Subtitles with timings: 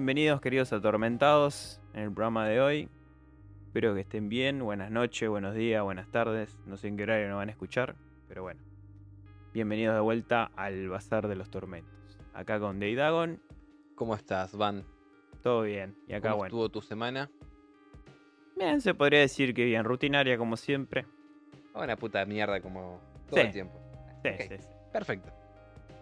[0.00, 2.88] Bienvenidos, queridos atormentados en el programa de hoy.
[3.66, 6.56] Espero que estén bien, buenas noches, buenos días, buenas tardes.
[6.66, 7.96] No sé en qué horario nos van a escuchar,
[8.28, 8.60] pero bueno.
[9.52, 12.16] Bienvenidos de vuelta al Bazar de los Tormentos.
[12.32, 13.40] Acá con Deidagon,
[13.96, 14.84] ¿Cómo estás, Van?
[15.42, 15.96] todo bien.
[16.06, 16.46] Y acá, ¿Cómo bueno.
[16.46, 17.28] estuvo tu semana?
[18.56, 21.06] Bien, se podría decir que bien, rutinaria como siempre.
[21.74, 23.46] Una puta mierda como todo Sí.
[23.46, 23.80] el tiempo.
[24.22, 24.68] Sí, sí, sí.
[24.92, 25.32] Perfecto.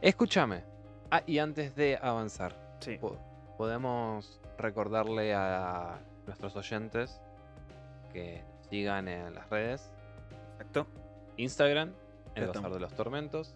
[0.02, 0.64] Escúchame.
[1.10, 2.98] Ah, y antes de avanzar, Sí.
[3.00, 3.18] po-
[3.56, 7.20] podemos recordarle a nuestros oyentes
[8.12, 9.90] que nos sigan en las redes.
[10.52, 10.86] Exacto.
[11.36, 11.92] Instagram,
[12.34, 12.60] el Exacto.
[12.60, 13.54] Bazar de los Tormentos.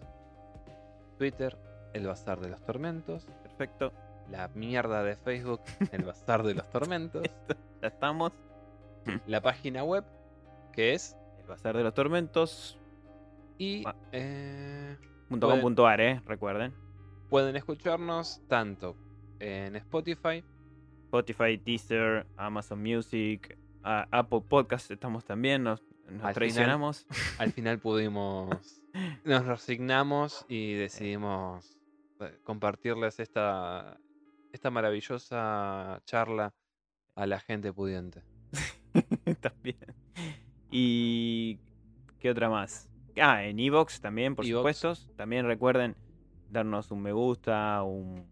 [1.17, 1.57] Twitter,
[1.93, 3.25] el Bazar de los Tormentos.
[3.43, 3.91] Perfecto.
[4.29, 5.61] La mierda de Facebook,
[5.91, 7.23] el Bazar de los Tormentos.
[7.81, 8.31] Ya estamos.
[9.25, 10.03] La página web,
[10.71, 12.77] que es El Bazar de los Tormentos.
[13.57, 13.95] y Ah.
[14.11, 16.75] eh, .com.ar, eh, recuerden.
[17.31, 18.95] pueden escucharnos tanto
[19.41, 20.43] en Spotify,
[21.05, 27.05] Spotify, Teaser, Amazon Music, a- Apple Podcast estamos también, nos, nos Al traicionamos.
[27.37, 28.81] al final pudimos,
[29.25, 31.77] nos resignamos y decidimos
[32.19, 33.97] eh, compartirles esta,
[34.53, 36.53] esta maravillosa charla
[37.15, 38.23] a la gente pudiente.
[39.41, 39.77] también.
[40.69, 41.59] ¿Y
[42.19, 42.89] qué otra más?
[43.21, 44.93] Ah, en Evox también, por supuesto.
[45.17, 45.95] También recuerden
[46.49, 48.30] darnos un me gusta, un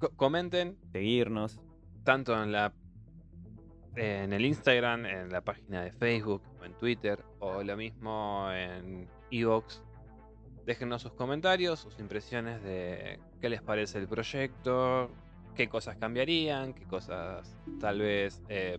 [0.00, 1.60] co- comenten seguirnos.
[2.04, 2.72] tanto en la
[3.96, 9.08] en el Instagram, en la página de Facebook o en Twitter o lo mismo en
[9.30, 9.82] Evox.
[10.64, 15.10] Déjenos sus comentarios, sus impresiones de qué les parece el proyecto,
[15.56, 18.78] qué cosas cambiarían, qué cosas tal vez eh,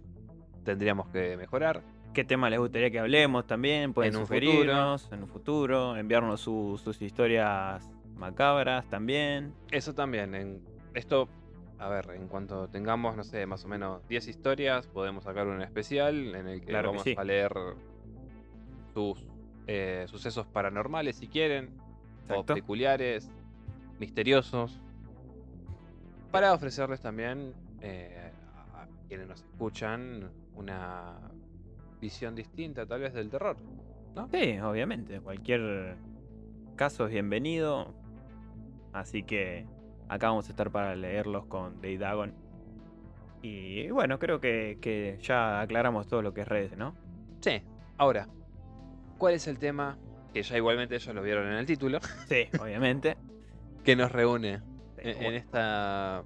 [0.63, 1.83] tendríamos que mejorar.
[2.13, 3.93] ¿Qué tema les gustaría que hablemos también?
[3.93, 9.53] Pueden En un sugerirnos en un futuro, enviarnos su- sus historias macabras también.
[9.71, 11.27] Eso también, en esto,
[11.79, 15.61] a ver, en cuanto tengamos, no sé, más o menos 10 historias, podemos sacar un
[15.61, 17.15] especial en el que Claro que vamos sí.
[17.17, 17.53] a leer
[18.93, 19.17] sus
[19.67, 21.69] eh, sucesos paranormales si quieren,
[22.29, 23.31] o peculiares,
[23.99, 24.81] misteriosos,
[26.31, 28.31] para ofrecerles también eh,
[28.73, 31.19] a quienes nos escuchan una
[31.99, 33.57] visión distinta tal vez del terror.
[34.31, 35.21] Sí, obviamente.
[35.21, 35.95] Cualquier
[36.75, 37.93] caso es bienvenido.
[38.93, 39.65] Así que
[40.11, 42.33] acá vamos a estar para leerlos con Daydagon.
[43.41, 46.93] Y bueno, creo que, que ya aclaramos todo lo que es redes, ¿no?
[47.39, 47.61] Sí,
[47.97, 48.27] ahora,
[49.17, 49.97] ¿cuál es el tema?
[50.33, 53.17] Que ya igualmente ellos lo vieron en el título, Sí, obviamente.
[53.83, 54.59] que nos reúne
[55.01, 56.23] Sí, en, esta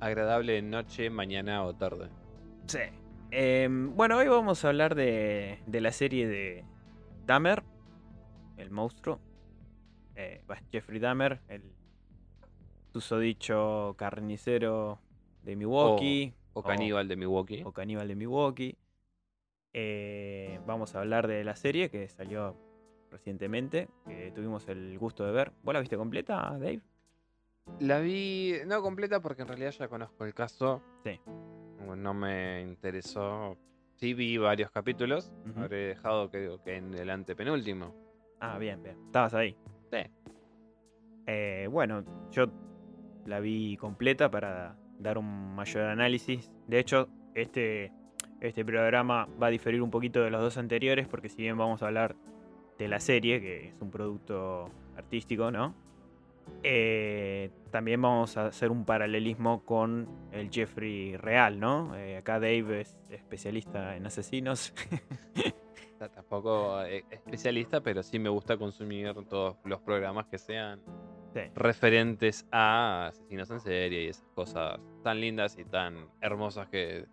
[0.00, 2.08] agradable noche, mañana o tarde.
[2.66, 2.78] sí.
[3.30, 6.64] Em, bueno, hoy vamos a hablar de, de la serie de
[7.26, 7.62] Dahmer,
[8.56, 9.20] el monstruo.
[10.14, 10.40] Eh,
[10.72, 11.62] Jeffrey Dahmer, el
[12.92, 14.98] susodicho carnicero
[15.42, 16.34] de Milwaukee.
[16.54, 17.62] O o- Caníbal de Milwaukee.
[17.64, 18.76] o Caníbal de Milwaukee.
[19.72, 22.56] Eh, vamos a hablar de la serie que salió
[23.10, 25.52] recientemente, que tuvimos el gusto de ver.
[25.62, 26.80] ¿Vos la viste completa, Dave?
[27.80, 30.82] La vi, no completa porque en realidad ya conozco el caso.
[31.04, 31.20] Sí.
[31.96, 33.56] No me interesó.
[33.96, 35.32] Sí vi varios capítulos.
[35.48, 35.60] Ujú.
[35.60, 37.94] Habré dejado creo que en el antepenúltimo.
[38.40, 38.96] Ah, bien, bien.
[39.06, 39.56] Estabas ahí.
[39.92, 39.98] Sí.
[41.26, 42.46] Eh, bueno, yo
[43.28, 46.50] la vi completa para dar un mayor análisis.
[46.66, 47.92] De hecho, este,
[48.40, 51.82] este programa va a diferir un poquito de los dos anteriores, porque si bien vamos
[51.82, 52.16] a hablar
[52.78, 55.74] de la serie, que es un producto artístico, ¿no?
[56.62, 61.94] Eh, también vamos a hacer un paralelismo con el Jeffrey real, ¿no?
[61.96, 64.72] Eh, acá Dave es especialista en asesinos.
[65.98, 70.80] Ta- Tampoco eh, especialista, pero sí me gusta consumir todos los programas que sean
[71.34, 71.40] Sí.
[71.54, 77.06] referentes a asesinos en serie y esas cosas tan lindas y tan hermosas que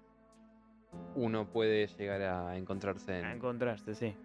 [1.16, 3.26] uno puede llegar a encontrarse A en...
[3.38, 4.16] encontrarse, sí.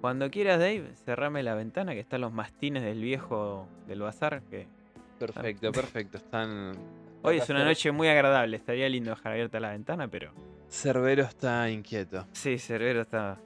[0.00, 4.42] Cuando quieras, Dave, cerrame la ventana que están los mastines del viejo del bazar.
[4.48, 4.68] Que
[5.18, 6.18] Perfecto, perfecto.
[6.18, 6.72] Están...
[7.22, 8.56] hoy es una noche muy agradable.
[8.56, 10.30] Estaría lindo dejar abierta la ventana, pero
[10.68, 12.26] Cerbero está inquieto.
[12.32, 13.38] sí, Cerbero está,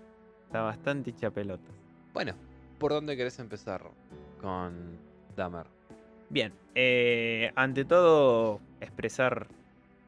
[0.44, 1.70] está bastante hincha pelota.
[2.12, 2.34] Bueno,
[2.78, 3.82] ¿por dónde querés empezar
[4.40, 4.98] con
[5.36, 5.66] Dahmer?
[6.28, 9.48] Bien, eh, ante todo, expresar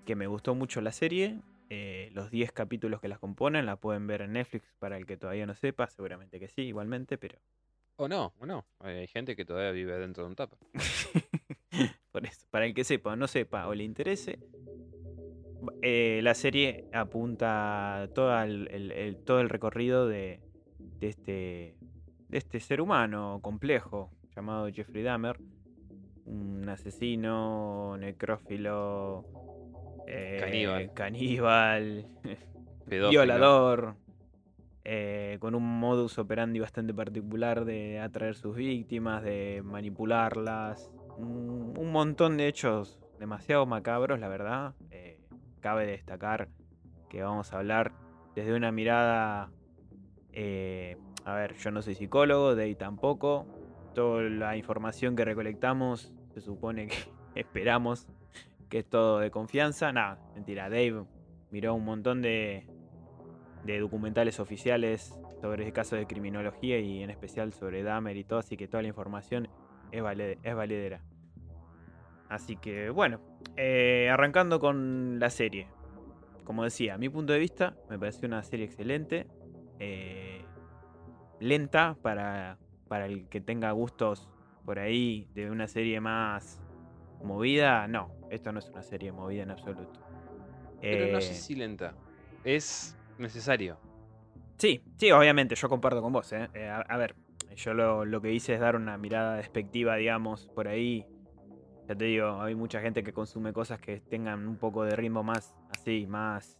[0.06, 1.38] que me gustó mucho la serie.
[1.71, 5.17] eh, los 10 capítulos que las componen la pueden ver en Netflix para el que
[5.17, 5.88] todavía no sepa.
[5.88, 7.38] Seguramente que sí, igualmente, pero
[7.97, 8.65] O no, o no.
[8.81, 10.59] Hay gente que todavía vive dentro de un tupper.
[12.12, 14.38] Por eso, para el que sepa o no sepa o le interese,
[15.82, 20.41] eh, la serie apunta todo el, el- el- todo el recorrido de,
[21.00, 21.76] de este,
[22.29, 25.39] de este ser humano complejo llamado Jeffrey Dahmer,
[26.27, 29.25] un asesino, necrófilo,
[30.07, 30.93] eh, Caníbal.
[30.95, 32.07] caníbal,
[32.89, 33.11] Pedófilo.
[33.11, 33.95] violador,
[34.85, 41.93] eh, con un modus operandi bastante particular de atraer sus víctimas, de manipularlas, un, un
[41.93, 44.75] montón de hechos demasiado macabros, la verdad.
[44.91, 45.19] Eh,
[45.61, 46.49] cabe destacar
[47.09, 47.93] que vamos a hablar
[48.35, 49.51] desde una mirada,
[50.33, 53.47] eh, a ver, yo no soy psicólogo, Dave tampoco,
[53.94, 56.96] toda la información que recolectamos se supone que
[57.35, 58.06] esperamos
[58.69, 59.93] que es todo de confianza.
[59.93, 61.05] Nada, mentira, Dave
[61.50, 62.67] miró un montón de,
[63.81, 68.67] documentales oficiales sobre casos de criminología y en especial sobre Dahmer y todo, así que
[68.69, 69.49] toda la información
[69.93, 71.00] es, vale- es valedera.
[72.29, 73.20] Así que bueno,
[73.56, 75.69] eh, arrancando con la serie.
[76.44, 79.26] Como decía, a mi punto de vista, me pareció una serie excelente.
[79.79, 80.44] eh,
[81.40, 82.58] lenta para,
[82.94, 84.29] para el que tenga gustos
[84.64, 86.61] por ahí de una serie más
[87.25, 87.88] movida.
[87.88, 89.99] No, esto no es una serie movida en absoluto.
[90.81, 91.93] Pero no Eh, sé si lenta.
[92.44, 93.76] Es necesario.
[94.58, 96.32] Sí, sí, obviamente, yo comparto con vos.
[96.35, 96.49] ¿eh?
[96.55, 97.17] Eh, a, a ver,
[97.56, 101.05] yo lo, lo que hice es dar una mirada despectiva, digamos, por ahí.
[101.88, 105.25] Ya te digo, hay mucha gente que consume cosas que tengan un poco de ritmo
[105.25, 106.56] más así, más.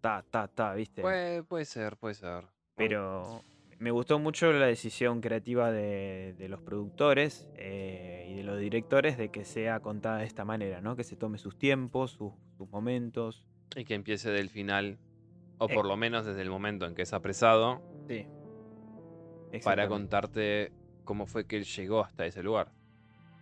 [0.00, 1.02] Ta, ta, ta, ¿viste?
[1.02, 2.46] Puede, puede ser, puede ser.
[2.76, 3.42] Pero
[3.78, 9.16] me gustó mucho la decisión creativa de, de los productores eh, y de los directores
[9.18, 10.96] de que sea contada de esta manera, ¿no?
[10.96, 13.46] Que se tome sus tiempos, sus, sus momentos.
[13.76, 14.98] Y que empiece del final,
[15.58, 15.74] o Eh.
[15.74, 18.26] por lo menos desde el momento en que es apresado, Sí.
[19.64, 20.72] para contarte
[21.04, 22.72] cómo fue que él llegó hasta ese lugar.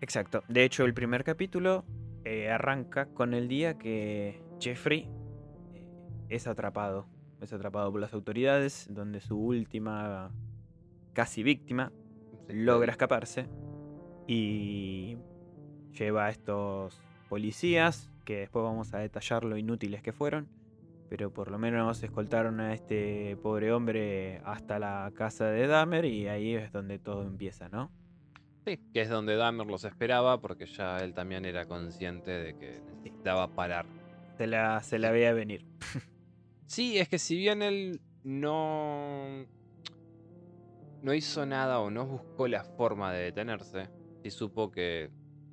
[0.00, 0.42] Exacto.
[0.48, 1.84] De hecho, el primer capítulo
[2.24, 5.08] eh, arranca con el día que Jeffrey
[6.28, 7.06] es atrapado.
[7.42, 10.30] Es atrapado por las autoridades, donde su última
[11.12, 11.92] casi víctima
[12.48, 13.48] logra escaparse
[14.28, 15.16] y
[15.98, 20.48] lleva a estos policías, que después vamos a detallar lo inútiles que fueron,
[21.08, 26.28] pero por lo menos escoltaron a este pobre hombre hasta la casa de Dahmer y
[26.28, 27.90] ahí es donde todo empieza, ¿no?
[28.64, 32.80] Sí, que es donde Dahmer los esperaba porque ya él también era consciente de que
[32.86, 33.86] necesitaba parar.
[34.38, 35.66] Se la, se la veía venir.
[36.72, 39.46] Sí, es que si bien él no
[41.02, 43.90] no hizo nada o no buscó la forma de detenerse,
[44.22, 45.10] sí supo que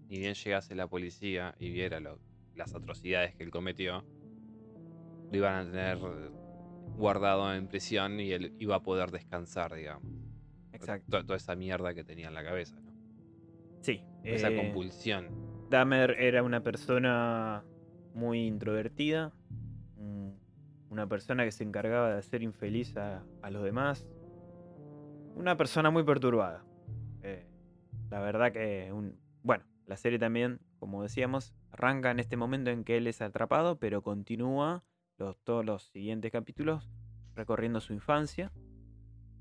[0.07, 2.21] ni bien llegase la policía y viera lo-
[2.55, 4.05] las atrocidades que él cometió,
[5.29, 5.97] lo iban a tener
[6.95, 10.09] guardado en prisión y él iba a poder descansar, digamos.
[10.71, 11.17] Exacto.
[11.19, 12.93] To- Toda esa mierda que tenía en la cabeza, ¿no?
[13.81, 14.01] Sí.
[14.23, 15.27] Esa eh, compulsión.
[15.69, 17.65] Dahmer era una persona
[18.13, 19.33] muy introvertida,
[19.97, 20.29] mm,
[20.89, 24.07] una persona que se encargaba de hacer infeliz a, a los demás,
[25.35, 26.65] una persona muy perturbada.
[27.21, 27.47] Eh,
[28.09, 32.83] la verdad que, un, bueno, la serie también, como decíamos, arranca en este momento en
[32.83, 34.83] que él es atrapado, pero continúa
[35.17, 36.89] los, todos los siguientes capítulos
[37.35, 38.51] recorriendo su infancia,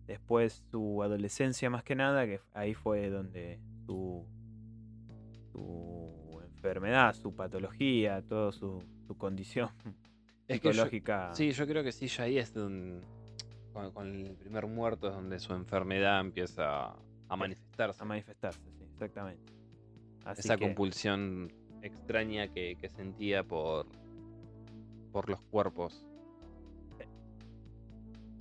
[0.07, 4.27] después su adolescencia más que nada, que ahí fue donde su
[5.53, 9.71] su enfermedad, su patología, toda su, su condición
[10.49, 11.35] Es que yo- psicológica.
[11.35, 13.07] Sí, yo creo que sí, ya ahí es donde,
[13.73, 16.95] con, con el primer muerto es donde su enfermedad empieza
[17.29, 18.03] a manifestarse.
[18.03, 19.53] a manifestarse, sí, exactamente.
[20.25, 21.53] Así Esa que, compulsión
[21.83, 23.87] extraña que, que sentía por,
[25.13, 26.05] por los cuerpos.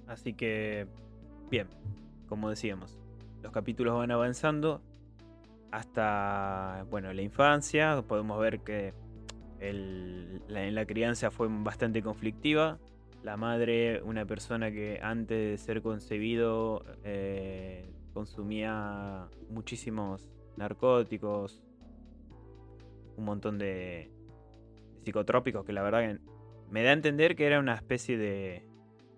[0.08, 0.88] así que,
[1.52, 1.68] bien,
[2.30, 2.98] como decíamos,
[3.44, 4.82] los capítulos van avanzando
[5.72, 8.02] hasta, bueno, la infancia.
[8.08, 8.94] Podemos ver que
[9.60, 12.80] el- la, crianza fue bastante conflictiva.
[13.24, 21.62] La madre, una persona que antes de ser concebido eh, consumía muchísimos narcóticos,
[23.18, 24.12] un montón de
[25.04, 26.20] psicotrópicos que la verdad que
[26.70, 28.66] me da a entender que era una especie de...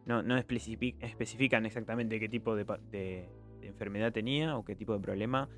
[0.05, 3.29] No, no especifi- especifican exactamente qué tipo de,
[3.62, 5.50] enfermedad tenía o qué tipo de problema,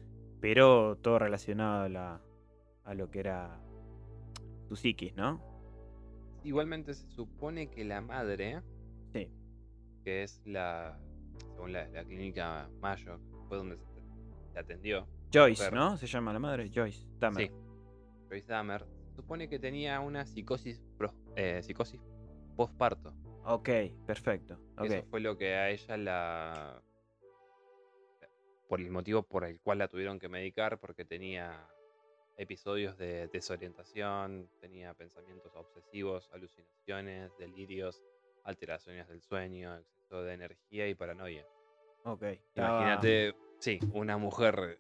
[0.42, 2.22] pero todo relacionado a, la,
[2.84, 3.62] a lo que era
[4.72, 5.42] su psiquis, ¿no?
[6.46, 8.62] Igualmente se supone que la madre,
[9.12, 9.30] Sí.
[10.06, 10.98] que es la,
[11.40, 13.84] según la, la clínica Mayo, fue donde se,
[14.54, 15.70] se atendió, Joyce.
[15.72, 15.98] ¿no?
[15.98, 17.06] Se llama la madre, Joyce.
[17.20, 17.48] Dahmer.
[17.50, 17.54] Sí.
[18.30, 20.82] Joyce Dahmer, se supone que tenía una psicosis,
[21.36, 22.00] eh, psicosis
[22.56, 23.14] postparto.
[23.44, 23.68] Ok,
[24.06, 24.58] perfecto.
[24.82, 26.82] Eso fue lo que a ella la.
[28.70, 31.68] Por el motivo por el cual la tuvieron que medicar, porque tenía
[32.38, 38.02] episodios de desorientación, tenía pensamientos obsesivos, alucinaciones, delirios,
[38.44, 41.46] alteraciones del sueño, exceso de energía y paranoia.
[42.04, 42.24] Ok.
[42.56, 44.80] Imagínate, sí, una mujer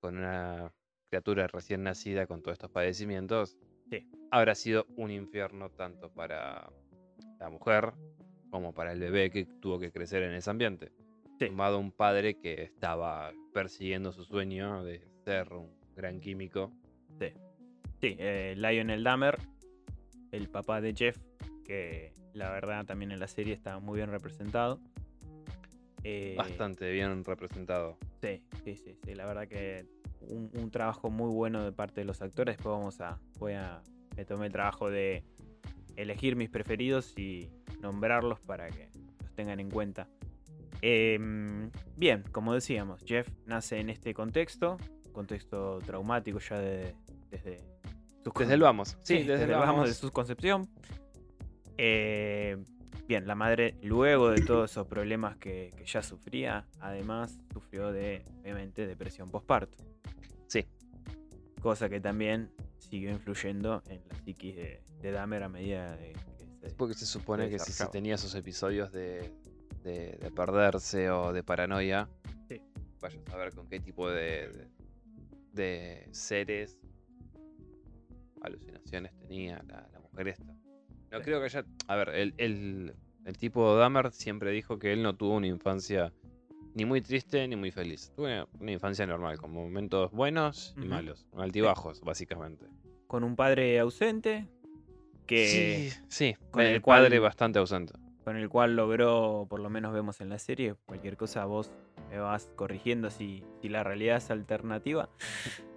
[0.00, 0.72] con una
[1.08, 3.56] criatura recién nacida con todos estos padecimientos,
[3.90, 4.08] Sí.
[4.30, 6.70] habrá sido un infierno tanto para
[7.38, 7.92] la mujer
[8.50, 10.92] como para el bebé que tuvo que crecer en ese ambiente.
[11.38, 11.48] Sí.
[11.48, 16.72] Sumado a un padre que estaba persiguiendo su sueño de ser un gran químico.
[18.00, 19.38] Sí, eh, Lionel Dahmer,
[20.30, 21.16] el papá de Jeff,
[21.64, 24.80] que la verdad también en la serie está muy bien representado.
[26.02, 27.96] Eh, Bastante bien representado.
[28.20, 29.86] Sí, sí, sí, sí, la verdad que
[30.20, 32.56] un, un trabajo muy bueno de parte de los actores.
[32.56, 33.82] Después vamos a, voy a,
[34.16, 35.24] me tomé el trabajo de
[35.96, 37.48] elegir mis preferidos y
[37.80, 38.90] nombrarlos para que
[39.22, 40.08] los tengan en cuenta.
[40.82, 44.76] Em, bien, como decíamos, Jeff nace en este contexto,
[45.14, 46.94] contexto traumático ya de-
[47.30, 47.58] desde
[48.22, 48.98] sus Desde el vamos.
[49.02, 49.88] Sí, desde, el vamos vamos.
[49.88, 50.68] de su concepción.
[51.76, 52.56] Eh,
[53.08, 58.24] bien, la madre, luego de todos esos problemas que, que ya sufría, además sufrió de,
[58.42, 59.76] obviamente, depresión postparto.
[60.46, 60.66] Sí.
[61.60, 66.68] Cosa que también siguió influyendo en la psiquis de, de Dahmer a medida de que
[66.68, 69.32] se- Porque se supone que si se tenía esos episodios de,
[69.82, 72.08] de- de perderse o de paranoia,
[72.48, 72.60] Sí.
[73.00, 74.68] vaya a saber con qué tipo de,
[75.54, 76.78] de, seres,
[78.42, 80.54] alucinaciones tenía la, la mujer esta.
[81.10, 81.64] No creo que haya...
[81.88, 82.94] A ver, el, el,
[83.24, 86.12] el tipo Dahmer siempre dijo que él no tuvo una infancia
[86.74, 88.12] ni muy triste ni muy feliz.
[88.16, 92.66] Tuvo una, una infancia normal, con momentos buenos y malos, altibajos, básicamente.
[93.06, 94.48] con un padre ausente
[95.26, 97.94] que Sí, sí, con el, el padre bastante ausente.
[98.24, 101.70] Con el cual logró, por lo menos vemos en la serie, cualquier cosa vos
[102.10, 105.08] me vas corrigiendo si, si la realidad es alternativa.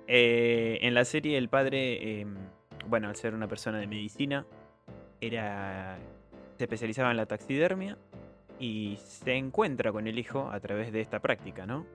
[0.08, 2.26] Eh, en la serie el padre, eh,
[2.88, 4.46] bueno, al ser una persona de medicina,
[5.20, 5.98] era
[6.58, 7.98] se especializaba en la taxidermia
[8.60, 11.86] y se encuentra con el hijo a través de esta práctica, ¿no?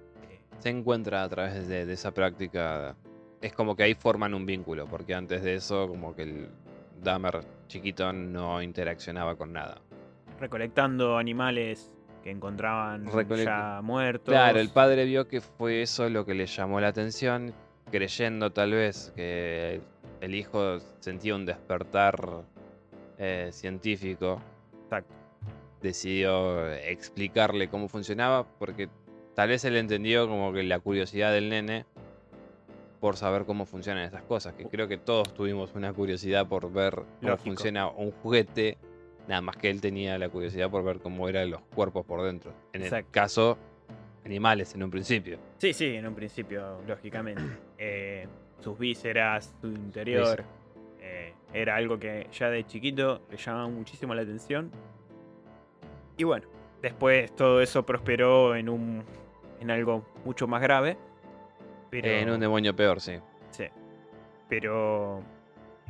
[0.58, 2.94] Se encuentra a través de, de esa práctica.
[3.40, 6.48] Es como que ahí forman un vínculo, porque antes de eso, como que el
[7.02, 9.80] Dahmer chiquito no interaccionaba con nada.
[10.42, 11.94] Recolectando animales
[12.24, 13.06] que encontraban
[13.36, 14.32] ya muertos.
[14.32, 17.54] Claro, el padre vio que fue eso lo que le llamó la atención,
[17.90, 19.80] creyendo tal vez que
[20.20, 22.44] el hijo sentía un despertar
[23.18, 24.40] eh, científico.
[24.84, 25.14] Exacto.
[25.80, 28.88] Decidió explicarle cómo funcionaba, porque
[29.34, 31.86] tal vez él entendió como que la curiosidad del nene
[33.00, 36.94] por saber cómo funcionan estas cosas, que creo que todos tuvimos una curiosidad por ver
[36.94, 37.44] cómo Lógico.
[37.44, 38.78] funciona un juguete,
[39.28, 42.52] nada más que él tenía la curiosidad por ver cómo eran los cuerpos por dentro.
[42.72, 43.08] En el Exacto.
[43.12, 43.58] caso,
[44.24, 45.38] animales en un principio.
[45.58, 47.42] Sí, sí, en un principio, lógicamente.
[47.84, 48.28] Eh,
[48.60, 50.44] sus vísceras, su interior.
[51.00, 54.70] eh, era algo que ya de chiquito le llamaba muchísimo la atención.
[56.16, 56.46] Y bueno,
[56.80, 59.02] después todo eso prosperó en un.
[59.58, 60.96] en algo mucho más grave.
[61.90, 63.14] Pero, En un demonio peor, sí.
[63.50, 63.64] Sí.
[64.48, 65.20] Pero.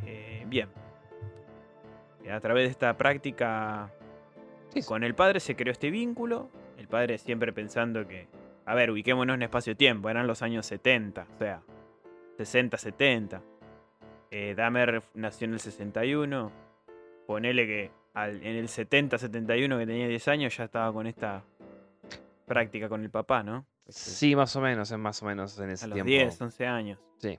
[0.07, 0.69] eh, bien.
[2.31, 3.91] A través de esta práctica
[4.73, 4.88] Sí, sí.
[4.88, 6.49] con el padre se creó este vínculo.
[6.79, 8.26] El padre siempre pensando que.
[8.64, 10.09] A ver, ubiquémonos en espacio-tiempo.
[10.09, 11.62] Eran los años 70, o sea,
[12.38, 13.43] 60, 70.
[14.31, 16.50] Eh, Dahmer nació en el 61.
[17.26, 21.43] Ponele que al- en el 70, 71, que tenía 10 años, ya estaba con esta
[22.47, 23.67] práctica con el papá, ¿no?
[23.88, 26.09] Sí, más o menos, es más o menos en ese A los tiempo.
[26.09, 26.99] 10, 11 años.
[27.19, 27.38] Sí.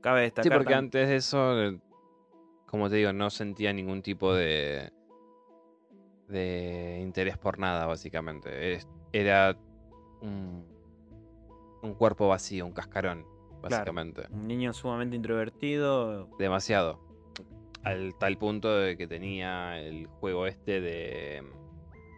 [0.00, 0.44] Cabe destacar.
[0.52, 1.78] Sí, porque tam- antes de eso, eh,
[2.72, 4.90] como te digo, no sentía ningún tipo de
[6.28, 8.78] de interés por nada, básicamente.
[9.12, 9.54] Era
[10.22, 10.64] un,
[11.82, 13.26] un cuerpo vacío, un cascarón,
[13.60, 14.22] básicamente.
[14.30, 16.28] Un niño sumamente introvertido.
[16.38, 16.98] Demasiado.
[17.84, 21.42] Al tal punto de que tenía el juego este de.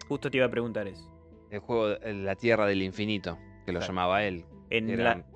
[0.09, 1.11] Justo te iba a preguntar eso.
[1.51, 4.45] El juego de la Tierra del Infinito, que lo llamaba él.
[4.71, 5.27] En Era- la,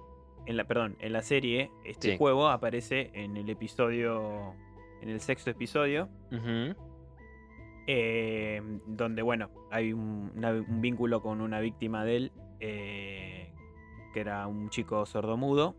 [0.46, 2.16] en la, perdón, en la serie, este Sí.
[2.18, 4.54] juego aparece en el episodio,
[5.02, 6.08] en el sexto episodio,
[7.86, 13.52] eh, donde, bueno, hay un, una- un vínculo con una víctima de él, eh,
[14.12, 15.74] que era un chico sordomudo.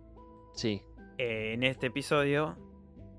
[0.54, 0.82] Sí,
[1.18, 2.56] Eh, en este episodio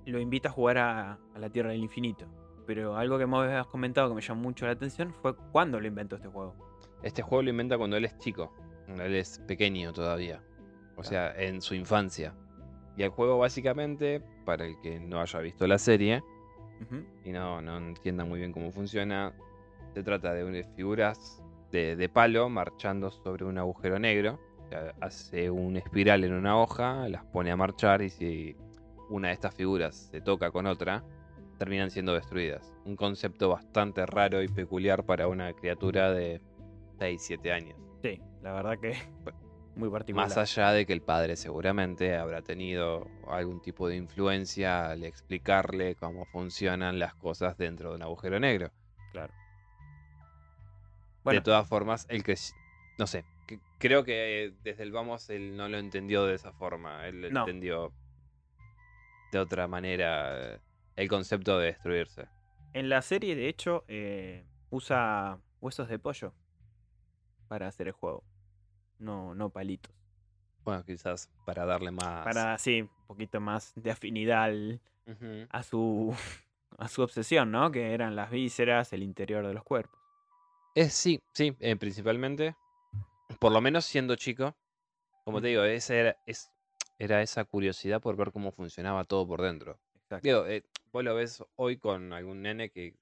[0.06, 2.26] lo invita a jugar a, a la Tierra del Infinito.
[2.66, 5.86] Pero algo que me habías comentado que me llamó mucho la atención fue cuándo lo
[5.86, 6.54] inventó este juego.
[7.02, 8.54] Este juego lo inventa cuando él es chico,
[8.86, 10.42] cuando él es pequeño todavía.
[10.96, 12.34] O sea, en su infancia.
[13.00, 16.22] Y el juego básicamente, para el que no haya visto la serie
[17.24, 19.32] y no, no entienda muy bien cómo funciona,
[19.94, 21.42] se trata de unas figuras
[21.72, 24.38] de, de palo marchando sobre un agujero negro.
[24.66, 28.54] O sea, hace una espiral en una hoja, las pone a marchar y si
[29.08, 31.02] una de estas figuras se toca con otra,
[31.56, 32.70] terminan siendo destruidas.
[32.84, 36.42] Un concepto bastante raro y peculiar para una criatura de
[36.98, 37.78] 6, 7 años.
[38.02, 38.92] Sí, la verdad que
[39.76, 40.28] muy particular.
[40.28, 45.94] Más allá de que el padre seguramente habrá tenido algún tipo de influencia al explicarle
[45.94, 48.70] cómo funcionan las cosas dentro de un agujero negro.
[49.12, 49.32] Claro.
[51.24, 52.34] De todas formas, el que...
[52.98, 56.52] No sé, que- creo que eh, desde el vamos él no lo entendió de esa
[56.52, 57.06] forma.
[57.06, 57.40] Él No.
[57.40, 57.92] entendió
[59.32, 60.60] de otra manera eh,
[60.96, 62.26] el concepto de destruirse.
[62.72, 66.34] en la serie, de hecho, eh, usa huesos de pollo
[67.48, 68.24] para hacer el juego.
[69.00, 69.94] No, no palitos.
[70.64, 72.22] Bueno, quizás para darle más...
[72.24, 74.80] Para así, un poquito más de afinidad al-
[75.50, 76.14] a su
[76.78, 77.70] a su obsesión, ¿no?
[77.72, 79.98] Que eran las vísceras, el interior de los cuerpos.
[80.74, 82.54] Es, sí, sí, eh, principalmente.
[83.38, 84.54] Por lo menos siendo chico.
[85.24, 86.50] Como te digo, esa era, es,
[86.98, 89.78] era esa curiosidad por ver cómo funcionaba todo por dentro.
[89.96, 90.26] Exacto.
[90.26, 92.94] Digo, eh, vos lo ves hoy con algún nene que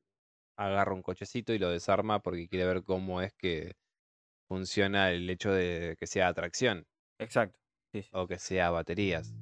[0.56, 3.74] agarra un cochecito y lo desarma porque quiere ver cómo es que
[4.48, 6.86] funciona el hecho de que sea atracción
[7.18, 7.58] Exacto.
[7.92, 8.08] Sí, sí.
[8.12, 9.34] o que sea baterías.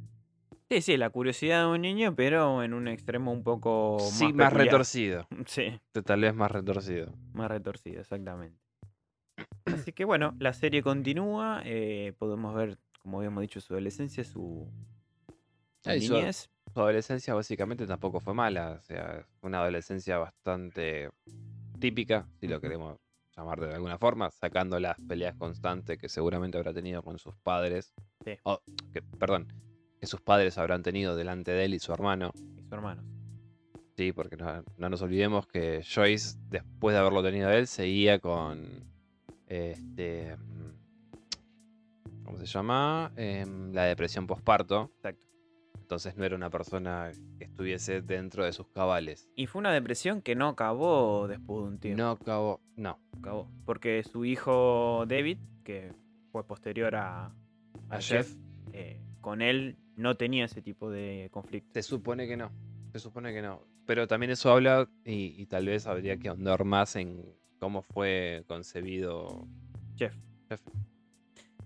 [0.69, 4.35] Sí, sí, la curiosidad de un niño, pero en un extremo un poco Sí, más
[4.35, 4.67] más peculiar.
[4.75, 5.29] retorcido.
[5.47, 7.13] Sí, Tal vez más retorcido.
[7.33, 8.59] más retorcido, exactamente.
[9.67, 11.63] Así que bueno, la serie continúa.
[11.65, 14.69] eh, podemos ver, como habíamos dicho, su adolescencia, su
[15.85, 16.51] y su- niñez.
[16.73, 18.73] Su adolescencia básicamente tampoco fue mala.
[18.79, 21.11] O sea, una adolescencia bastante
[21.79, 22.99] típica, si lo queremos
[23.37, 27.93] llamar de alguna forma, sacando las peleas constantes que seguramente habrá tenido con sus padres.
[28.25, 28.39] Sí.
[28.93, 29.53] Que, perdón,
[30.01, 32.33] que sus padres habrán tenido delante de él y su hermano.
[32.35, 33.03] y su hermano.
[33.97, 38.19] Sí, porque no, no nos olvidemos que Joyce, después de haberlo tenido a él, seguía
[38.19, 38.85] con.
[39.47, 40.37] Este.
[40.37, 43.13] mm, ¿Cómo se llama?
[43.17, 44.91] Em, la depresión posparto.
[44.97, 45.26] Exacto.
[45.81, 49.31] Entonces no era una persona que estuviese dentro de sus cabales.
[49.37, 52.03] Y fue una depresión que no acabó después de un tiempo.
[52.03, 52.61] No acabó.
[52.77, 52.99] No.
[53.19, 53.49] acabó.
[53.65, 55.93] Porque su hijo David, que
[56.33, 57.33] fue posterior a, A
[57.91, 58.29] a Jeff.
[58.29, 58.37] Jeff,
[58.73, 61.71] eh, con él no tenía ese tipo de conflicto.
[61.75, 62.51] Se supone que no.
[62.93, 63.63] Se supone que no.
[63.87, 67.25] Pero también eso habla, y, y tal vez habría que ahondar más en
[67.61, 69.47] cómo fue concebido
[69.97, 70.15] Jeff.
[70.49, 70.61] Jeff.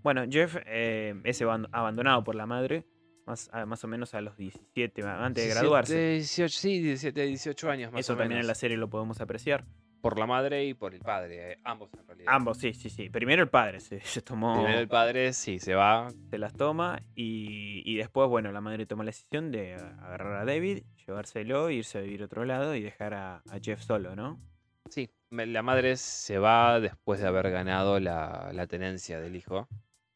[0.03, 2.85] Bueno, Jeff eh, es aban- abandonado por la madre,
[3.31, 6.09] más, a- más o menos a los 17, antes de 17, graduarse.
[6.17, 8.45] 18, sí, 17, 18 años más Eso o también menos.
[8.45, 9.65] en la serie lo podemos apreciar.
[10.03, 11.53] Por la madre y por el padre.
[11.53, 12.33] eh, ambos en realidad.
[12.35, 13.11] Ambos, sí, sí, sí.
[13.11, 16.11] Primero el padre se, se tomó, Primero el padre sí se va.
[16.31, 20.45] se las toma y, y después, bueno, la madre toma la decisión de agarrar a
[20.47, 24.41] David, llevárselo, irse a vivir a otro lado y dejar a, a Jeff solo, ¿no?
[24.89, 29.69] Sí, la madre se va después de haber ganado la, la tenencia del hijo.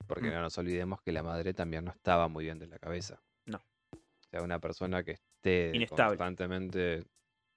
[0.07, 0.35] Porque Mm.
[0.35, 3.23] no nos olvidemos que la madre también no estaba muy bien de la cabeza.
[3.47, 3.59] No.
[3.93, 6.17] O sea, una persona que esté Inestable.
[6.19, 7.05] constantemente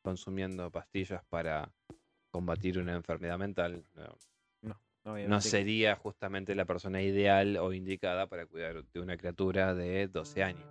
[0.01, 1.69] consumiendo pastillas para
[2.29, 4.15] combatir una enfermedad mental, no,
[4.61, 9.73] No, no que- sería justamente la persona ideal o indicada para cuidar de una criatura
[9.73, 10.65] de 12 años.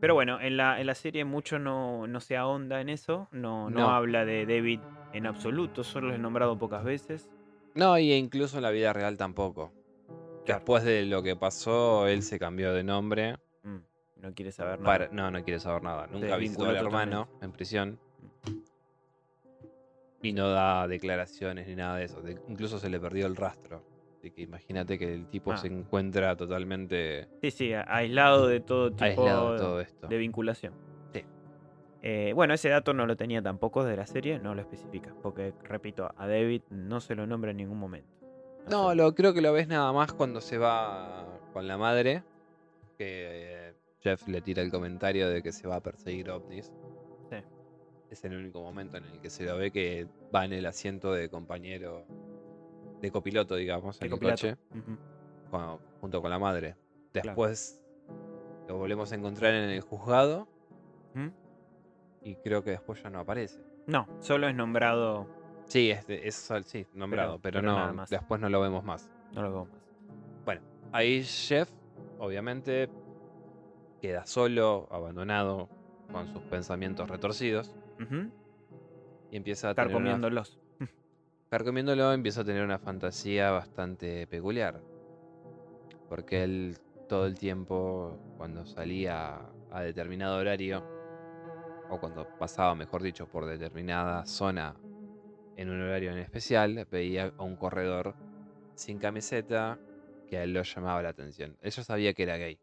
[0.00, 3.70] Pero bueno, en la, en la serie mucho no, no se ahonda en eso, no,
[3.70, 3.88] no No.
[3.90, 4.80] habla de David
[5.12, 7.30] en absoluto, solo es nombrado pocas veces.
[7.74, 9.72] No, y incluso en la vida real tampoco.
[10.44, 10.58] Claro.
[10.60, 13.36] Después de lo que pasó, él se cambió de nombre.
[13.62, 13.78] Mm,
[14.20, 14.84] no quiere saber nada.
[14.98, 15.08] Para...
[15.12, 16.06] No, no quiere saber nada.
[16.06, 17.98] Nunca visitó al hermano en prisión.
[20.22, 22.22] Y no da declaraciones ni nada de eso.
[22.22, 23.82] De- incluso se le perdió el rastro.
[24.18, 25.58] Así que imagínate que el tipo Ah.
[25.58, 30.06] se encuentra totalmente Sí, sí, aislado de todo tipo aislado de todo esto.
[30.08, 30.72] de vinculación.
[31.12, 31.22] Sí.
[32.00, 35.52] Eh, bueno, ese dato no lo tenía tampoco de la serie, no lo especifica, porque
[35.64, 38.08] repito, a David no se lo nombra en ningún momento.
[38.68, 42.22] No, lo, creo que lo ves nada más cuando se va con la madre.
[42.96, 46.72] Que eh, Jeff le tira el comentario de que se va a perseguir ovnis.
[47.30, 47.36] Sí.
[48.10, 51.12] Es el único momento en el que se lo ve que va en el asiento
[51.12, 52.06] de compañero,
[53.00, 54.56] de copiloto, digamos, de en el coche,
[56.00, 56.76] junto con la madre.
[57.12, 57.28] Claro.
[57.28, 57.84] Después
[58.68, 60.48] lo volvemos a encontrar en el juzgado
[61.14, 61.28] ¿Mm?
[62.22, 63.60] y creo que después ya no aparece.
[63.86, 65.28] No, solo es nombrado,
[65.66, 68.10] Sí, es, es sí, nombrado, pero, no, más.
[68.10, 69.08] después no lo vemos más.
[69.32, 69.82] no lo veo más.
[70.44, 70.60] Bueno,
[70.92, 71.68] ahí Jeff,
[72.18, 72.88] obviamente,
[74.00, 75.68] queda solo, abandonado,
[76.12, 77.72] con sus pensamientos retorcidos,
[79.30, 80.58] y empieza a tener una- Carcomiéndolos.
[81.50, 84.82] carcomiéndolo, empieza a tener una fantasía bastante peculiar.
[86.08, 86.76] Porque él
[87.08, 90.84] todo el tiempo, cuando salía a determinado horario,
[91.88, 94.74] o cuando pasaba, mejor dicho, por determinada zona
[95.56, 98.14] en un horario en especial, veía a un corredor
[98.74, 99.78] sin camiseta
[100.28, 101.56] que a él lo llamaba la atención.
[101.60, 102.58] Él ya sabía que era gay.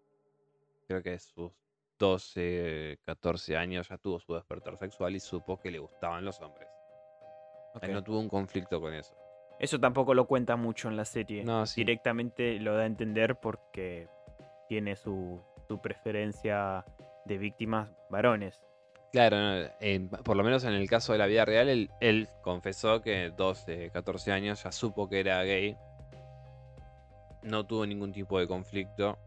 [0.88, 1.52] Creo que a sus
[2.00, 6.68] 12, 14 años ya tuvo su despertar sexual y supo que le gustaban los hombres.
[7.82, 9.16] Él no tuvo un conflicto con eso.
[9.60, 11.44] Eso tampoco lo cuenta mucho en la serie.
[11.44, 11.82] No, sí.
[11.82, 14.10] Directamente lo da a entender porque
[14.68, 16.84] tiene su, su preferencia
[17.26, 18.60] de víctimas varones.
[19.12, 23.02] Claro, no, por lo menos en el caso de la vida real, él, él confesó
[23.02, 25.76] que 12, 14 años ya supo que era gay.
[27.44, 29.18] No tuvo ningún tipo de conflicto.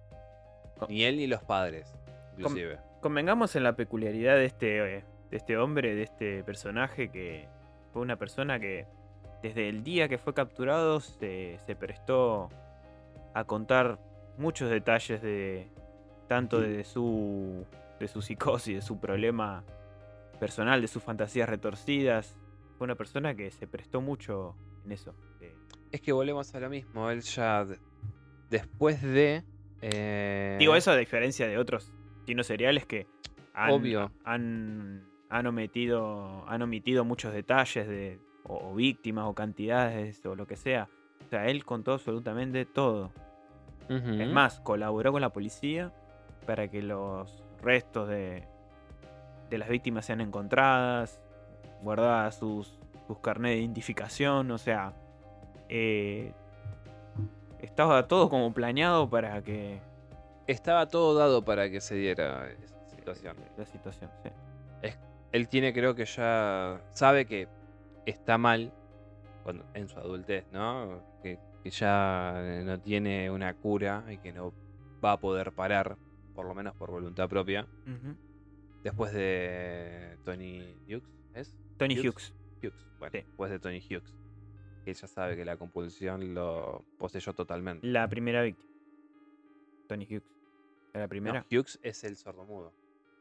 [0.79, 1.93] Co- Ni él ni los padres,
[2.39, 2.79] inclusive.
[3.01, 7.47] Convengamos en la peculiaridad de este, eh, de este hombre, de este personaje, que
[7.93, 8.87] fue una persona que
[9.43, 12.49] desde el día que fue capturado se, se prestó
[13.35, 13.99] a contar
[14.39, 15.69] muchos detalles de
[16.29, 17.67] tanto de su,
[18.05, 19.65] de su psicosis, de su problema
[20.41, 22.39] personal, de sus fantasías retorcidas.
[22.79, 25.15] Fue una persona que se prestó mucho en eso.
[25.93, 27.11] Es que volvemos a lo mismo.
[27.11, 27.79] Él ya de-
[28.51, 29.43] después de.
[29.81, 33.07] eh, Digo eso a diferencia de otros asesinos seriales que
[33.55, 34.11] han, Obvio.
[34.25, 40.47] han, han omitido, han omitido muchos detalles de o, o víctimas o cantidades o lo
[40.47, 40.89] que sea.
[41.25, 43.13] O sea, él contó absolutamente todo.
[43.89, 45.93] Es más, colaboró con la policía
[46.47, 48.47] para que los restos de,
[49.51, 51.21] de las víctimas sean encontradas,
[51.83, 54.93] guardadas sus, sus carnet de identificación, o sea,
[55.69, 56.33] eh,
[57.61, 59.81] estaba todo como planeado para que
[60.47, 63.37] Estaba todo dado para que se diera esa situación.
[63.57, 64.11] la situación.
[64.23, 64.31] sí.
[65.33, 67.49] Él tiene, creo que ya sabe que
[68.07, 68.71] está mal
[69.43, 71.03] cuando, en su adultez, ¿no?
[71.25, 74.53] Que, que ya no tiene una cura y que no
[75.05, 75.97] va a poder parar,
[76.35, 77.67] por lo menos por voluntad propia.
[78.83, 81.03] Después de Tony Hughes,
[81.35, 81.57] ¿es?
[81.79, 82.05] Tony Hughes.
[82.15, 82.35] Hughes.
[82.63, 83.19] Hughes, bueno, Sí.
[83.19, 84.15] después de Tony Hughes.
[84.85, 87.87] Que ella sabe que la compulsión lo poseyó totalmente.
[87.87, 88.69] La primera víctima.
[89.89, 90.23] Tony Hughes.
[90.93, 91.47] ¿Era la No, primera?
[91.51, 92.73] Hughes es el sordomudo.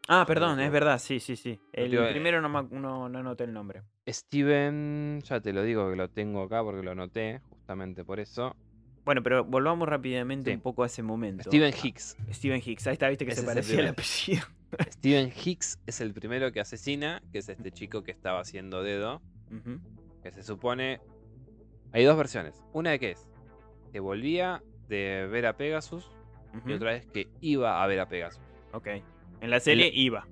[0.09, 1.57] ah, perdón, es verdad, sí, sí, sí.
[1.71, 3.83] El digo, primero no, no, no anoté el nombre.
[4.07, 8.53] Steven, ya te lo digo que lo tengo acá porque lo anoté, justamente por eso.
[9.05, 10.55] Bueno, pero volvamos rápidamente Sí.
[10.55, 11.43] un poco a ese momento.
[11.43, 12.17] Steven Hicks.
[12.31, 12.87] Steven Hicks.
[12.87, 13.93] Ahí está, viste que Ese se es parecía el primero.
[13.93, 14.45] apellido.
[14.91, 19.21] Steven Hicks es el primero que asesina, que es este chico que estaba haciendo dedo.
[20.23, 20.99] Que se supone.
[21.91, 22.63] Hay dos versiones.
[22.73, 23.27] Una de que es
[23.91, 26.09] que volvía de ver a Pegasus
[26.65, 28.41] y otra vez que iba a ver a Pegasus.
[28.71, 28.87] Ok.
[29.41, 30.27] En la serie iba.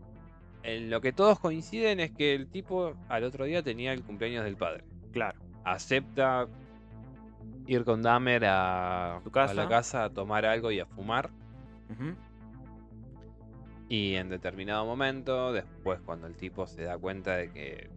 [0.64, 4.44] En lo que todos coinciden es que el tipo al otro día tenía el cumpleaños
[4.44, 4.84] del padre.
[5.12, 5.40] Claro.
[5.66, 6.48] Acepta
[7.68, 9.54] ir con Dahmer a, casa.
[9.54, 11.30] la casa a tomar algo y a fumar.
[13.90, 17.90] Y en determinado momento, después cuando el tipo se da cuenta de que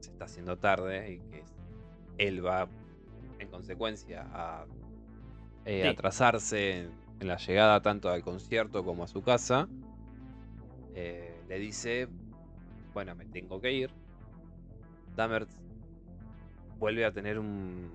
[0.00, 1.44] se está haciendo tarde y que
[2.18, 2.68] él va
[3.38, 4.66] en consecuencia a
[5.64, 5.88] eh, Sí.
[5.88, 9.68] atrasarse en, en la llegada tanto al concierto como a su casa,
[10.94, 12.08] eh, le dice,
[12.92, 13.90] bueno, me tengo que ir.
[15.14, 15.46] Dahmer
[16.80, 17.90] vuelve a tener un,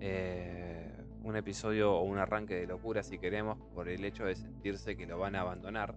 [0.00, 0.90] eh,
[1.22, 5.06] un episodio o un arranque de locura, si queremos, por el hecho de sentirse que
[5.06, 5.94] lo van a abandonar.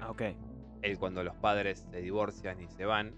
[0.00, 0.22] Ah, ok.
[0.82, 3.12] Él cuando los padres se divorcian y se van,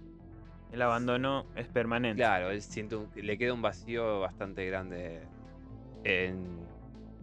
[0.72, 2.22] El abandono es permanente.
[2.22, 5.20] claro, él siente un- le queda un vacío bastante grande
[6.04, 6.60] en...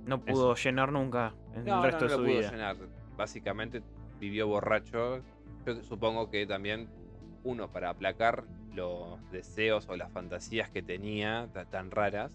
[0.05, 2.51] No pudo llenar nunca en No, el resto no, no de su lo pudo vida.
[2.51, 2.77] llenar.
[3.17, 3.81] Básicamente
[4.19, 5.21] vivió borracho.
[5.65, 6.87] Yo supongo que también
[7.43, 8.43] uno para aplacar
[8.73, 12.31] los deseos o las fantasías que tenía ta- tan raras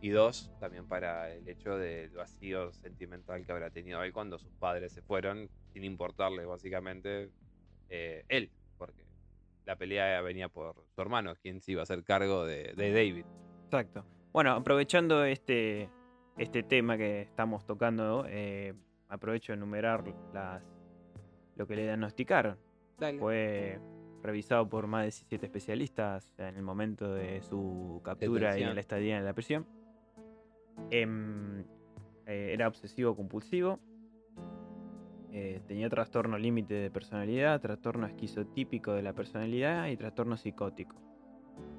[0.00, 4.52] Y dos, también para el hecho del vacío sentimental que habrá tenido él cuando sus
[4.54, 7.30] padres se fueron, sin importarle básicamente
[7.88, 9.04] eh, él, porque
[9.64, 13.24] la pelea venía por su hermano, quien se iba a hacer cargo de, de David.
[13.66, 14.04] Exacto.
[14.32, 15.88] Bueno, aprovechando este,
[16.36, 18.74] este tema que estamos tocando, eh,
[19.08, 20.02] aprovecho de enumerar
[20.34, 20.64] las,
[21.54, 22.58] lo que le diagnosticaron.
[22.98, 23.18] Dale.
[23.18, 23.78] Fue
[24.22, 28.80] revisado por más de 17 especialistas en el momento de su captura y en la
[28.80, 29.66] estadía en la prisión.
[30.90, 31.60] Em,
[32.26, 33.78] eh, era obsesivo compulsivo.
[35.32, 40.94] Eh, tenía trastorno límite de personalidad, trastorno esquizotípico de la personalidad y trastorno psicótico.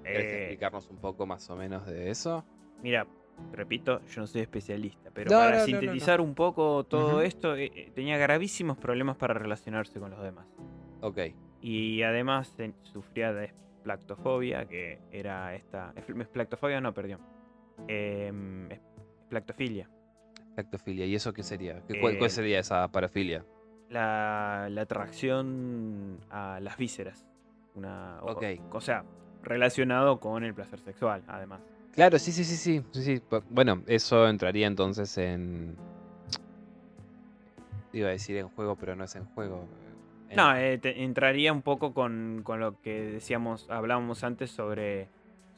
[0.03, 2.43] ¿Querés Eh, explicarnos un poco más o menos de eso?
[2.81, 3.05] Mira,
[3.51, 7.55] repito, yo no soy especialista, pero No, para no, no, sintetizar un poco todo esto,
[7.55, 10.47] eh, tenía gravísimos problemas para relacionarse con los demás.
[11.01, 11.19] Ok.
[11.63, 15.93] Y además sufría de esplactofobia, que era esta...
[15.95, 17.21] esp- Esplactofobia no, perdón.
[17.87, 18.81] Es-
[19.23, 19.89] esplactofilia.
[20.57, 21.05] Lactofilia.
[21.05, 21.81] ¿Y eso qué sería?
[21.87, 23.45] ¿Qué, cuál, cuál Eh, sería esa parafilia?
[23.89, 27.25] La, la atracción a las vísceras.
[27.75, 28.43] Una, o- Ok.
[28.71, 29.05] O, sea,
[29.41, 31.61] relacionado con el placer sexual, además.
[31.93, 32.83] Claro, sí, sí, sí, sí.
[32.91, 33.23] sí, sí.
[33.49, 35.77] Bueno, eso entraría entonces en...
[37.93, 39.65] Iba a decir en juego, pero no es en juego.
[40.35, 45.07] No, eh, te- entraría un poco con, con lo que decíamos, hablábamos antes sobre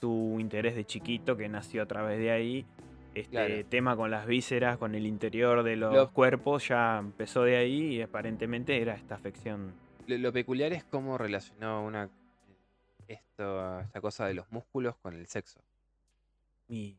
[0.01, 2.65] su interés de chiquito que nació a través de ahí.
[3.13, 3.65] Este Claro.
[3.69, 7.95] tema con las vísceras, con el interior de los Lo- cuerpos, ya empezó de ahí
[7.95, 9.73] y aparentemente era esta afección.
[10.07, 12.09] Lo, lo peculiar es cómo relacionó una
[13.07, 15.59] esto, esta cosa de los músculos con el sexo.
[16.67, 16.97] Y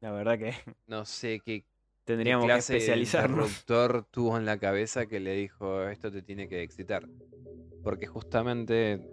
[0.00, 0.54] la verdad que
[0.86, 1.64] No sé qué
[2.06, 3.50] tendríamos que clase especializarnos.
[3.50, 7.06] interruptor tuvo en la cabeza que le dijo esto te tiene que excitar.
[7.82, 9.06] Porque justamente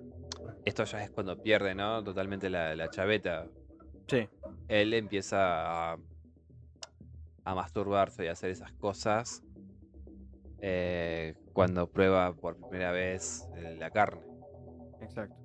[0.65, 2.03] esto ya es cuando pierde, ¿no?
[2.03, 3.49] Totalmente la, la chaveta.
[4.07, 4.27] Sí,
[4.67, 5.97] Él empieza a,
[7.45, 9.43] a masturbarse y a hacer esas cosas
[10.61, 14.21] eh, cuando prueba por primera vez eh, la carne.
[15.01, 15.35] exacto.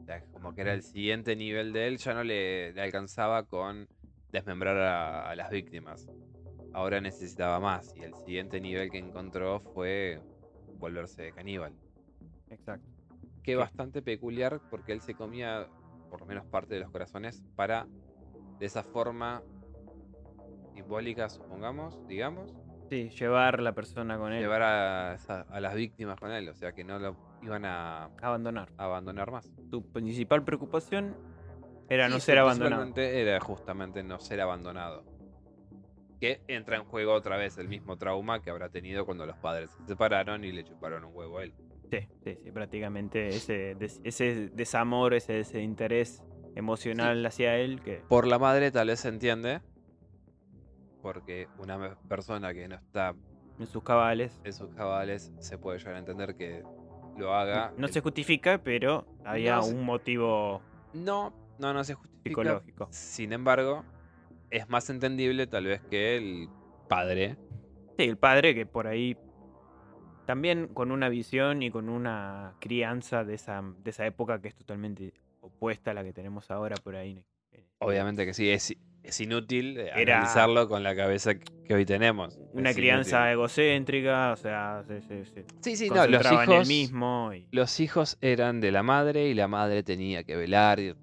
[0.00, 3.42] O sea, como que era el siguiente nivel de él, ya no le, le alcanzaba
[3.44, 3.88] con
[4.32, 6.08] desmembrar a, a las víctimas.
[6.78, 10.20] Ahora necesitaba más y el siguiente nivel que encontró fue
[10.78, 11.72] volverse caníbal.
[12.50, 12.86] Exacto.
[13.42, 13.58] Que Sí.
[13.58, 15.66] bastante peculiar porque él se comía
[16.08, 17.88] por lo menos parte de los corazones para
[18.60, 19.42] de esa forma
[20.72, 22.54] simbólica, supongamos, digamos,
[22.88, 24.40] Sí, llevar la persona con él.
[24.40, 25.18] llevar a,
[25.58, 28.70] las víctimas con él, o sea que no lo iban a Abandonar.
[28.76, 29.50] abandonar más.
[29.68, 31.16] Tu principal preocupación
[31.88, 32.86] era no ser abandonado.
[32.96, 35.17] Era justamente no ser abandonado.
[36.20, 39.70] Que entra en juego otra vez el mismo trauma que habrá tenido cuando los padres
[39.70, 41.54] se separaron y le chuparon un huevo a él.
[41.90, 46.22] Sí, sí, sí, prácticamente ese, des- ese desamor, ese desinterés
[46.56, 49.60] emocional hacia él que Por la madre tal vez se entiende.
[51.02, 53.14] Porque una persona que no está
[53.58, 56.62] en sus cabales en sus cabales se puede llegar a entender que
[57.16, 57.72] lo haga.
[57.76, 60.60] no El- se justifica, pero había No un motivo
[60.92, 62.28] No, no, no se justifica.
[62.28, 62.88] psicológico.
[62.90, 63.84] Sin embargo,
[64.50, 66.48] es más entendible tal vez que el
[66.88, 67.36] padre
[67.98, 69.16] Sí, el padre que por ahí
[70.26, 74.54] también con una visión y con una crianza de esa, de esa época que es
[74.54, 77.24] totalmente opuesta a la que tenemos ahora por ahí.
[77.78, 82.38] Obviamente que sí, es, es inútil eh, Era- analizarlo con la cabeza que hoy tenemos.
[82.52, 83.32] Una Es crianza inútil.
[83.32, 83.32] y
[84.32, 87.30] o sea, se, se- se Sí, sí, no, los concentraba en el hijos, mismo.
[87.34, 90.94] y- los hijos eran de la madre y la madre tenía que velar y,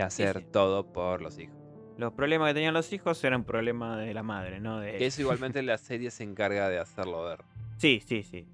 [0.00, 0.46] hacer sí.
[0.52, 1.56] todo por los hijos.
[1.98, 4.80] Los problemas que tenían los hijos eran problemas de la madre, ¿no?
[4.80, 7.40] De Que eso igualmente la serie se encarga de hacerlo ver.
[7.76, 8.46] Sí, sí, sí.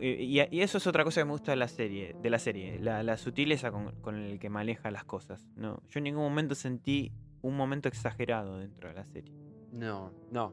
[0.00, 3.02] y eso es otra cosa que me gusta de la serie, de la serie, la,
[3.02, 5.46] la sutileza con, con el que maneja las cosas.
[5.56, 9.32] No, yo en ningún momento sentí un momento exagerado dentro de la serie.
[9.72, 10.52] No, no.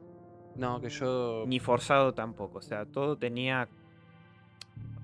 [0.55, 1.43] No, que yo.
[1.47, 2.59] Ni forzado tampoco.
[2.59, 3.67] O sea, todo tenía.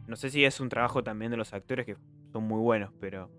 [0.08, 1.98] No sé si es un trabajo también de los actores que
[2.32, 3.30] son muy buenos, pero.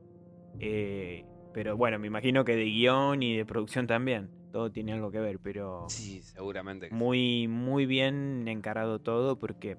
[0.60, 4.30] eh, pero bueno, me imagino que de guion y de producción también.
[4.52, 5.86] Todo tiene algo que ver, pero.
[5.88, 6.86] Sí, seguramente.
[6.88, 6.96] que sí.
[6.96, 9.78] muy, muy bien encarado todo porque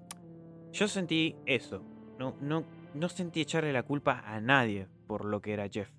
[0.72, 1.84] yo sentí eso.
[2.18, 5.90] No, no, no sentí echarle la culpa a nadie por lo que era Jeff.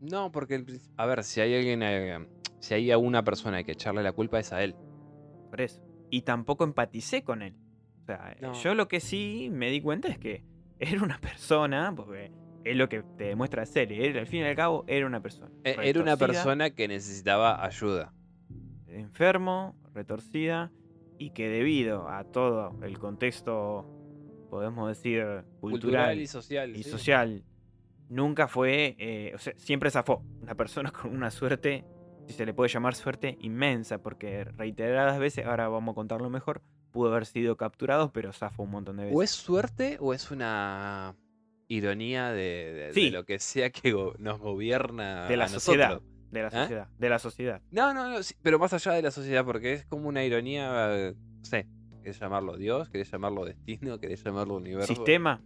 [0.00, 1.82] No, porque, el a ver, si hay alguien.
[1.82, 2.26] eh,
[2.60, 4.74] si hay a una persona que echarle la culpa es a él.
[5.50, 5.82] Por eso.
[6.10, 7.54] Y tampoco empaticé con él.
[8.02, 8.52] O sea, No.
[8.54, 10.44] yo lo que sí me di cuenta es que
[10.78, 12.30] era una persona, porque
[12.64, 14.06] es lo que te demuestra la serie.
[14.06, 15.50] Él, al fin y al cabo, era una persona.
[15.64, 18.12] E- Era una persona que necesitaba ayuda.
[18.88, 20.70] enfermo, retorcida,
[21.18, 23.86] y que debido a todo el contexto,
[24.50, 25.22] podemos decir,
[25.60, 26.76] cultural, Cultural y social.
[26.76, 26.90] y sí.
[26.90, 27.44] social
[28.08, 30.22] nunca fue, eh, o sea, siempre zafó.
[30.42, 31.84] Una persona con una suerte,
[32.26, 36.62] si se le puede llamar suerte, inmensa, porque reiteradas veces, ahora vamos a contarlo mejor,
[36.92, 39.18] pudo haber sido capturado, pero zafó un montón de veces.
[39.18, 41.14] ¿O es suerte o es una
[41.68, 42.36] ironía de,
[42.74, 43.10] de- de Sí.
[43.10, 45.88] lo que sea que go- nos gobierna de la a sociedad.
[45.90, 46.10] nosotros?
[46.30, 46.50] De la ¿Eh?
[46.50, 46.88] sociedad.
[46.98, 47.62] De la sociedad.
[47.70, 51.14] No, no, no, sí, pero más allá de la sociedad, porque es como una ironía,
[51.38, 51.66] no sé,
[52.02, 55.40] querés llamarlo Dios, querés llamarlo destino, querés llamarlo universo, Sistema.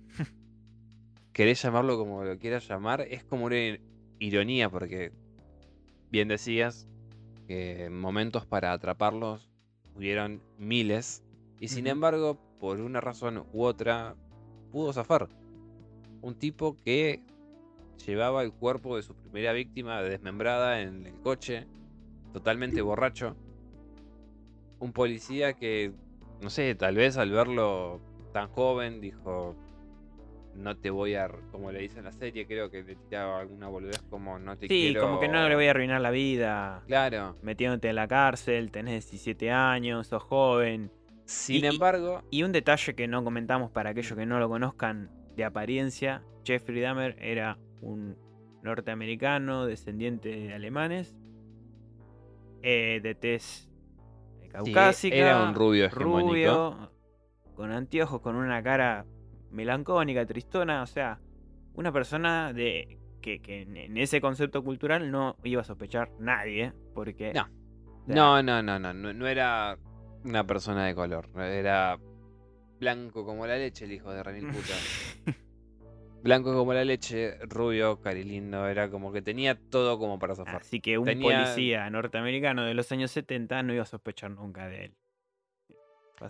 [1.33, 3.81] querés llamarlo como lo quieras llamar, es como una ir-
[4.18, 5.12] ironía, porque
[6.11, 6.88] bien decías
[7.46, 9.50] que en momentos para atraparlos
[9.94, 11.22] hubieron miles,
[11.61, 14.16] y sin embargo, por una razón u otra,
[14.70, 15.28] pudo zafar.
[16.22, 17.20] Un tipo que
[18.07, 21.66] llevaba el cuerpo de su primera víctima desmembrada en el coche,
[22.33, 23.37] totalmente borracho.
[24.81, 25.92] Un policía que,
[26.40, 28.00] no sé, tal vez al verlo
[28.33, 29.57] tan joven dijo,
[30.54, 33.40] no te voy a, r-", como le dice en la serie, creo que le tiraba
[33.40, 35.00] alguna boludez como no te Sí, quiero.
[35.02, 36.83] como que no le voy a arruinar la vida.
[36.87, 37.35] Claro.
[37.42, 40.90] Metiéndote en la cárcel, tenés 17 años, sos joven.
[41.24, 45.11] Sin y- embargo, Y un detalle que no comentamos para aquellos que no lo conozcan
[45.38, 48.16] de apariencia, Jeffrey Dahmer era un
[48.62, 51.14] norteamericano descendiente de alemanes,
[52.62, 53.70] eh, de tez
[54.42, 56.90] sí, caucásica, era un rubio rubio,
[57.55, 59.07] con anteojos, con una cara
[59.53, 61.20] melancónica, tristona, o sea,
[61.74, 66.72] una persona de que, que en, en ese concepto cultural no iba a sospechar nadie,
[66.94, 67.33] porque...
[67.33, 67.42] No.
[67.42, 69.79] o sea, No, no, no, no, no, no era
[70.24, 71.29] una persona de color.
[71.37, 71.96] Era
[72.81, 74.75] blanco como la leche, el hijo de Remil puta.
[76.23, 80.57] Blanco como la leche, rubio, carilindo, era como que tenía todo como para zafar.
[80.57, 84.67] Así que un Tenía- policía norteamericano de los años 70 no iba a sospechar nunca
[84.67, 84.97] de él.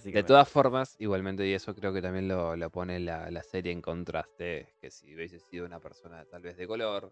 [0.04, 3.72] De todas formas, igualmente, y eso creo que también lo, lo pone la, la serie
[3.72, 7.10] en contraste, que si hubiese sido una persona tal vez de color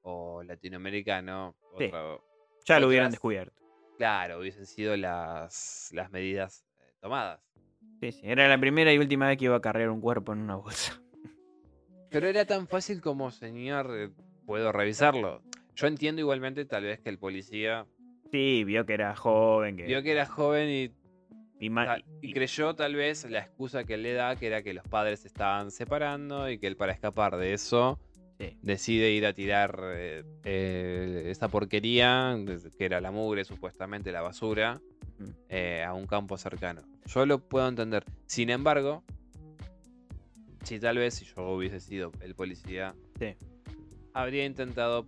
[0.00, 1.90] o latinoamericano, Sí.
[2.64, 3.60] ya lo hubieran descubierto.
[3.98, 7.45] claro, hubiesen sido las, las medidas eh, tomadas.
[8.12, 8.20] Sí, sí.
[8.22, 11.00] Era la primera y última vez que iba a cargar un cuerpo en una bolsa.
[12.10, 14.10] Pero era tan fácil como, señor, eh,
[14.46, 15.42] puedo revisarlo.
[15.74, 17.86] Yo entiendo igualmente tal vez que el policía
[18.30, 21.68] Sí, vio que era joven, que, vio que era joven y,
[22.22, 25.20] y creyó tal vez la excusa que él le da, que era que los padres
[25.20, 27.98] se estaban separando y que él para escapar de eso
[28.38, 28.56] sí.
[28.62, 32.36] decide ir a tirar eh, eh, esa porquería,
[32.78, 34.80] que era la mugre supuestamente, la basura.
[35.48, 36.82] Eh, a un campo cercano.
[37.06, 38.04] Yo lo puedo entender.
[38.26, 39.02] Sin embargo,
[40.64, 43.34] si tal vez si yo hubiese sido el policía, Sí.
[44.12, 45.06] habría intentado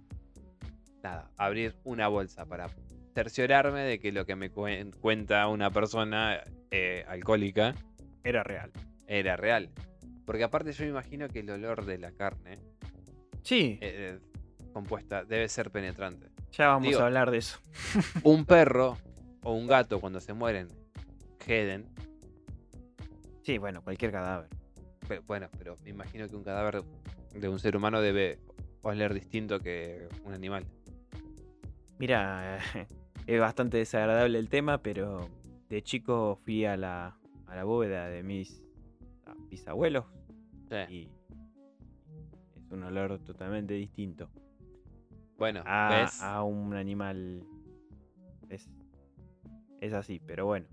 [1.02, 2.68] nada, abrir una bolsa para
[3.14, 6.40] cerciorarme de que lo que me cuen- cuenta una persona
[6.70, 7.74] eh, alcohólica
[8.22, 8.70] Era real.
[9.06, 9.70] era real.
[10.24, 12.60] Porque aparte yo me imagino que el olor de la carne
[13.42, 14.18] Sí, eh,
[14.72, 16.28] compuesta debe ser penetrante.
[16.52, 17.58] ya vamos digo- a hablar de eso.
[18.22, 18.98] Un perro
[19.42, 20.68] o un gato cuando se mueren,
[21.46, 21.86] heden.
[23.42, 24.48] Sí, bueno, cualquier cadáver.
[25.06, 26.82] Pero, bueno, pero me imagino que un cadáver
[27.34, 28.38] de un ser humano debe
[28.82, 30.66] oler distinto que un animal.
[31.98, 32.58] Mira,
[33.26, 35.28] es bastante desagradable el tema, pero
[35.68, 38.62] de chico fui a la, a la bóveda de mis
[39.26, 40.04] ah, bisabuelos
[40.70, 40.76] Sí.
[40.94, 41.08] y
[42.56, 44.28] es un olor totalmente distinto
[45.38, 46.20] Bueno, a, ¿ves?
[46.22, 47.42] a un animal.
[49.80, 50.66] Es, así, pero bueno.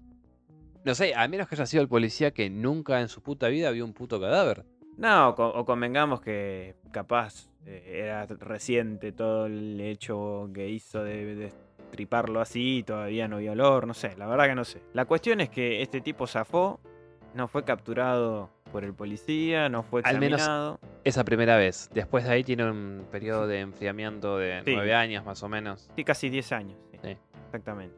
[0.84, 3.72] No sé, a menos que haya sido el policía que nunca en su puta vida
[3.72, 4.65] vio un puto cadáver.
[4.98, 11.54] No, o convengamos que capaz eh, era reciente todo el hecho que hizo de, de
[11.91, 14.82] triparlo así todavía no había olor, no sé, la verdad que no sé.
[14.94, 16.80] La cuestión es que este tipo zafó,
[17.34, 20.80] no fue capturado por el policía, no fue Al menos- examinado.
[21.04, 21.89] Esa primera vez.
[21.94, 24.74] Después de ahí tiene un periodo de enfriamiento de Sí.
[24.74, 25.89] nueve años más o menos.
[25.96, 26.78] Sí, casi 10 años.
[26.91, 27.18] sí, Sí.
[27.46, 27.96] Exactamente.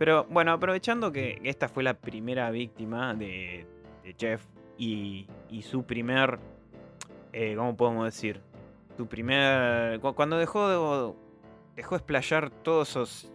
[0.00, 3.66] Pero bueno, aprovechando que esta fue la primera víctima de,
[4.02, 4.42] de Jeff
[4.78, 6.38] y, y su primer,
[7.34, 8.40] eh, ¿cómo podemos decir?
[8.96, 10.00] Su primer...
[10.00, 11.12] cu- Cuando dejó de,
[11.76, 13.30] dejó explayar todos esos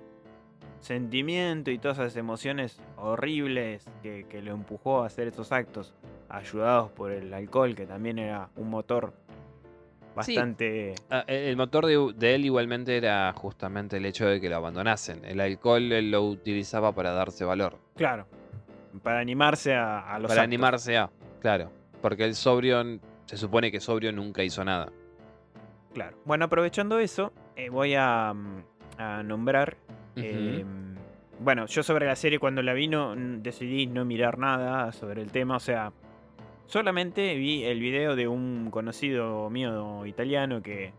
[0.79, 5.93] sentimientos y todas esas emociones horribles que, que lo empujó a hacer esos actos,
[6.29, 9.13] ayudados por el alcohol, que también era un motor
[10.15, 10.93] bastante...
[11.09, 14.55] Ah, el el motor de, de él igualmente era justamente el hecho de que lo
[14.57, 15.23] abandonasen.
[15.25, 17.77] El alcohol él lo utilizaba para darse valor.
[17.95, 18.25] Claro,
[19.03, 20.53] para animarse a, a los para actos.
[20.53, 21.09] animarse a,
[21.41, 21.71] claro.
[22.01, 22.83] Porque el sobrio,
[23.25, 24.91] se supone que sobrio nunca hizo nada.
[25.93, 26.17] Claro.
[26.25, 28.63] Bueno, aprovechando eso, eh, voy a, mm,
[28.97, 29.77] a nombrar.
[30.15, 30.63] Eh,
[31.39, 35.21] bueno, yo sobre la serie cuando la vi no, n- decidí no mirar nada sobre
[35.21, 35.55] el tema.
[35.55, 35.91] O sea,
[36.67, 40.93] solamente vi el video de un conocido mío italiano que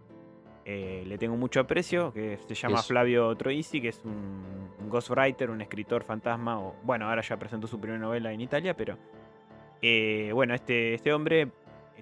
[0.64, 4.88] eh, le tengo mucho aprecio, que se llama Es- Flavio Troisi, que es un, un
[4.88, 6.58] ghostwriter, un escritor fantasma.
[6.60, 8.98] O, bueno, ahora ya presentó su primera novela en Italia, pero
[9.82, 11.48] eh, bueno, este, este hombre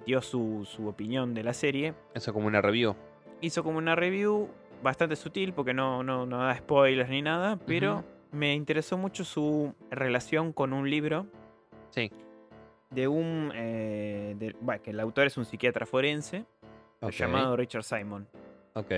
[0.05, 2.95] dio su, su opinión de la serie Eso como una review.
[3.41, 4.49] hizo como una review
[4.83, 9.73] bastante sutil porque no, no, no da spoilers ni nada, pero me interesó mucho su
[9.89, 11.25] relación con un libro
[11.91, 12.11] Sí.
[12.95, 13.51] De un...
[13.53, 16.45] eh, de- bueno, que el autor es un psiquiatra forense
[17.11, 18.27] llamado Richard Simon.
[18.73, 18.91] Ok.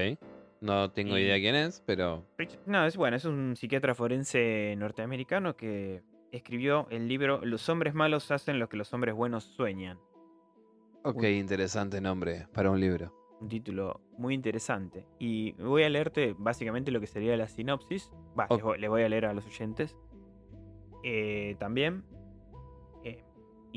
[0.62, 2.24] No tengo Y- idea quién es, pero.
[2.66, 8.32] No, es bueno, es un psiquiatra forense norteamericano que escribió el libro Los hombres malos
[8.32, 10.00] hacen lo que los hombres buenos sueñan.
[11.04, 13.14] Ok, interesante nombre para un libro.
[13.40, 15.06] Un título muy interesante.
[15.20, 18.12] Y voy a leerte básicamente lo que sería la sinopsis.
[18.38, 18.56] Va, Ok.
[18.58, 19.96] les, voy, les voy a leer a los oyentes.
[21.04, 22.04] Eh, también.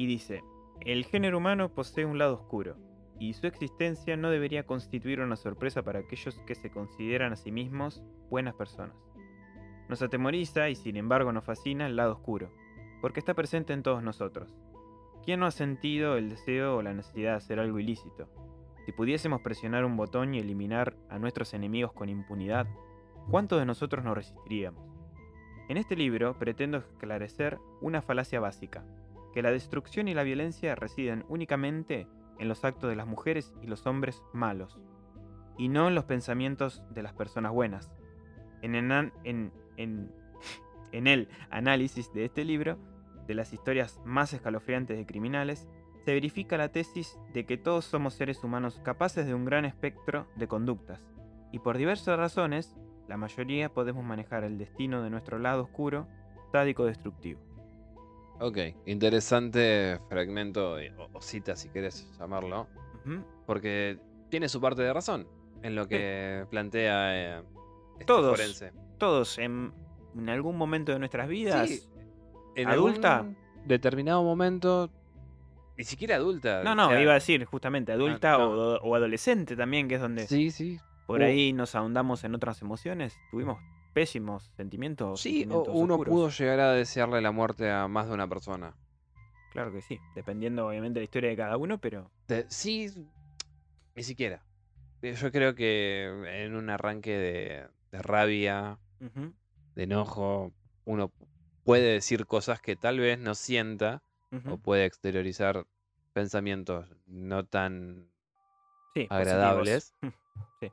[0.00, 0.42] Y dice:
[0.80, 2.78] El género humano posee un lado oscuro.
[3.18, 7.52] Y su existencia no debería constituir una sorpresa para aquellos que se consideran a sí
[7.52, 8.96] mismos buenas personas.
[9.90, 12.50] Nos atemoriza y sin embargo nos fascina el lado oscuro,
[13.02, 14.56] porque está presente en todos nosotros.
[15.22, 18.30] ¿Quién no ha sentido el deseo o la necesidad de hacer algo ilícito?
[18.86, 22.66] Si pudiésemos presionar un botón y eliminar a nuestros enemigos con impunidad,
[23.30, 24.82] ¿cuántos de nosotros nos resistiríamos?
[25.68, 28.82] En este libro pretendo esclarecer una falacia básica,
[29.32, 32.06] que la destrucción y la violencia residen únicamente
[32.38, 34.78] en los actos de las mujeres y los hombres malos.
[35.58, 37.90] y no en los pensamientos de las personas buenas.
[40.92, 42.76] En, el análisis de este libro,
[43.28, 45.68] de las historias más escalofriantes de criminales,
[46.04, 50.26] se verifica la tesis de que todos somos seres humanos capaces de un gran espectro
[50.34, 51.06] de conductas,
[51.52, 52.76] y por diversas razones,
[53.08, 56.08] la mayoría podemos manejar el destino de nuestro lado oscuro,
[56.52, 57.40] sádico destructivo.
[58.40, 60.78] Ok, interesante fragmento o,
[61.12, 62.66] o cita, si querés llamarlo,
[63.46, 63.98] porque
[64.30, 65.26] tiene su parte de razón
[65.62, 67.42] en lo que plantea eh,
[67.94, 68.30] este Todos.
[68.30, 68.72] forense.
[68.98, 69.72] Todos en,
[70.16, 71.82] en algún momento de nuestras vidas, Sí,
[72.56, 73.18] en ¿Adulta?
[73.18, 73.36] algún
[73.66, 74.90] determinado momento,
[75.76, 76.62] ni siquiera adulta.
[76.64, 78.50] no, o no, sea, iba a decir justamente adulta no.
[78.50, 80.78] O, o adolescente también, que es donde Sí, sí.
[81.06, 83.58] por ahí nos ahondamos en otras emociones, tuvimos
[83.92, 85.20] pésimos sentimientos.
[85.20, 86.12] Sí, o uno oscuros.
[86.14, 88.74] pudo llegar a desearle la muerte a más de una persona.
[89.52, 92.88] Claro que sí, dependiendo obviamente de la historia de cada uno, pero De- sí,
[93.96, 94.44] ni siquiera.
[95.02, 96.04] Eh, Yo creo que
[96.44, 98.78] en un arranque de, de rabia,
[99.74, 100.52] de enojo,
[100.84, 101.10] uno
[101.64, 104.02] puede decir cosas que tal vez no sienta
[104.46, 105.66] o puede exteriorizar
[106.12, 108.08] pensamientos no tan
[108.94, 110.24] sí, agradables positivos.
[110.60, 110.72] Sí.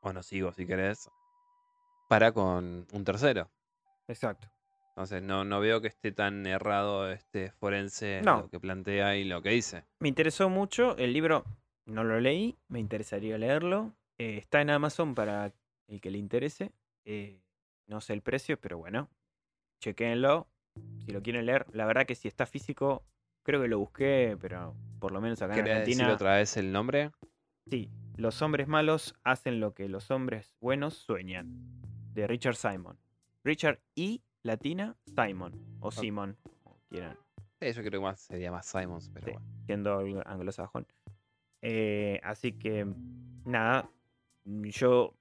[0.00, 1.10] o nocivos, si querés,
[2.08, 3.50] para con un tercero.
[4.08, 4.48] Exacto.
[4.90, 8.42] Entonces no, no veo que esté tan errado este forense en No.
[8.42, 9.84] lo que plantea y lo que dice.
[10.00, 11.44] Me interesó mucho, el libro
[11.84, 13.92] no lo leí, me interesaría leerlo.
[14.18, 15.52] eh, está en Amazon para
[15.88, 16.72] el que le interese.
[17.04, 17.40] eh,
[17.88, 19.08] no sé el precio, pero bueno,
[19.80, 20.48] chequéenlo.
[21.04, 23.04] Si lo quieren leer, la verdad que si está físico,
[23.44, 26.14] creo que lo busqué, pero por lo menos acá en ¿Querés decir Argentina.
[26.14, 27.12] otra vez el nombre?
[27.70, 31.46] Sí, los hombres malos hacen lo que los hombres buenos sueñan.
[32.16, 32.96] De Richard Simon.
[33.44, 35.52] Richard y Latina Simon.
[35.80, 37.18] O Simon, como quieran.
[37.60, 39.32] Sí, yo creo que más sería más Simons, pero Sí.
[39.34, 39.46] bueno.
[39.66, 40.86] siendo anglo- anglosajón.
[41.60, 42.86] Eh, así que,
[43.44, 43.90] nada,
[44.46, 45.14] yo,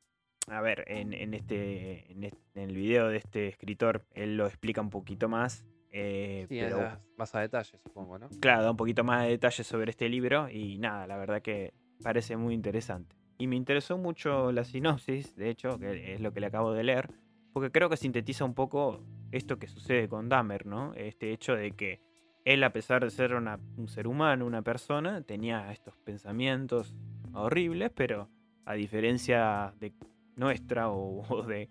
[0.47, 4.47] a ver, en, en este, en este- en el video de este escritor, él lo
[4.47, 5.65] explica un poquito más.
[5.97, 8.27] eh, Sí, pero, más- más a detalle, supongo, ¿no?
[8.41, 11.73] claro, da un poquito más de detalles sobre este libro y nada, la verdad que
[12.03, 13.15] parece muy interesante.
[13.37, 16.83] Y me interesó mucho la sinopsis, de hecho, que es lo que le acabo de
[16.83, 17.09] leer,
[17.53, 20.93] porque creo que sintetiza un poco esto que sucede con Dahmer, ¿no?
[20.93, 21.99] Este hecho de que
[22.45, 26.93] él, a pesar de ser un ser humano, una persona, tenía estos pensamientos
[27.33, 28.29] horribles, pero
[28.65, 29.93] a diferencia de
[30.35, 31.69] nuestra o, o de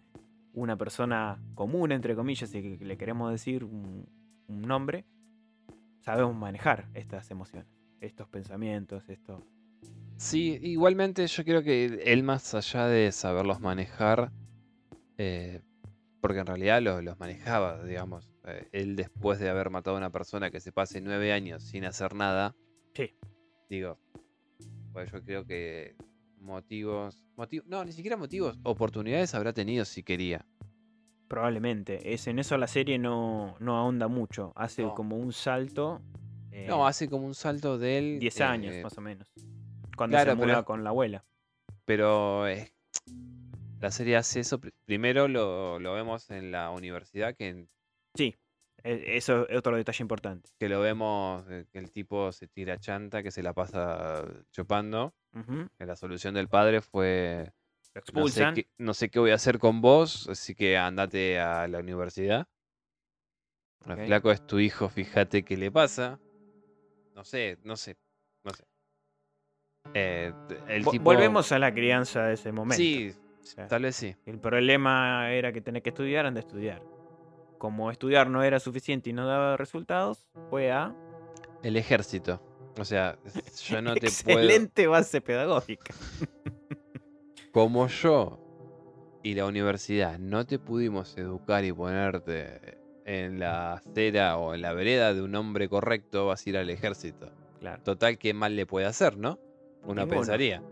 [0.53, 4.07] una persona común, entre comillas, si le queremos decir un,
[4.49, 5.05] un nombre,
[6.01, 7.69] sabemos manejar estas emociones,
[8.01, 9.43] estos pensamientos, estos...
[10.17, 14.31] Sí, igualmente yo creo que él más allá de saberlos manejar,
[15.19, 15.61] eh,
[16.21, 20.11] porque en realidad lo- los, manejaba, digamos, eh, él después de haber matado a una
[20.11, 22.55] persona que se pase nueve años sin hacer nada,
[22.95, 23.11] Sí.
[23.69, 23.99] digo,
[24.93, 25.97] pues yo creo que
[26.39, 30.47] motivos, motivos, no, ni siquiera motivos, oportunidades habrá tenido si quería.
[31.29, 32.15] Probablemente.
[32.15, 34.53] Es, en eso la serie no, no ahonda mucho.
[34.55, 34.95] Hace No.
[34.95, 36.01] como un salto.
[36.53, 38.19] eh, No, hace como un salto de él.
[38.21, 39.33] 10 años eh, más o menos.
[39.97, 41.25] Cuando claro, se muda con la abuela.
[41.85, 42.73] Pero es-
[43.81, 44.59] la serie hace eso.
[44.61, 47.67] pr- Primero lo, lo vemos en la universidad, que,
[48.17, 48.35] Sí,
[48.83, 50.51] e- eso es otro detalle importante.
[50.59, 55.15] que lo vemos eh, que el tipo se tira chanta, que se la pasa chupando.
[55.79, 57.53] Que la solución del padre fue:
[57.95, 58.55] Lo no sé, expulsan.
[58.55, 62.47] qué, no sé qué voy a hacer con vos, así que andate a la universidad.
[63.87, 64.07] El Ok.
[64.07, 66.19] flaco es tu hijo, fíjate qué le pasa.
[67.15, 67.97] No sé, no sé.
[69.93, 70.33] Eh,
[70.69, 71.05] el Vo- tipo...
[71.05, 72.77] Volvemos a la crianza de ese momento.
[72.77, 73.13] Sí,
[73.45, 74.15] sea, tal vez sí.
[74.27, 76.83] El problema era que tenés que estudiar, anda a estudiar.
[77.59, 80.95] Como estudiar no era suficiente y no daba resultados, fue a.
[81.63, 82.43] El ejército.
[82.79, 83.19] O sea,
[83.65, 84.39] yo no te puedo.
[84.41, 85.95] Excelente base pedagógica.
[87.53, 88.41] Como yo
[89.23, 94.73] y la universidad no te pudimos educar y ponerte en la acera o en la
[94.73, 97.31] vereda de un hombre correcto, vas a ir al ejército.
[97.61, 97.83] Claro.
[97.83, 99.39] Total, qué mal le puede hacer, ¿no?
[99.85, 100.11] Uno Ninguno.
[100.21, 100.63] pensaría.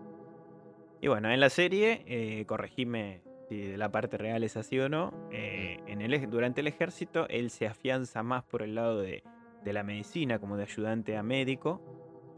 [1.01, 5.13] Y bueno, en la serie, eh, corregime si la parte real es así o no.
[5.33, 9.23] eh, en el, durante el ejército, él se afianza más por el lado de,
[9.65, 11.81] de la medicina, como de ayudante a médico.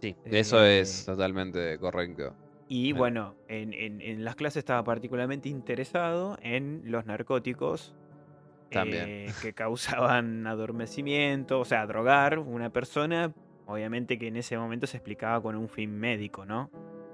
[0.01, 2.35] Sí, eso Eh, es totalmente correcto.
[2.69, 2.99] Y Claro.
[2.99, 7.95] bueno, en, en- en las clases estaba particularmente interesado en los narcóticos.
[8.71, 9.05] También.
[9.07, 13.33] eh, que causaban adormecimiento, o sea, drogar una persona.
[13.67, 16.71] Obviamente que en ese momento se explicaba con un fin médico, ¿no?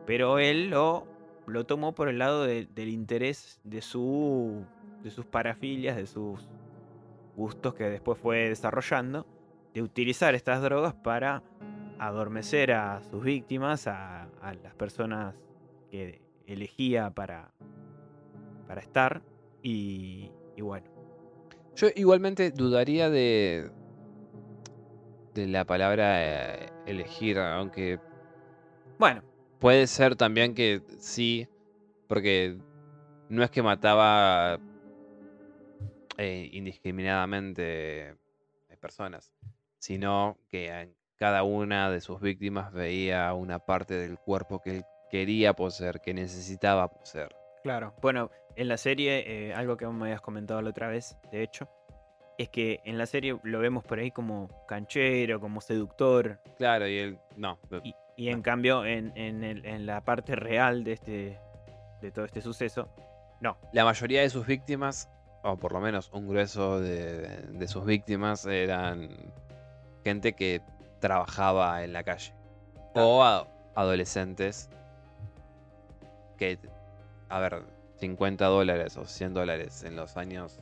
[0.06, 1.06] Pero él lo,
[1.46, 4.64] lo tomó por el lado de- del interés de, su,
[5.04, 6.48] de sus parafilias, de sus
[7.36, 9.26] gustos que después fue desarrollando,
[9.74, 11.42] de utilizar estas drogas para
[11.98, 15.34] adormecer a sus víctimas, a, a las personas
[15.90, 17.52] que elegía para,
[18.66, 19.22] para estar.
[19.62, 20.86] Y, y bueno,
[21.76, 23.70] Yo igualmente dudaría de,
[25.34, 27.98] de la palabra eh, elegir, aunque
[29.00, 29.22] bueno,
[29.60, 31.48] puede ser también que sí,
[32.06, 32.58] porque
[33.30, 34.60] no es que mataba
[36.18, 38.16] eh, indiscriminadamente eh,
[38.78, 39.32] personas,
[39.78, 44.84] sino que en cada una de sus víctimas veía una parte del cuerpo que él
[45.10, 47.34] quería poseer, que necesitaba poseer.
[47.62, 47.94] Claro.
[48.02, 51.70] Bueno, en la serie, eh, algo que me habías comentado la otra vez, de hecho,
[52.38, 56.40] es que en la serie lo vemos por ahí como canchero, como seductor.
[56.56, 57.58] Claro, y él no.
[57.84, 61.38] Y, y en cambio, en, en el- en la parte real de este.
[62.00, 62.88] de todo este suceso,
[63.40, 63.56] no.
[63.72, 65.10] La mayoría de sus víctimas,
[65.42, 69.10] o por lo menos un grueso de, de sus víctimas, eran
[70.04, 70.62] gente que
[71.00, 72.34] trabajaba en la calle.
[72.94, 74.68] O a- adolescentes
[76.38, 76.58] que,
[77.28, 77.62] a ver,
[77.98, 80.58] 50 dólares o 100 dólares en los años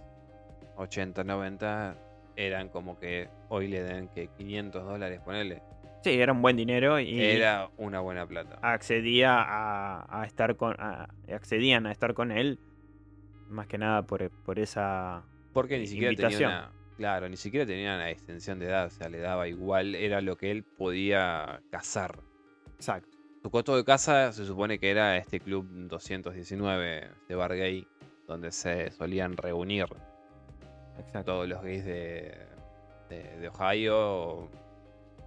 [0.79, 1.97] 80, 90
[2.37, 5.63] eran como que hoy le den que 500 dólares, ponele.
[6.05, 8.59] Sí, era un buen dinero y Era una buena plata.
[8.63, 10.75] accedía a, a estar con.
[10.79, 12.59] a- accedían a estar con él.
[13.49, 15.25] Más que nada por, por esa.
[15.53, 16.51] Porque ni siquiera invitación.
[16.51, 16.73] tenía una.
[16.97, 20.37] Claro, ni siquiera tenía una extensión de edad, o sea, le daba igual, era lo
[20.37, 22.21] que él podía cazar.
[22.75, 23.17] Exacto.
[23.43, 27.87] Su coto de casa se supone que era este club 219 de bar gay,
[28.27, 29.87] donde se solían reunir
[30.99, 31.33] Exacto.
[31.33, 32.35] todos los gays de,
[33.09, 34.49] de, de Ohio.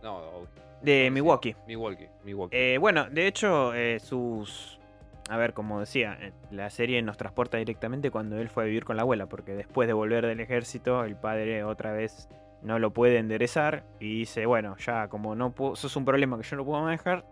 [0.03, 0.47] No,
[0.82, 1.55] De Milwaukee.
[1.67, 2.07] Milwaukee.
[2.24, 2.55] Milwaukee.
[2.57, 4.80] Eh, bueno, de hecho, eh, sus.
[5.30, 8.84] A ver, como decía, eh, la serie nos transporta directamente cuando él fue a vivir
[8.84, 12.28] con la abuela, porque después de volver del ejército, el padre otra vez
[12.61, 16.43] no lo puede enderezar y dice: Bueno, ya como no puedo, sos un problema que
[16.43, 17.24] yo no puedo manejar,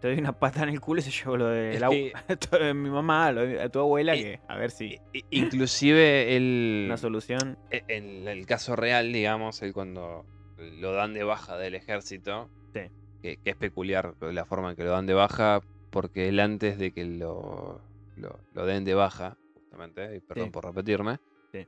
[0.00, 2.12] te doy una pata en el culo y se llevó lo de, la, que-
[2.64, 4.98] de mi mamá, lo de- a tu abuela, Eh, que a ver si
[5.30, 6.84] Inclusive él.
[6.86, 7.58] una solución.
[7.70, 10.24] E- En el caso real, digamos, él cuando
[10.56, 12.80] lo dan de baja del ejército, Sí.
[13.22, 16.78] que, que es peculiar la forma en que lo dan de baja, porque él antes
[16.78, 17.80] de que lo,
[18.16, 20.50] lo, lo den de baja, justamente, y perdón Sí.
[20.52, 21.18] por repetirme,
[21.52, 21.66] Sí.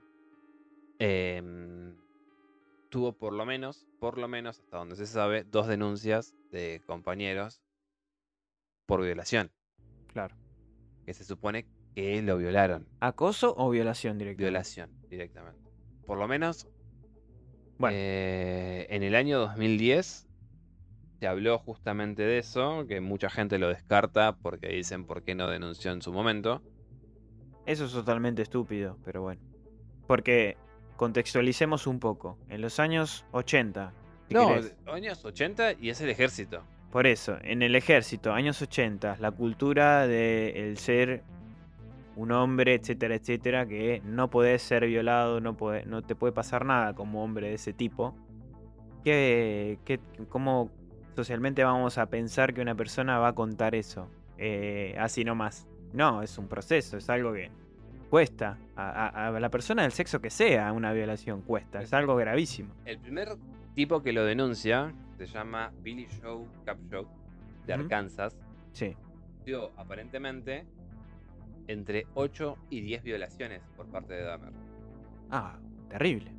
[0.99, 1.97] em,
[2.91, 7.61] tuvo por lo menos, por lo menos, hasta donde se sabe, dos denuncias de compañeros
[8.87, 9.51] por violación,
[10.09, 10.35] Claro.
[11.07, 12.87] que se supone que lo violaron.
[13.01, 14.43] ¿Acoso o violación directa?
[14.43, 15.61] Violación directamente.
[16.07, 16.69] Por lo menos
[17.79, 17.97] Bueno.
[17.99, 20.29] eh, en el año 2010
[21.21, 25.49] se habló justamente de eso, que mucha gente lo descarta porque dicen por qué no
[25.49, 26.63] denunció en su momento.
[27.67, 29.41] Eso es totalmente estúpido, pero bueno.
[30.09, 30.57] Porque
[30.97, 32.39] contextualicemos un poco.
[32.49, 33.93] En los años 80,
[34.29, 36.65] si No, querés, años 80 y es el ejército.
[36.93, 41.23] Por eso, en el ejército, años 80, la cultura de el ser
[42.15, 46.65] un hombre, etcétera, etcétera, que no podés ser violado, no, podés- no te puede pasar
[46.67, 48.15] nada como hombre de ese tipo.
[49.05, 50.71] ¿Qué, qué- ¿Cómo
[51.17, 54.09] socialmente vamos a pensar que una persona va a contar eso?
[54.45, 55.69] eh, así nomás.
[55.93, 57.51] No, es un proceso, es algo que
[58.11, 58.59] cuesta.
[58.75, 62.75] A, a- a la persona del sexo que sea una violación cuesta, es algo gravísimo.
[62.85, 63.37] El primer
[63.75, 64.93] tipo que lo denuncia
[65.27, 67.07] se llama Billy Joe Capshaw
[67.67, 67.73] de.
[67.75, 68.37] Arkansas.
[68.73, 68.97] Sí,
[69.45, 70.67] Dio aparentemente
[71.69, 74.53] entre 8 y 10 violaciones por parte de Dahmer.
[75.31, 75.59] ah,
[75.89, 76.33] terrible.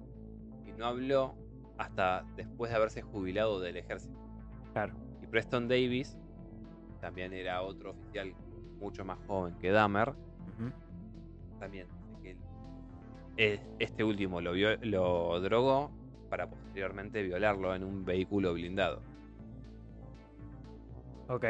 [0.67, 1.35] y no habló
[1.77, 4.17] hasta después de haberse jubilado del ejército.
[4.73, 4.93] Claro.
[5.21, 6.17] Y Preston Davis
[7.01, 8.33] también era otro oficial
[8.79, 10.13] mucho más joven que Dahmer.
[11.59, 11.87] También
[13.37, 15.91] eh, este último lo, vio- lo drogó
[16.33, 19.03] para posteriormente violarlo en un vehículo blindado.
[21.27, 21.45] Ok.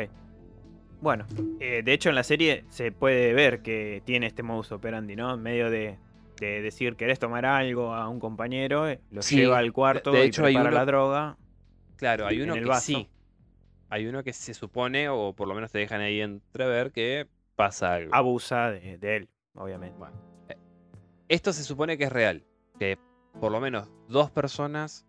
[0.99, 1.25] Bueno,
[1.61, 5.35] eh, de hecho en la serie se puede ver que tiene este modus operandi, ¿no?
[5.35, 5.97] En medio de,
[6.37, 10.25] de decir querés tomar algo a un compañero, eh, lo Sí, lleva al cuarto de
[10.25, 11.37] y hecho hay prepara uno- la droga.
[11.95, 12.81] Claro, hay uno que vaso.
[12.81, 13.09] sí.
[13.89, 17.25] Hay uno que se supone, o por lo menos te dejan ahí entrever, que
[17.55, 18.13] pasa algo.
[18.13, 19.97] Abusa de, de él, obviamente.
[19.97, 20.17] Bueno,
[20.49, 20.57] eh,
[21.29, 22.43] esto se supone que es real.
[22.77, 22.97] Que
[23.39, 25.05] por lo menos dos personas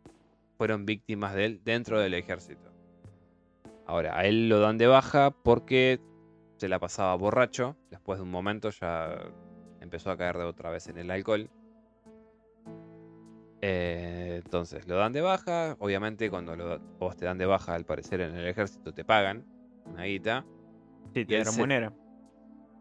[0.56, 2.72] fueron víctimas de él dentro del ejército.
[3.86, 6.00] Ahora, a él lo dan de baja porque
[6.56, 7.76] se la pasaba borracho.
[7.90, 9.18] Después de un momento ya
[9.80, 11.50] empezó a caer de otra vez en el alcohol.
[13.60, 15.76] Eh, entonces, lo dan de baja.
[15.78, 19.44] Obviamente, cuando lo- vos te dan de baja, al parecer en el ejército te pagan
[19.86, 20.44] una guita.
[21.14, 21.60] Sí, te él se-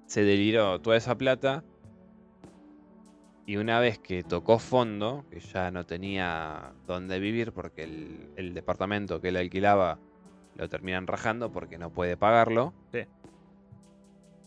[0.07, 1.63] se deliró toda esa plata.
[3.45, 8.53] Y una vez que tocó fondo, que ya no tenía dónde vivir porque el, el
[8.53, 9.99] departamento que él alquilaba
[10.55, 12.73] lo terminan rajando porque no puede pagarlo.
[12.93, 13.05] Sí.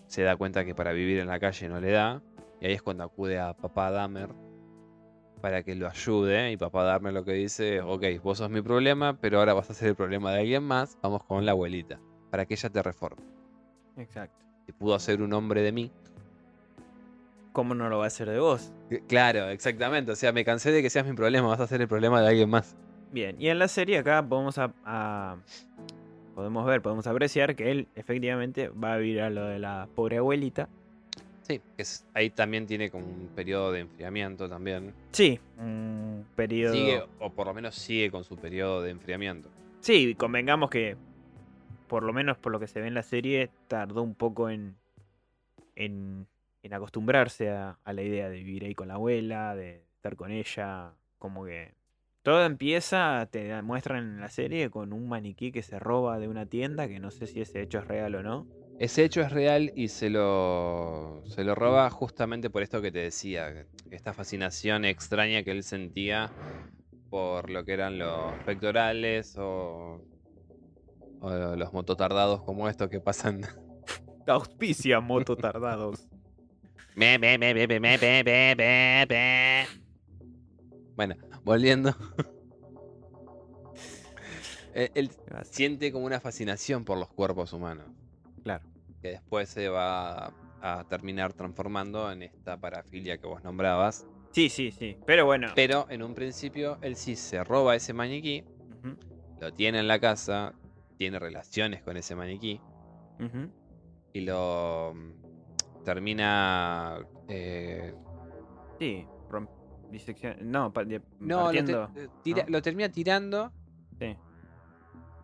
[0.06, 2.22] se da cuenta que para vivir en la calle no le da.
[2.60, 4.30] Y ahí es cuando acude a papá Dahmer
[5.40, 6.52] para que lo ayude.
[6.52, 9.74] Y papá Dahmer lo que dice, ok, vos sos mi problema, pero ahora vas a
[9.74, 10.98] ser el problema de alguien más.
[11.02, 13.24] Vamos con la abuelita, para que ella te reforme.
[13.96, 14.44] Exacto.
[14.66, 15.92] Si pudo hacer un hombre de mí.
[17.56, 18.70] ¿Cómo no lo va a hacer de vos?
[19.08, 20.12] Claro, exactamente.
[20.12, 22.28] O sea, me cansé de que seas mi problema, vas a ser el problema de
[22.28, 22.76] alguien más.
[23.10, 25.38] Bien, y en la serie acá podemos, a- a-
[26.34, 30.18] podemos ver, podemos apreciar que él efectivamente va a vivir a lo de la pobre
[30.18, 30.68] abuelita.
[31.40, 34.92] Sí, que es- ahí también tiene como un periodo de enfriamiento también.
[35.12, 36.74] Sí, un periodo...
[36.74, 39.48] Sigue, o por lo menos sigue con su periodo de enfriamiento.
[39.80, 40.98] Sí, convengamos que,
[41.86, 44.76] por lo menos por lo que se ve en la serie, tardó un poco en,
[45.74, 46.26] en,
[46.66, 50.30] en acostumbrarse a, a la idea de vivir ahí con la abuela, de estar con
[50.30, 51.74] ella, como que
[52.26, 56.44] todo empieza, te muestran en la serie con un maniquí que se roba de una
[56.46, 58.48] tienda, que no sé si ese hecho es real o no.
[58.80, 62.98] Ese hecho es real y se lo, se lo roba justamente por esto que te
[62.98, 66.32] decía, esta fascinación extraña que él sentía
[67.10, 70.02] por lo que eran los pectorales o,
[71.20, 73.42] o los mototardados como estos que pasan.
[74.26, 75.36] Auspicia moto
[80.96, 81.94] Bueno, volviendo.
[84.78, 85.10] Eh, Él
[85.44, 87.86] siente como una fascinación por los cuerpos humanos.
[88.42, 88.62] Claro.
[89.00, 94.06] que después se va a terminar transformando en esta parafilia que vos nombrabas.
[94.32, 94.98] Sí, sí, sí.
[95.06, 95.48] Pero bueno.
[95.54, 98.44] Pero en un principio él sí se roba ese maniquí,
[99.40, 100.52] lo tiene en la casa,
[100.98, 102.60] tiene relaciones con ese maniquí
[104.12, 104.94] y lo
[105.86, 106.98] termina...
[107.28, 107.94] eh,
[108.78, 109.06] Sí,
[109.88, 110.36] disección.
[110.40, 110.72] No,
[111.20, 111.72] no, lo, te-
[112.02, 112.50] eh, tira- ¿no?
[112.50, 113.52] lo termina tirando,
[114.00, 114.16] Sí.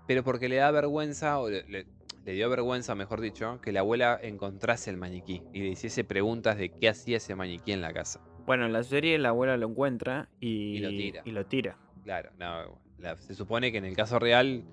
[0.06, 1.86] pero porque le da vergüenza, o le, le-
[2.24, 6.56] le dio vergüenza, mejor dicho, que la abuela encontrase el maniquí y le hiciese preguntas
[6.56, 8.20] de qué hacía ese maniquí en la casa.
[8.46, 11.22] Bueno, en la serie la abuela lo encuentra y, Y lo tira.
[11.24, 11.76] y lo tira.
[12.04, 14.64] Claro, no, la- se supone que en el caso real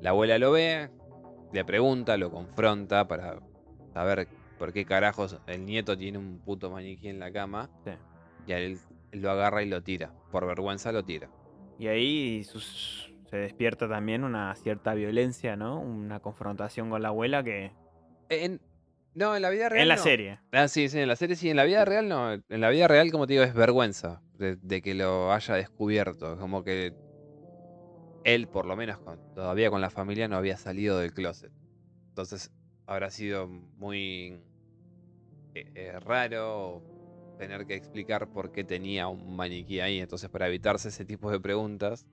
[0.00, 0.90] la abuela lo ve,
[1.52, 3.40] le pregunta, lo confronta para
[3.94, 4.26] saber
[4.60, 7.92] por qué carajos el nieto tiene un puto maniquí en la cama Sí.
[8.46, 8.78] y él,
[9.10, 10.12] él lo agarra y lo tira.
[10.30, 11.30] Por vergüenza lo tira.
[11.78, 15.80] Y ahí sus- se despierta también una cierta violencia, ¿no?
[15.80, 17.72] Una confrontación con la abuela que...
[18.28, 18.60] En,
[19.14, 19.82] no, en la vida real.
[19.82, 20.02] En la no.
[20.02, 20.40] serie.
[20.52, 22.32] Ah, sí, sí, en la serie sí, en la vida real no.
[22.34, 26.36] En la vida real, como te digo, es vergüenza de, de que lo haya descubierto.
[26.38, 26.92] Como que
[28.24, 31.50] él, por lo menos con- todavía con la familia, no había salido del closet.
[32.10, 32.52] Entonces
[32.86, 34.42] habrá sido muy
[35.54, 36.82] eh, raro
[37.38, 39.98] tener que explicar por qué tenía un maniquí ahí.
[40.00, 42.06] Entonces, para evitarse ese tipo de preguntas,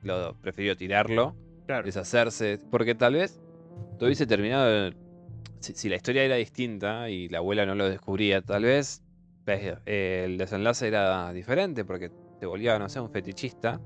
[0.00, 1.84] lo prefirió tirarlo Claro.
[1.84, 2.58] deshacerse.
[2.70, 3.40] Porque tal vez
[3.98, 4.92] todo hubiese terminado.
[5.60, 9.02] Si, si la historia era distinta y la abuela no lo descubría, tal vez
[9.46, 13.80] eh, el desenlace era diferente porque te volvía, no sé, un fetichista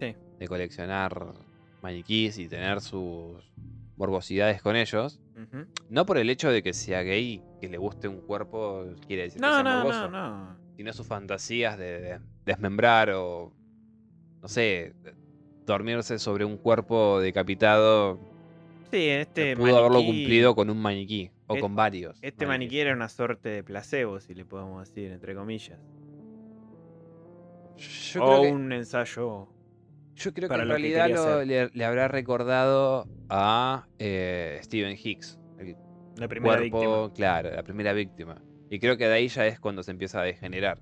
[0.00, 0.14] Sí.
[0.38, 1.34] de coleccionar
[1.80, 3.52] maniquís y tener sus
[3.96, 5.20] morbosidades con ellos.
[5.88, 9.40] No por el hecho de que sea gay, que le guste un cuerpo, quiere decir
[9.40, 10.56] que No, sea no, morboso, no, no.
[10.76, 13.52] sino sus fantasías de, de desmembrar o,
[14.40, 14.94] no sé,
[15.66, 18.20] dormirse sobre un cuerpo decapitado
[18.90, 22.16] Sí, este pudo haberlo cumplido con un maniquí o con varios.
[22.22, 25.80] Este maniquí era una suerte de placebo, si le podemos decir, entre comillas.
[27.76, 29.48] Yo o creo que, un ensayo.
[30.16, 35.38] Yo creo que en que realidad lo- le, le habrá recordado a eh, Stephen Hicks,
[35.58, 35.76] el
[36.16, 37.14] La primera cuerpo, víctima.
[37.14, 38.40] claro, la primera víctima.
[38.70, 40.78] Y creo que de ahí ya es cuando se empieza a degenerar.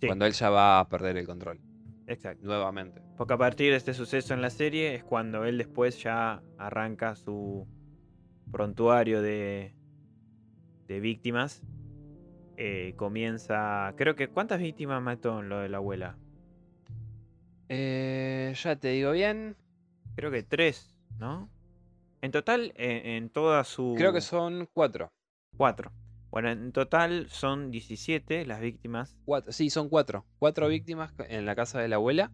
[0.00, 0.06] Sí.
[0.06, 1.60] Cuando él ya va a perder el control.
[2.08, 2.44] Exacto.
[2.44, 3.00] Nuevamente.
[3.16, 7.14] Porque a partir de este suceso en la serie es cuando él después ya arranca
[7.14, 7.66] su
[8.50, 9.74] prontuario de,
[10.88, 11.62] de víctimas.
[12.56, 13.94] Eh, comienza.
[13.96, 14.28] Creo que.
[14.28, 16.18] ¿Cuántas víctimas mató en lo de la abuela?
[17.74, 19.56] Eh, ya te digo bien.
[20.14, 21.48] Creo que tres, ¿no?
[22.20, 23.94] En total, eh, en toda su.
[23.96, 25.10] Creo que son cuatro.
[25.56, 25.90] Cuatro.
[26.30, 30.26] Bueno, en total son 17 las víctimas Cuatro, sí, son cuatro.
[30.38, 32.30] Cuatro víctimas en la casa de la abuela.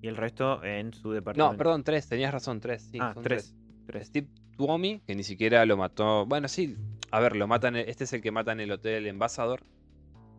[0.00, 1.52] y el resto en su departamento.
[1.52, 2.88] No, perdón, tres, tenías razón, tres.
[2.90, 3.54] Sí, ah, son tres.
[3.86, 4.08] tres.
[4.08, 6.24] Steve Tuomi, que ni siquiera lo mató.
[6.24, 6.74] Bueno, sí,
[7.10, 7.76] a ver, lo matan.
[7.76, 9.60] Este es el que mata en el hotel Embassador.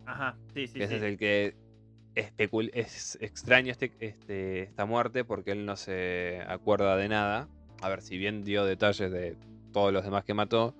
[0.07, 0.79] Ajá, sí, sí.
[0.79, 0.97] que ese sí.
[0.97, 1.68] es el que
[2.15, 7.47] especul- es extraño este, este- esta muerte porque él no se acuerda de nada.
[7.81, 9.37] A ver, si bien dio detalles de
[9.71, 10.75] todos los demás que mató,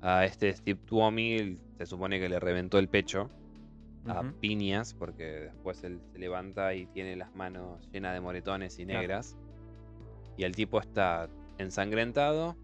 [0.00, 3.30] a este Steve Tuomi se supone que le reventó el pecho
[4.06, 8.84] a piñas porque después él se levanta y tiene las manos llenas de moretones y
[8.84, 9.00] Claro.
[9.00, 9.36] negras.
[10.36, 11.28] Y el tipo está
[11.58, 12.56] ensangrentado,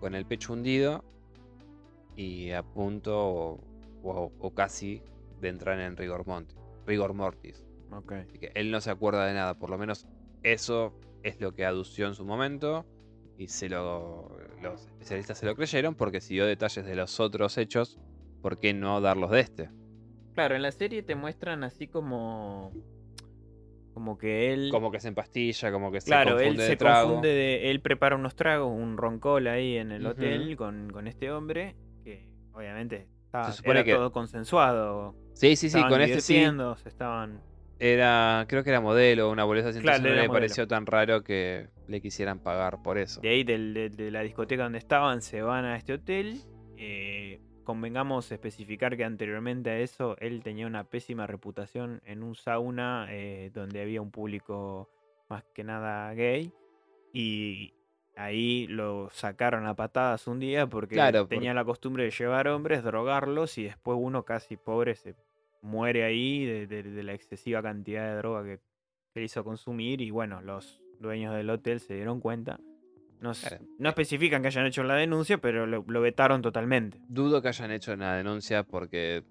[0.00, 1.04] con el pecho hundido
[2.16, 3.60] y a punto o,
[4.02, 5.02] o- o casi
[5.40, 6.54] de entrar en rigor, monti-
[6.86, 7.64] rigor mortis.
[7.92, 8.12] Ok.
[8.12, 10.06] Así que él no se acuerda de nada, por lo menos
[10.42, 12.86] eso es lo que adució en su momento
[13.38, 17.98] y se lo, los especialistas se lo creyeron porque siguió detalles de los otros hechos,
[18.42, 19.70] ¿por qué no darlos de este?
[20.34, 22.72] Claro, en la serie te muestran así como.
[23.94, 24.68] Como que él.
[24.70, 27.06] Como que se empastilla, como que claro, se él confunde de se trago.
[27.08, 27.70] confunde de.
[27.70, 31.74] Él prepara unos tragos, un roncol ahí en el hotel con, con este hombre.
[32.04, 35.14] Que obviamente estaba, Se supone era que- todo consensuado.
[35.36, 36.34] Sí, sí, sí, con este sí.
[36.82, 37.40] se estaban.
[37.78, 40.32] Era, creo que era modelo, una boleza así, Claro, entonces no modelo.
[40.32, 43.20] pareció tan raro que le quisieran pagar por eso.
[43.20, 46.40] De ahí, del- de, de la discoteca donde estaban, se van a este hotel.
[46.78, 53.08] Eh, convengamos especificar que anteriormente a eso, él tenía una pésima reputación en un sauna
[53.10, 54.88] eh, donde había un público
[55.28, 56.50] más que nada gay.
[57.12, 57.74] Y
[58.16, 62.82] ahí lo sacaron a patadas un día porque Claro, tenía la costumbre de llevar hombres,
[62.82, 65.14] drogarlos y después uno casi pobre se
[65.62, 68.60] muere ahí de, de- de la excesiva cantidad de droga que,
[69.14, 70.00] que hizo consumir.
[70.00, 72.58] Y bueno, los dueños del hotel se dieron cuenta.
[73.20, 73.64] No, Claro.
[73.78, 76.98] no especifican que hayan hecho la denuncia, pero lo, lo vetaron totalmente.
[77.08, 79.24] Dudo que hayan hecho una denuncia porque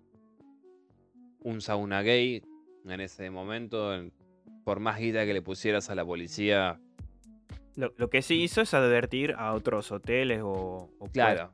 [1.39, 2.43] un sauna gay
[2.85, 4.11] en ese momento, en-
[4.63, 6.79] por más guita que le pusieras a la policía,
[7.75, 10.89] Lo, lo que sí hizo es advertir a otros hoteles o...
[10.99, 11.51] o claro.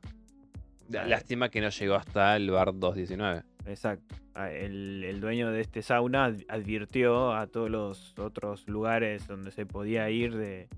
[0.88, 3.42] La- Lástima que no llegó hasta el bar 219.
[3.66, 4.14] Exacto.
[4.34, 9.50] Ah, El, el dueño de este sauna ad- advirtió a todos los otros lugares donde
[9.50, 10.68] se podía ir de,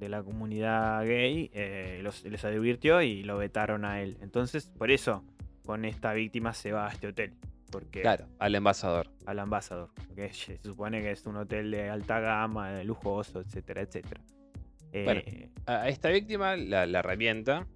[0.00, 4.18] la comunidad gay, eh, los- les advirtió y lo vetaron a él.
[4.20, 5.24] Entonces, por eso,
[5.64, 7.34] con esta víctima se va a este hotel.
[7.70, 9.08] Porque Claro, al embajador.
[9.26, 9.90] al ambasador.
[10.16, 14.20] Que se supone que es un hotel de alta gama, de lujoso, etcétera, etcétera.
[14.92, 15.20] Bueno.
[15.24, 17.66] Eh, A a esta víctima la, la revienta,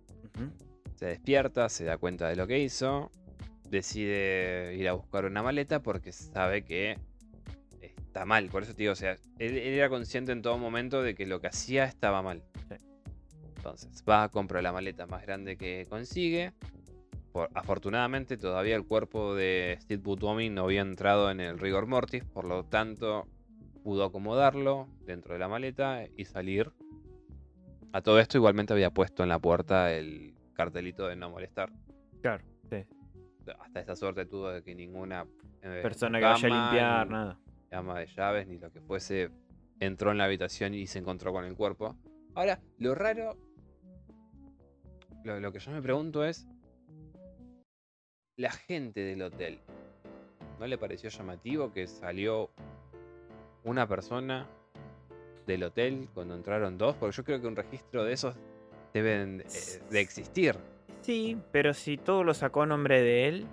[0.95, 3.11] se despierta, se da cuenta de lo que hizo,
[3.69, 6.99] decide ir a buscar una maleta porque sabe que
[7.81, 8.49] está mal.
[8.49, 11.27] Por eso te digo, o sea, él, él era consciente en todo momento de que
[11.27, 12.43] lo que hacía estaba mal.
[12.69, 12.77] Sí.
[13.57, 16.53] Entonces va a comprar la maleta más grande que consigue.
[17.33, 22.25] Por- afortunadamente todavía el cuerpo de Steve Buscemi no había entrado en el rigor mortis,
[22.25, 23.27] por lo tanto
[23.83, 26.71] pudo acomodarlo dentro de la maleta y salir.
[27.95, 31.71] A todo esto igualmente había puesto en la puerta el cartelito de no molestar.
[32.21, 32.85] Claro, sí.
[33.61, 35.25] Hasta esta suerte tuvo de que ninguna
[35.63, 37.39] eh, Persona que vaya a limpiar, nada.
[37.71, 39.31] Llama de llaves ni lo que fuese
[39.79, 41.97] entró en la habitación y se encontró con el cuerpo.
[42.35, 43.37] Ahora, lo raro,
[45.23, 46.49] lo, lo que yo me pregunto es,
[48.37, 49.61] la gente del hotel,
[50.59, 52.51] ¿no le pareció llamativo que salió
[53.63, 54.49] una persona
[55.47, 56.95] del hotel cuando entraron dos?
[56.97, 58.35] Porque yo creo que un registro de esos
[58.93, 60.57] deben eh, de existir.
[61.03, 63.47] Sí, pero si todo lo sacó a nombre de él.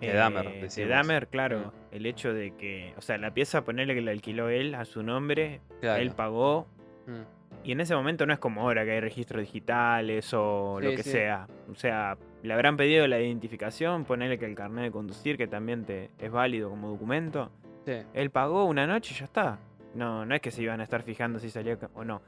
[0.00, 0.86] De Dahmer, de.
[0.86, 1.72] Dahmer, claro.
[1.90, 2.92] El hecho de que.
[2.98, 6.02] O sea, la pieza, ponerle que la alquiló él a su nombre, Claro.
[6.02, 6.66] él pagó.
[7.06, 7.36] Mm.
[7.64, 11.02] Y en ese momento no es como ahora que hay registros digitales o lo que
[11.02, 11.10] sí.
[11.10, 11.48] sea.
[11.72, 15.84] O sea, le habrán pedido la identificación, ponerle que el carnet de conducir, que también
[15.84, 17.50] te, es válido como documento.
[17.86, 17.94] Sí.
[18.14, 19.58] Él pagó una noche y ya está.
[19.96, 22.20] No, no es que se iban a estar fijando si salía o no.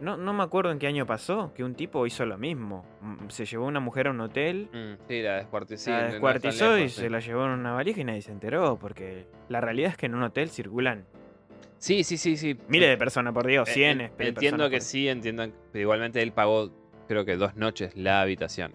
[0.00, 2.86] No, no me acuerdo en qué año pasó que un tipo hizo lo mismo.
[3.02, 5.90] Mm, Se llevó una mujer a un hotel, Mm, sí, la descuartizó.
[5.90, 7.00] la no descuartizó y sí.
[7.02, 8.78] se la llevó en una valija y nadie se enteró.
[8.80, 11.04] Porque la realidad es que en un hotel circulan
[11.78, 12.56] Sí, sí, sí, sí.
[12.68, 14.10] miles de personas por Dios, Eh, cienes.
[14.12, 15.46] en- de Entiendo que por- sí, entiendo.
[15.72, 16.70] Pero igualmente él pagó,
[17.08, 18.72] creo que dos noches la habitación.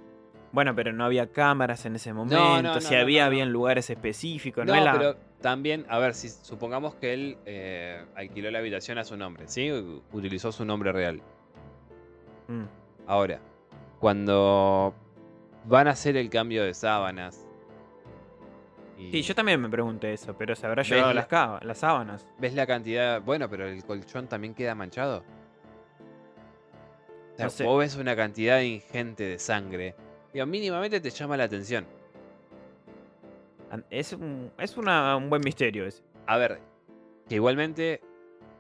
[0.51, 2.37] Bueno, pero no había cámaras en ese momento.
[2.37, 4.65] no, no, si había, había en lugares específicos.
[4.65, 5.15] No, No, es la- pero
[5.45, 9.71] también, a ver, si supongamos que él eh, alquiló la habitación a su nombre, ¿sí?
[10.11, 11.21] Utilizó su nombre real.
[12.47, 12.63] Mm,
[13.05, 13.39] Ahora,
[13.99, 14.91] cuando
[15.65, 17.45] van a hacer el cambio de sábanas.
[18.97, 22.25] y Sí, yo también me pregunté eso, pero se habrá ¿Ves llevado la- las, sábanas.
[22.39, 23.21] ¿Ves la cantidad?
[23.21, 25.19] Bueno, pero el colchón también queda manchado.
[27.33, 27.63] O sea, No sé.
[27.65, 29.93] vos ves una cantidad ingente de sangre.
[30.33, 31.85] Digo, mínimamente te llama la atención.
[33.89, 36.03] Es un, es una- un buen misterio ese.
[36.27, 36.61] A ver,
[37.27, 38.01] que igualmente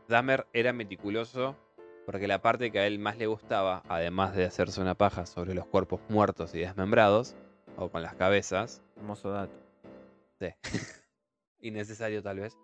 [0.07, 1.55] Dahmer era meticuloso
[2.05, 5.55] porque la parte que a él más le gustaba, además de hacerse una paja sobre
[5.55, 7.35] los cuerpos muertos y desmembrados,
[7.77, 9.55] o con las cabezas, Hermoso dato.
[10.39, 10.47] sí,
[11.61, 12.57] innecesario tal vez,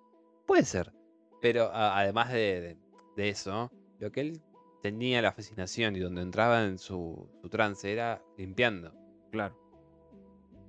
[0.45, 0.93] puede ser,
[1.41, 2.77] pero a- además de, de-
[3.17, 4.41] de eso, lo que él
[4.83, 8.93] tenía la fascinación y donde entraba en su, su trance era limpiando.
[9.31, 9.55] Claro.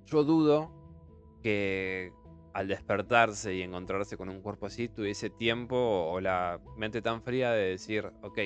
[0.05, 0.71] Yo dudo
[1.43, 2.11] que
[2.53, 7.51] al despertarse y encontrarse con un cuerpo así tuviese tiempo o la mente tan fría
[7.51, 8.39] de decir, ok,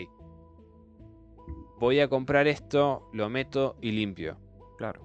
[1.79, 4.37] voy a comprar esto, lo meto y limpio.
[4.77, 5.01] Claro.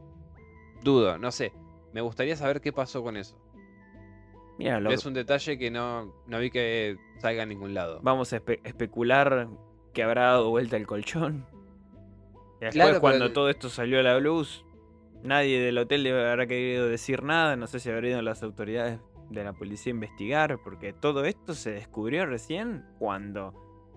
[0.83, 1.53] dudo, no sé.
[1.93, 3.39] Me gustaría saber qué pasó con eso.
[4.59, 8.01] Mira, lo- Es un detalle que no, no vi que salga a ningún lado.
[8.03, 9.49] vamos a espe- especular
[9.93, 11.47] que habrá dado vuelta el colchón.
[12.61, 14.65] Y después, Claro, cuando el- todo esto salió a la luz,
[15.23, 17.57] nadie del hotel le habrá querido decir nada.
[17.57, 19.01] No sé si habrán ido las autoridades
[19.31, 23.55] de la policía a investigar, porque todo esto se descubrió recién cuando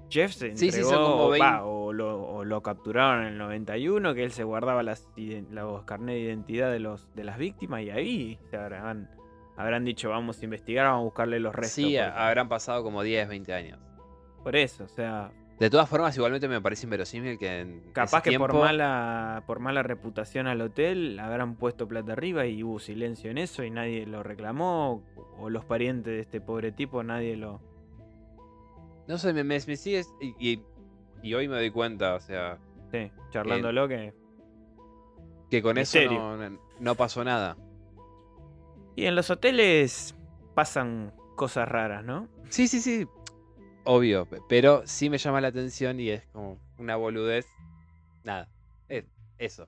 [0.09, 1.47] Jeff se Sí, sí, entregó son como va, 20.
[1.63, 5.09] o, lo, o lo capturaron en el 91, que él se guardaba las,
[5.49, 9.09] los carnet de identidad de, los, de las víctimas y ahí se habrán,
[9.57, 11.73] habrán dicho vamos a investigar, vamos a buscarle los restos.
[11.73, 13.79] Sí, porque- habrán pasado como 10, 20 años.
[14.43, 18.37] por eso, o sea, De todas formas, igualmente me parece inverosímil que en Capaz que
[18.37, 23.37] por mala, por mala reputación al hotel habrán puesto plata arriba y hubo silencio en
[23.37, 25.03] eso y nadie lo reclamó.
[25.39, 27.61] O los parientes de este pobre tipo, nadie lo.
[29.07, 30.01] No sé, me, me, me sigue...
[30.19, 30.63] Y, y-
[31.23, 32.59] y hoy me doy cuenta, o sea,
[32.91, 34.13] Sí, charlándolo que.
[35.49, 36.11] que con Misterio.
[36.11, 37.57] eso no, no pasó nada.
[38.95, 40.15] Y en los hoteles
[40.53, 42.27] pasan cosas raras, ¿no?
[42.49, 43.07] Sí, sí, sí.
[43.85, 47.45] Obvio, pe- pero sí me llama la atención y es como una boludez.
[48.23, 48.47] Nada.
[49.37, 49.67] eso.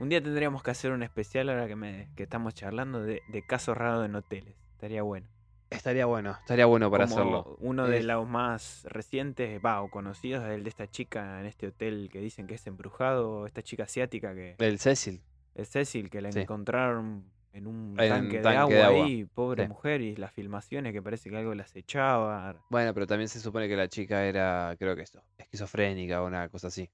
[0.00, 3.46] Un día tendríamos que hacer un especial ahora que, me, que estamos charlando de, de
[3.46, 4.54] casos raros en hoteles.
[4.72, 5.28] Estaría bueno.
[5.68, 7.56] Estaría bueno, estaría bueno para Como hacerlo.
[7.60, 11.46] Uno de Es- los más recientes, va, o conocidos, es el de esta chica en
[11.46, 15.22] este hotel que dicen que es embrujado, esta chica asiática que El Cecil.
[15.54, 16.40] es Cecil, que la Sí.
[16.40, 17.24] encontraron
[17.56, 19.04] en un En tanque, de, agua de agua.
[19.06, 19.68] ahí, pobre Sí.
[19.68, 22.62] mujer, y las filmaciones que parece que algo las echaba.
[22.70, 26.48] Bueno, pero también se supone que la chica era, creo que esto, esquizofrénica o una
[26.48, 26.90] cosa así.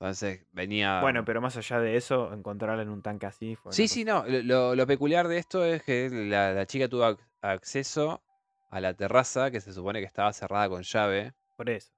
[0.00, 1.00] Entonces venía.
[1.00, 3.72] Bueno, pero más allá de eso, encontrarla en un tanque así fue.
[3.72, 4.42] Sí, sí, cosa- no.
[4.42, 8.22] Lo, lo peculiar de esto es que la, la chica tuvo ac- acceso
[8.70, 11.92] a la terraza que se supone que estaba cerrada con llave Por eso.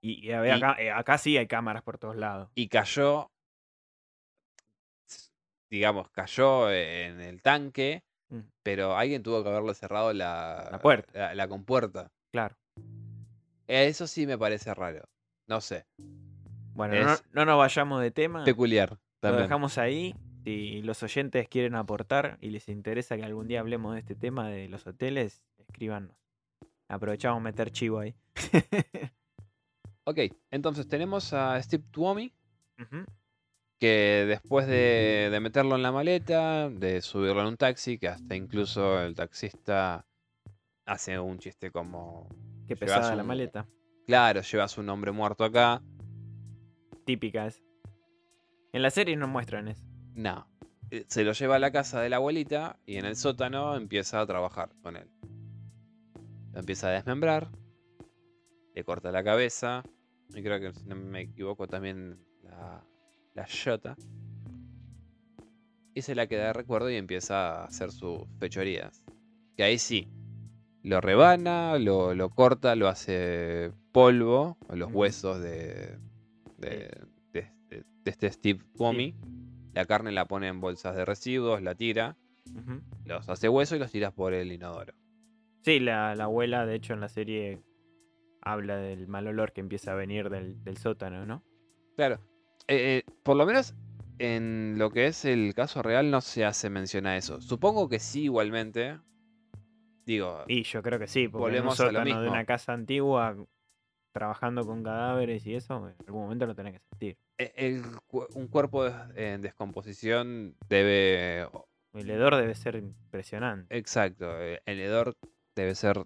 [0.00, 2.50] y, y había Y- acá, eh, acá sí hay cámaras por todos lados.
[2.54, 3.30] y cayó,
[5.70, 8.02] digamos, cayó en el tanque,
[8.32, 11.10] Mm, pero alguien tuvo que haberle cerrado la, La puerta.
[11.18, 12.12] la, la compuerta.
[12.30, 12.56] claro.
[13.66, 15.08] Eh, Eso sí me parece raro.
[15.48, 15.86] No sé.
[16.74, 18.44] Bueno, Es- no, no nos vayamos de tema.
[18.44, 18.98] Peculiar.
[19.22, 20.14] Lo dejamos ahí.
[20.44, 24.48] Si los oyentes quieren aportar y les interesa que algún día hablemos de este tema
[24.48, 26.16] de los hoteles, escríbanos.
[26.88, 28.14] Aprovechamos meter chivo ahí.
[30.04, 30.18] Ok,
[30.50, 32.32] entonces tenemos a Steve Tuomi.
[33.80, 38.36] Que después de, de meterlo en la maleta, de subirlo en un taxi, que hasta
[38.36, 40.06] incluso el taxista
[40.86, 42.28] hace un chiste como,
[42.68, 43.66] Llevas pesada la un- maleta.
[44.06, 45.82] claro, llevas un hombre muerto acá.
[47.06, 47.62] Típica es.
[48.72, 49.82] En la serie no muestran eso.
[50.14, 50.46] No.
[50.90, 54.20] Eh, Se lo lleva a la casa de la abuelita y en el sótano empieza
[54.20, 55.08] a trabajar con él.
[56.52, 57.48] Lo empieza a desmembrar,
[58.74, 59.82] le corta la cabeza,
[60.28, 62.84] y creo que si no me equivoco también la,
[63.34, 63.96] la yota.
[65.94, 69.04] Y se la queda de recuerdo y empieza a hacer sus fechorías.
[69.56, 70.08] Que ahí sí,
[70.82, 75.98] lo rebana, lo, lo corta, lo hace polvo, o los huesos de,
[76.58, 76.90] de,
[77.32, 79.14] de- de- de este Steve Tuomi.
[79.74, 82.16] La carne la pone en bolsas de residuos, la tira,
[83.04, 84.94] los hace hueso y los tiras por el inodoro.
[85.62, 87.62] Sí, la, la abuela, de hecho, en la serie
[88.42, 91.42] habla del mal olor que empieza a venir del, del sótano, ¿no?
[91.96, 92.18] Claro.
[92.68, 93.74] Eh, eh, por lo menos
[94.18, 97.40] en lo que es el caso real no se hace mención a eso.
[97.40, 98.98] Supongo que sí igualmente.
[100.06, 102.32] Digo, Y yo creo que sí, porque en un Volvemos a lo sótano de mismo.
[102.32, 103.36] una casa antigua,
[104.12, 107.16] trabajando con cadáveres y eso, en algún momento lo tenés que sentir.
[107.38, 111.48] el cu- un cuerpo en descomposición debe...
[111.94, 113.76] El hedor debe ser impresionante.
[113.76, 115.16] Exacto, eh, el hedor
[115.56, 116.04] debe ser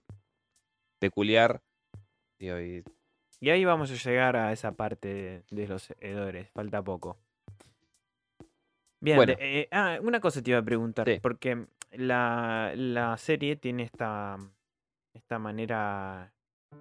[0.99, 1.63] peculiar.
[2.39, 2.83] Digo, y
[3.45, 7.19] Y ahí vamos a llegar a esa parte de, los hedores, falta poco.
[9.01, 9.35] Bien, Bueno.
[9.39, 11.19] eh, ah, una cosa te iba a preguntar, Sí.
[11.21, 14.39] porque la, la serie tiene esta,
[15.13, 16.33] esta manera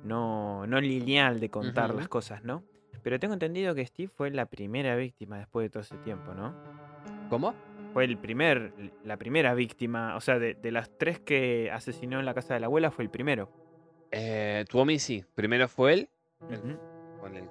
[0.05, 2.63] no, no lineal de contar las cosas, ¿no?
[3.03, 6.55] Pero tengo entendido que Steve fue la primera víctima después de todo ese tiempo, ¿no?
[7.29, 7.53] ¿Cómo?
[7.91, 8.71] Fue el primer,
[9.03, 12.61] la primera víctima, o sea, de, de las tres que asesinó en la casa de
[12.61, 13.49] la abuela, fue el primero.
[14.11, 16.09] Eh, Tuomi sí, primero fue él.
[17.19, 17.49] Con el-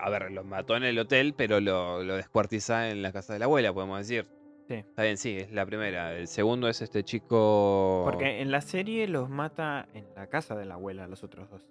[0.00, 3.38] a ver, lo mató en el hotel, pero lo, lo descuartiza en la casa de
[3.38, 4.26] la abuela, podemos decir.
[4.66, 4.74] Sí.
[4.76, 6.14] Está bien, sí, es la primera.
[6.16, 8.02] El segundo es este chico.
[8.04, 11.68] Porque en la serie los mata en la casa de la abuela, los otros dos.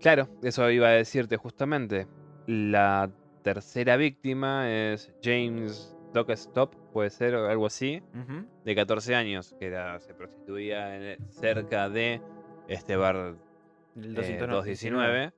[0.00, 2.06] Claro, eso iba a decirte justamente.
[2.46, 3.10] La
[3.42, 8.02] tercera víctima es James Dockstop, puede ser, o algo así,
[8.64, 12.20] de 14 años, que era, se prostituía en cerca de
[12.68, 13.16] este bar
[13.96, 14.52] El eh, 219.
[14.52, 15.32] 219.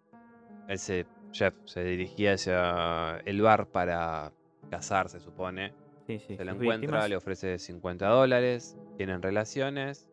[0.68, 4.32] Él se, Jeff se dirigía hacia el bar para
[4.70, 5.72] casar, se supone.
[6.06, 6.36] Sí, sí.
[6.36, 7.08] Se lo encuentra, víctimas.
[7.08, 10.08] le ofrece 50 dólares, tienen relaciones.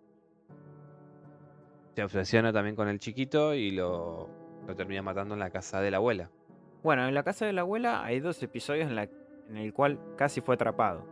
[1.95, 4.29] Se obsesiona también con el chiquito y lo,
[4.67, 6.29] lo termina matando en la casa de la abuela.
[6.83, 9.09] Bueno, en la casa de la abuela hay dos episodios en, la,
[9.49, 11.05] en el cual casi fue atrapado.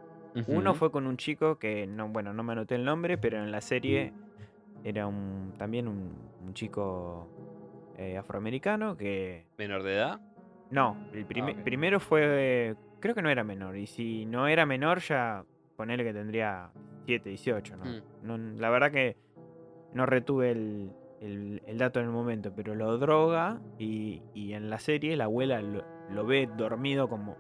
[0.48, 3.52] Uno fue con un chico que, no, bueno, no me anoté el nombre, pero en
[3.52, 4.14] la serie
[4.84, 6.14] era un, también un,
[6.46, 7.28] un chico
[7.98, 9.46] eh, afroamericano que...
[9.58, 10.22] menor de edad.
[10.72, 11.64] No, el ok.
[11.64, 12.76] primero fue...
[13.00, 13.78] Creo que no era menor.
[13.78, 15.46] Y si no era menor, ya
[15.76, 16.72] ponele que tendría
[17.06, 17.86] 7, 18, ¿no?
[17.86, 18.02] Mm.
[18.24, 19.16] No- la verdad que
[19.94, 20.92] no retuve el,
[21.22, 25.26] el- el dato en el momento, pero lo droga y, y en la serie la
[25.26, 27.38] abuela lo, lo ve dormido como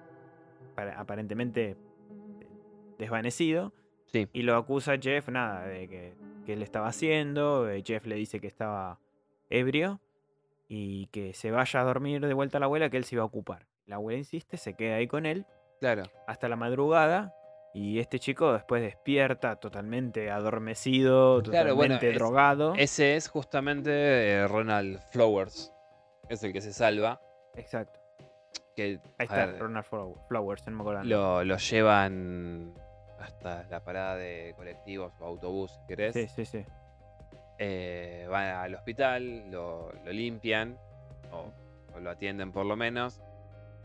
[0.76, 1.76] para- aparentemente
[2.98, 3.74] desvanecido
[4.08, 4.28] Sí.
[4.32, 6.14] y lo acusa a Jeff, nada, de que,
[6.46, 7.70] que él estaba haciendo.
[7.70, 9.00] eh, Jeff le dice que estaba
[9.50, 10.00] ebrio
[10.68, 13.24] y que se vaya a dormir de vuelta a la abuela, que él se iba
[13.24, 13.66] a ocupar.
[13.86, 15.46] La abuela insiste, se queda ahí con él
[15.80, 16.04] Claro.
[16.28, 17.34] hasta la madrugada.
[17.74, 22.74] Y este chico después despierta totalmente adormecido, Claro, bueno, totalmente es- drogado.
[22.76, 25.72] Ese es justamente eh, Ronald Flowers.
[26.28, 27.22] Es el que se salva.
[27.56, 28.00] Exacto.
[28.76, 31.04] Que Ahí está, ver, Ronald Flow- Flowers, no me acuerdo.
[31.04, 32.74] lo, lo llevan
[33.20, 36.14] hasta la parada de colectivos o autobús, si querés.
[36.14, 36.66] Sí, sí, sí.
[37.60, 40.78] Eh, van al hospital, lo, lo limpian
[41.32, 41.52] o,
[41.96, 43.22] o lo atienden por lo menos.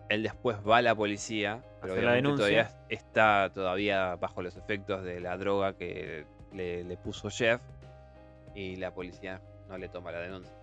[0.09, 2.87] Él después va a la policía, pero la obviamente todavía denuncia.
[2.91, 7.62] está todavía bajo los efectos de la droga que le, le puso Jeff
[8.55, 10.55] y la policía no le toma la denuncia.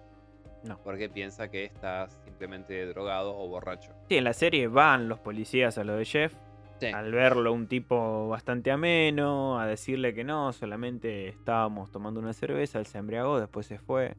[0.64, 0.78] No.
[0.84, 3.92] Porque piensa que está simplemente drogado o borracho.
[4.10, 6.34] Sí, en la serie van los policías a lo de Jeff.
[6.80, 6.88] Sí.
[6.88, 12.80] Al verlo un tipo bastante ameno, a decirle que no, solamente estábamos tomando una cerveza,
[12.80, 14.16] él se embriagó, después se fue.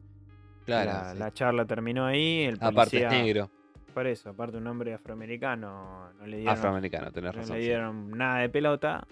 [0.65, 0.91] Claro.
[0.91, 1.17] la, sí.
[1.19, 2.43] la charla terminó ahí.
[2.43, 3.49] El Aparte es policía- negro,
[3.93, 7.55] Por eso, aparte un hombre afroamericano, no le dieron, afroamericano, tenés no razón.
[7.55, 7.67] le sí.
[7.67, 9.07] dieron nada de pelota.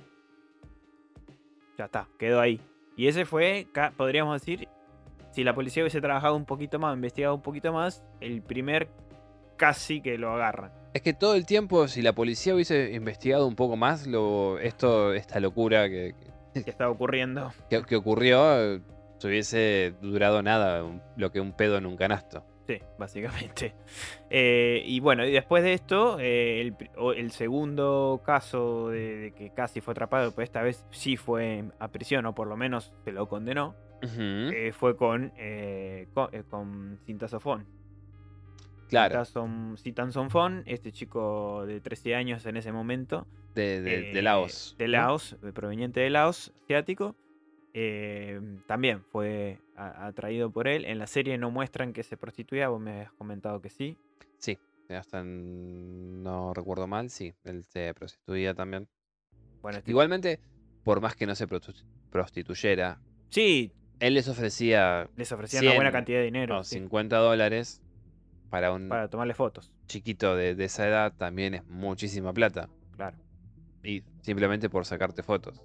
[1.78, 2.60] Ya está, quedó ahí.
[2.96, 4.68] Y ese fue, podríamos decir,
[5.32, 8.90] si la policía hubiese trabajado un poquito más, investigado un poquito más, el primer
[9.58, 10.72] casi que lo agarran.
[10.94, 15.14] Es que todo el tiempo, si la policía hubiese investigado un poco más, lo, esto,
[15.14, 16.16] esta locura que,
[16.54, 17.52] que- que estaba ocurriendo.
[17.70, 18.82] que, que ocurrió, eh,
[19.20, 22.44] se hubiese durado nada, un- lo que un pedo en un canasto.
[22.68, 23.74] Sí, básicamente.
[24.32, 26.62] Eh, y bueno, y después de esto, eh,
[27.16, 31.88] el, segundo caso de, de que casi fue atrapado, pues esta vez sí fue a
[31.88, 37.00] prisión, o por lo menos se lo condenó, eh, fue con, eh, con, eh, con
[37.06, 37.66] Cintasofón.
[38.90, 43.28] Claro, Cintason- Citanzonfón, este chico de 13 años en ese momento.
[43.56, 44.76] de, de- de eh, Laos.
[44.78, 44.88] De.
[44.88, 47.16] Laos, proveniente de Laos, asiático.
[47.74, 50.86] eh, también fue atraído por él.
[50.86, 53.96] En la serie no muestran que se prostituía, vos me habías comentado que sí.
[54.38, 54.58] Sí,
[54.90, 58.88] hasta no recuerdo mal, sí, él se prostituía también.
[59.62, 60.40] Bueno, este- Igualmente,
[60.84, 61.48] por más que no se
[62.10, 66.76] prostituyera, sí, él les ofrecía les ofrecían una buena 100, cantidad de dinero no, sí,
[66.76, 67.82] 50 dólares
[68.50, 69.72] para un para tomarle fotos.
[69.88, 72.70] chiquito de, de esa edad también es muchísima plata.
[72.96, 73.18] Claro.
[73.84, 75.62] Y simplemente por sacarte fotos.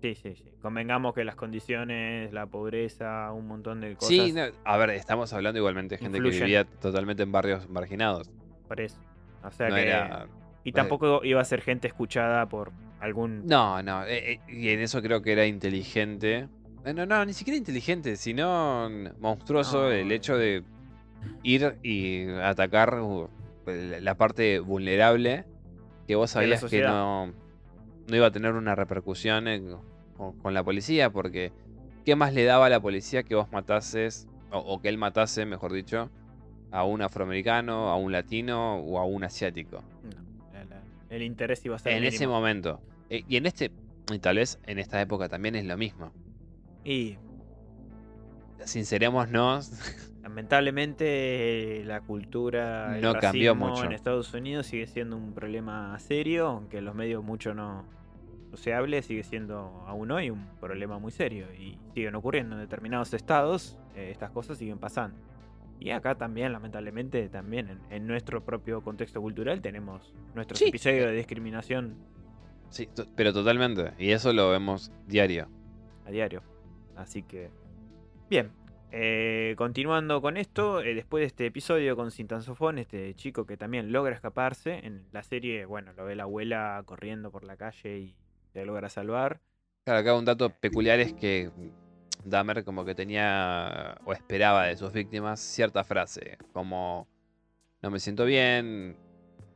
[0.00, 0.52] Sí, sí, sí.
[0.60, 4.08] Convengamos que las condiciones, la pobreza, un montón de cosas.
[4.08, 6.38] Sí, no, a ver, estamos hablando igualmente de gente influyen.
[6.40, 8.28] que vivía totalmente en barrios marginados.
[8.66, 8.98] Por eso.
[9.44, 9.82] O sea no que.
[9.88, 10.26] era.
[10.64, 13.46] Y tampoco iba a ser gente escuchada por algún.
[13.46, 14.04] No, no.
[14.04, 16.48] eh, eh, y en eso creo que era inteligente.
[16.84, 18.88] Eh, No, no, ni siquiera inteligente, sino
[19.20, 19.90] monstruoso No.
[19.92, 20.64] el hecho de
[21.42, 23.28] ir y atacar uh,
[23.66, 25.44] la parte vulnerable
[26.06, 27.26] que vos sabías que no,
[28.08, 29.76] no iba a tener una repercusión en-
[30.42, 31.52] con, la policía, porque
[32.04, 35.46] ¿qué más le daba a la policía que vos matases, o, o que él matase,
[35.46, 36.10] mejor dicho,
[36.70, 39.82] a un afroamericano, a un latino o a un asiático?
[40.02, 40.22] No,
[41.10, 41.92] el interés iba a ser.
[41.92, 42.80] En ese momento.
[43.10, 43.70] Eh, Y en este,
[44.12, 46.12] y tal vez en esta época también es lo mismo.
[46.84, 47.18] Y
[48.64, 49.70] Sincerémonos,
[50.22, 53.84] lamentablemente la cultura el No cambió mucho.
[53.84, 57.84] en Estados Unidos sigue siendo un problema serio, aunque en los medios mucho no,
[58.50, 62.60] no se hable, sigue siendo aún hoy un problema muy serio y siguen ocurriendo en
[62.60, 65.16] determinados estados, eh, estas cosas siguen pasando.
[65.80, 70.66] Y acá también, lamentablemente, también en, en nuestro propio contexto cultural tenemos nuestros Sí.
[70.68, 71.96] episodios de discriminación
[72.70, 73.92] sí, pero totalmente.
[73.98, 75.48] Y eso lo vemos diario.
[76.06, 76.42] a diario.
[76.96, 77.50] Así que,
[78.30, 78.50] bien.
[78.94, 83.90] Eh, continuando con esto, eh, después de este episodio con Sintansofón, este chico que también
[83.90, 88.16] logra escaparse, en la serie, bueno, lo ve la abuela corriendo por la calle y
[88.52, 89.40] se logra salvar.
[89.84, 91.50] Claro, acá un dato peculiar es que
[92.24, 97.08] Dahmer como que tenía o esperaba de sus víctimas cierta frase, como
[97.80, 98.96] no me siento bien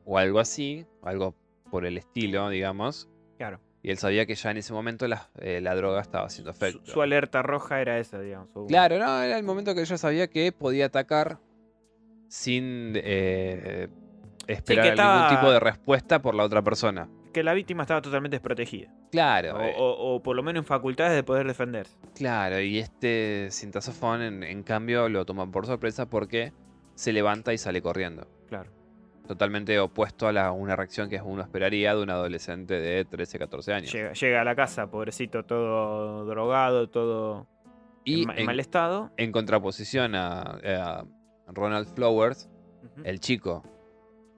[0.07, 1.35] o algo así, o algo
[1.71, 3.07] por el estilo, digamos.
[3.37, 3.61] Claro.
[3.87, 6.81] Y él sabía que ya en ese momento la, eh, la droga estaba haciendo efecto.
[6.91, 8.51] su alerta roja era esa, digamos.
[8.53, 11.39] su- Claro, no, era el momento que ella sabía que podía atacar
[12.27, 13.87] sin eh,
[14.49, 17.09] esperar que ningún tipo de respuesta por la otra persona.
[17.33, 18.93] Que la víctima estaba totalmente desprotegida.
[19.13, 21.97] Claro, O, eh, o- o por lo menos en facultades de poder defenderse.
[22.13, 26.53] claro, y este cintasofón en, en cambio lo toma por sorpresa porque
[26.97, 28.27] se levanta y sale corriendo.
[28.49, 28.73] Claro.
[29.27, 33.73] Totalmente opuesto a la, una reacción que uno esperaría de un adolescente de 13, 14
[33.73, 33.93] años.
[33.93, 37.47] Llega, llega a la casa, pobrecito, todo drogado, todo
[38.05, 39.11] y en, ma- en en, mal estado.
[39.17, 41.05] en contraposición a, a
[41.49, 42.49] Ronald Flowers,
[43.05, 43.65] el chico,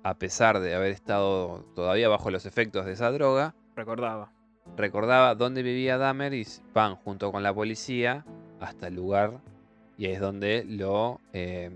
[0.02, 4.32] a pesar de haber estado todavía bajo los efectos de esa droga, Recordaba.
[4.76, 8.24] recordaba dónde vivía Dahmer y van junto con la policía
[8.58, 9.32] hasta el lugar
[9.98, 11.70] y es donde lo, eh,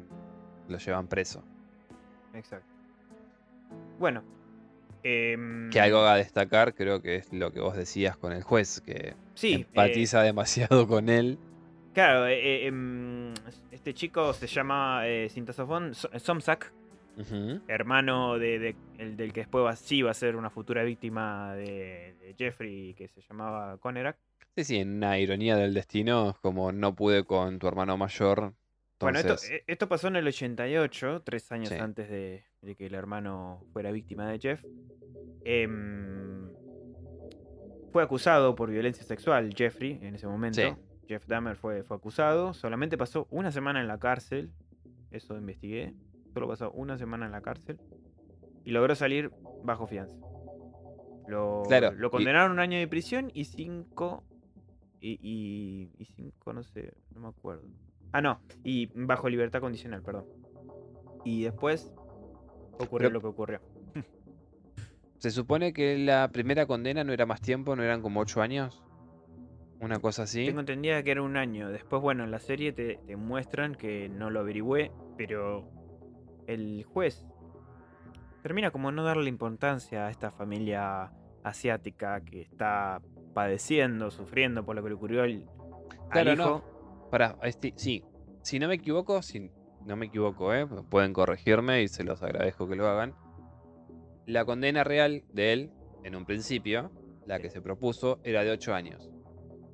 [0.68, 1.42] lo llevan preso.
[2.34, 2.71] Exacto.
[4.02, 4.24] Bueno.
[5.04, 8.80] em, Que algo a destacar creo que es lo que vos decías con el juez,
[8.80, 9.52] que Sí.
[9.52, 11.38] eh, empatiza demasiado con él.
[11.94, 13.32] claro, eh, eh, em,
[13.70, 16.72] este chico se llama eh, Sintasofón So- Somsak,
[17.68, 21.54] hermano de, de- el del que después va, sí va a ser una futura víctima
[21.54, 24.16] de, de Jeffrey que se llamaba Conerak.
[24.56, 28.52] Sí, sí, en una ironía del destino, es como no pude con tu hermano mayor.
[28.98, 29.36] Bueno, esto,
[29.66, 31.74] eh, pasó en el 88, tres años Sí.
[31.76, 34.64] antes de, de que el hermano fuera víctima de Jeff.
[35.44, 36.48] Em,
[37.90, 40.60] fue acusado por violencia sexual Jeffrey en ese momento.
[40.60, 40.72] Sí.
[41.08, 42.54] Jeff Dahmer fue, fue acusado.
[42.54, 44.50] Solamente pasó una semana en la cárcel.
[45.10, 45.94] Eso investigué.
[46.32, 47.78] Solo pasó una semana en la cárcel.
[48.64, 49.30] Y logró salir
[49.64, 50.16] bajo fianza.
[51.26, 54.24] Lo, Claro, lo condenaron a un año de prisión y cinco.
[55.00, 57.64] Y, y, y cinco, no sé, no me acuerdo.
[58.12, 58.40] Ah, no.
[58.62, 60.26] Y bajo libertad condicional, perdón.
[61.24, 61.92] Y después
[62.78, 63.60] ocurrió Pero- lo que ocurrió.
[65.18, 68.82] Se supone que la primera condena no era más tiempo, no eran como 8 años.
[69.80, 70.46] Una cosa así.
[70.46, 71.70] Tengo entendida que era un año.
[71.70, 75.68] Después, bueno, en la serie te, te muestran que no lo averigüé, pero
[76.46, 77.24] el juez
[78.42, 81.12] termina como no darle importancia a esta familia
[81.44, 83.00] asiática que está
[83.34, 85.48] padeciendo, sufriendo por lo que le ocurrió al,
[86.00, 86.42] al Claro, hijo.
[86.44, 87.10] no.
[87.10, 88.04] Pará, este, sí.
[88.42, 89.50] Si no me equivoco, si
[89.86, 90.66] no me equivoco, ¿eh?
[90.88, 93.14] pueden corregirme y se los agradezco que lo hagan.
[94.26, 95.70] La condena real de él,
[96.04, 96.90] en un principio,
[97.26, 99.10] la que se propuso, era de 8 años.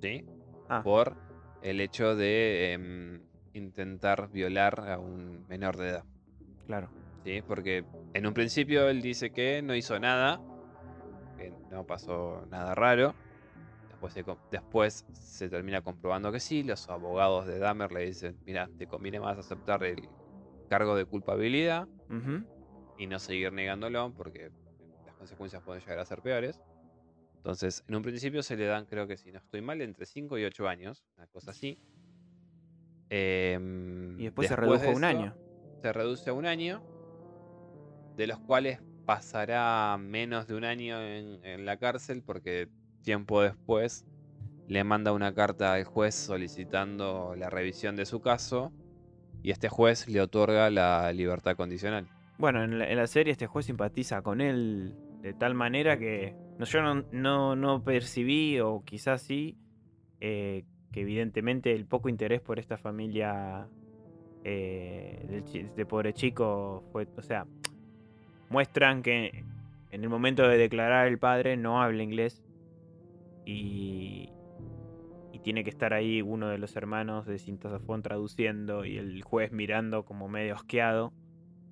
[0.00, 0.24] ¿Sí?
[0.68, 0.82] Ah.
[0.82, 1.16] Por
[1.62, 6.04] el hecho de em, intentar violar a un menor de edad.
[6.66, 6.90] Claro.
[7.24, 7.42] ¿sí?
[7.46, 7.84] Porque
[8.14, 10.40] en un principio él dice que no hizo nada,
[11.36, 13.14] que no pasó nada raro.
[14.00, 16.62] Después se, co- después se termina comprobando que sí.
[16.62, 20.12] Los abogados de Dahmer le dicen, mira, te conviene más aceptar el
[20.68, 21.88] cargo de culpabilidad
[22.96, 24.50] y no seguir negándolo porque
[25.04, 26.60] las consecuencias pueden llegar a ser peores.
[27.44, 30.38] Entonces, en un principio se le dan, creo que si no estoy mal, entre 5
[30.38, 31.80] y 8 años, una cosa así.
[33.10, 35.36] Em, Y después se de redujo a un año.
[35.82, 36.82] Se reduce a un año,
[38.16, 42.68] de los cuales pasará menos de un año en, en la cárcel porque
[43.02, 44.04] tiempo después
[44.68, 48.72] le manda una carta al juez solicitando la revisión de su caso
[49.42, 52.06] y este juez le otorga la libertad condicional.
[52.38, 56.82] Bueno, en la, serie este juez simpatiza con él de tal manera que no, yo
[57.12, 59.56] no, no, percibí, o quizás sí,
[60.20, 63.68] eh, que evidentemente el poco interés por esta familia
[64.44, 67.46] eh, chi- de pobre chico fue, o sea,
[68.50, 69.44] muestran que
[69.90, 72.42] en el momento de declarar el padre no habla inglés
[73.50, 74.28] y,
[75.32, 79.52] y tiene que estar ahí uno de los hermanos de Sintasafón traduciendo y el juez
[79.52, 81.12] mirando como medio asqueado.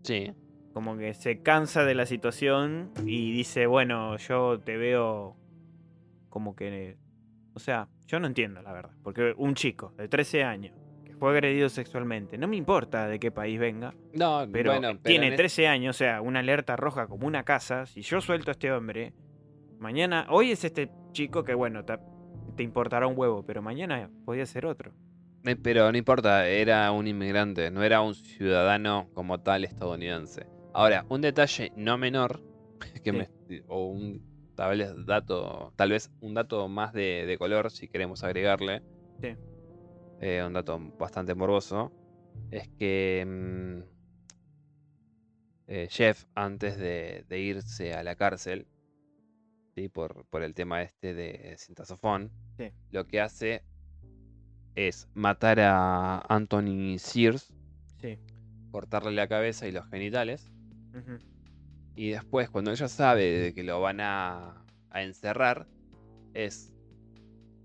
[0.02, 0.32] Sí,
[0.72, 5.36] como que se cansa de la situación y dice, bueno, yo te veo
[6.28, 6.96] como que...
[7.54, 10.74] O sea, yo no entiendo la verdad, porque un chico de 13 años
[11.04, 15.00] que fue agredido sexualmente, no me importa de qué país venga, no, pero bueno, pero
[15.02, 18.20] tiene en es- 13 años, o sea, una alerta roja como una casa, si yo
[18.20, 19.14] suelto a este hombre,
[19.78, 24.66] mañana, hoy es este chico que bueno, te importará un huevo, pero mañana podía ser
[24.66, 24.92] otro.
[25.62, 30.44] Pero no importa, era un inmigrante, no era un ciudadano como tal estadounidense.
[30.74, 32.40] Ahora, un detalle no menor,
[33.02, 33.16] que Sí.
[33.16, 34.20] me- o un
[34.56, 38.82] tal vez dato, tal vez un dato más de, de color, si queremos agregarle,
[39.22, 39.34] Sí.
[40.20, 41.92] eh, un dato bastante morboso,
[42.50, 43.80] es que mm,
[45.68, 48.66] eh, Jeff, antes de, de irse a la cárcel,
[49.76, 49.88] ¿sí?
[49.88, 52.70] por, por el tema este de cintasofón, Sí.
[52.90, 53.62] lo que hace
[54.74, 57.52] es matar a Anthony Sears,
[58.00, 58.18] Sí.
[58.72, 60.50] cortarle la cabeza y los genitales,
[61.94, 65.66] y después, cuando ella sabe de que lo van a, a encerrar,
[66.34, 66.72] es.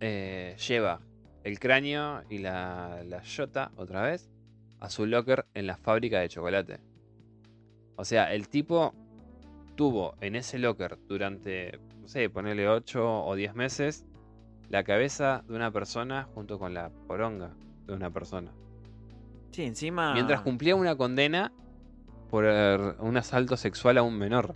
[0.02, 1.00] eh, lleva
[1.44, 4.30] el cráneo y la, la yota, otra vez,
[4.80, 6.80] a su locker en la fábrica de chocolate.
[7.96, 8.94] O sea, el tipo
[9.76, 14.06] tuvo en ese locker durante, no sé, ponerle 8 o 10 meses,
[14.70, 17.52] la cabeza de una persona junto con la poronga
[17.88, 18.52] de una persona.
[19.52, 20.14] Sí, encima.
[20.14, 21.52] Mientras cumplía una condena
[22.30, 24.56] por eh, un asalto sexual a un menor.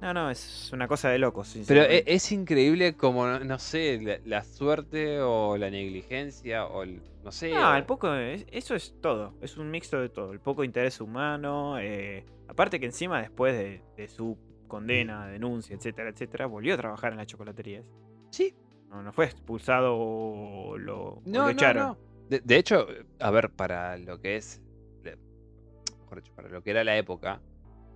[0.00, 1.56] No, no, es una cosa de locos.
[1.66, 6.82] Pero e- es increíble como, no- no sé, la, la suerte o la negligencia o
[6.82, 7.50] el, no sé.
[7.52, 8.12] No, o- el poco.
[8.14, 9.32] es- eso es todo.
[9.40, 10.32] Es un mixto de todo.
[10.32, 11.78] El poco interés humano.
[11.80, 14.36] eh, aparte que encima, después de, de su
[14.68, 17.80] condena, denuncia, etcétera, etcétera, volvió a trabajar en la chocolatería.
[17.80, 17.88] esa.
[18.30, 18.54] Sí,
[18.90, 21.82] No, no fue expulsado o lo, o no, lo no, echaron.
[21.88, 21.98] no.
[22.28, 22.86] De, de hecho,
[23.20, 24.60] a ver, para lo que es,
[25.02, 27.40] mejor dicho, para lo que era la época,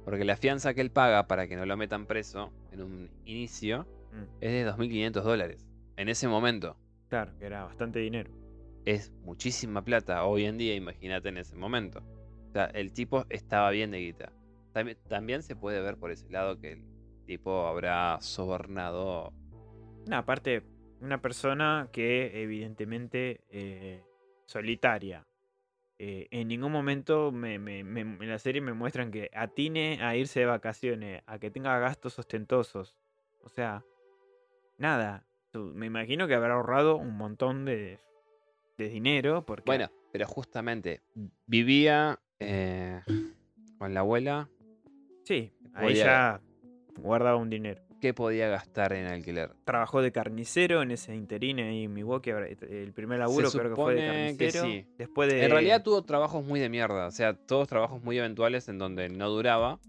[0.04, 3.86] porque la fianza que él paga para que no lo metan preso en un inicio
[4.10, 5.66] Mm, es de 2.500 dólares.
[5.96, 6.76] En ese momento.
[7.08, 8.30] claro, que era bastante dinero.
[8.86, 12.00] es muchísima plata hoy en día, imagínate en ese momento.
[12.48, 14.32] O sea, el tipo estaba bien de guita.
[14.72, 16.84] También, también se puede ver por ese lado que el
[17.26, 19.32] tipo habrá sobornado.
[20.06, 20.62] No, aparte,
[21.00, 24.02] una persona que evidentemente eh,
[24.46, 25.26] solitaria.
[26.00, 30.14] Eh, en ningún momento me- me- me- en la serie me muestran que atine a
[30.16, 32.94] irse de vacaciones, a que tenga gastos ostentosos.
[33.42, 33.84] O sea,
[34.78, 35.24] nada.
[35.54, 37.98] Me imagino que habrá ahorrado un montón de,
[38.76, 39.44] de dinero.
[39.44, 41.00] Porque, Bueno, pero justamente
[41.46, 43.00] vivía eh,
[43.78, 44.48] con la abuela.
[45.28, 46.40] Sí, ahí podía- ya
[47.00, 47.82] guardaba un dinero.
[48.00, 49.50] ¿Qué podía gastar en alquiler?
[49.64, 52.30] Trabajó de carnicero en ese interín ahí en Milwaukee.
[52.30, 54.64] habrá- El primer laburo creo que fue de supone que carnicero.
[54.66, 54.86] sí.
[54.96, 55.44] Después de.
[55.44, 57.06] En realidad tuvo trabajos muy de mierda.
[57.06, 59.80] O sea, todos trabajos muy eventuales en donde no duraba.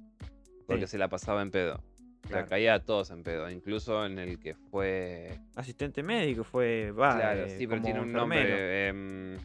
[0.65, 0.91] Porque Sí.
[0.93, 1.75] se la pasaba en pedo.
[1.75, 2.47] O sea, Claro.
[2.47, 3.49] caía a todos en pedo.
[3.49, 5.39] Incluso en el que fue.
[5.55, 6.91] asistente médico, fue.
[6.91, 8.89] Va, claro, eh, sí, pero tiene un enfermero.
[8.89, 9.39] nombre.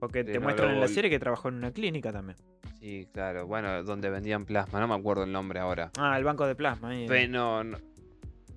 [0.00, 2.36] Porque te muestran en la serie que trabajó en una clínica también.
[2.80, 3.46] Sí, claro.
[3.46, 5.90] Bueno, donde vendían plasma, no me acuerdo el nombre ahora.
[5.98, 6.88] Ah, el banco de plasma.
[6.90, 7.78] ahí, Peno, no-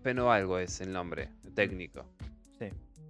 [0.02, 2.06] Peno algo es el nombre técnico.
[2.58, 2.68] Sí.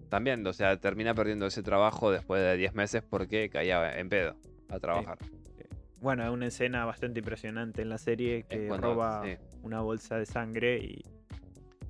[0.09, 4.35] También, o sea, termina perdiendo ese trabajo después de 10 meses porque caía en pedo
[4.69, 5.17] a trabajar.
[6.01, 9.37] Bueno, hay una escena bastante impresionante en la serie que cuando- roba sí.
[9.61, 11.01] una bolsa de sangre y.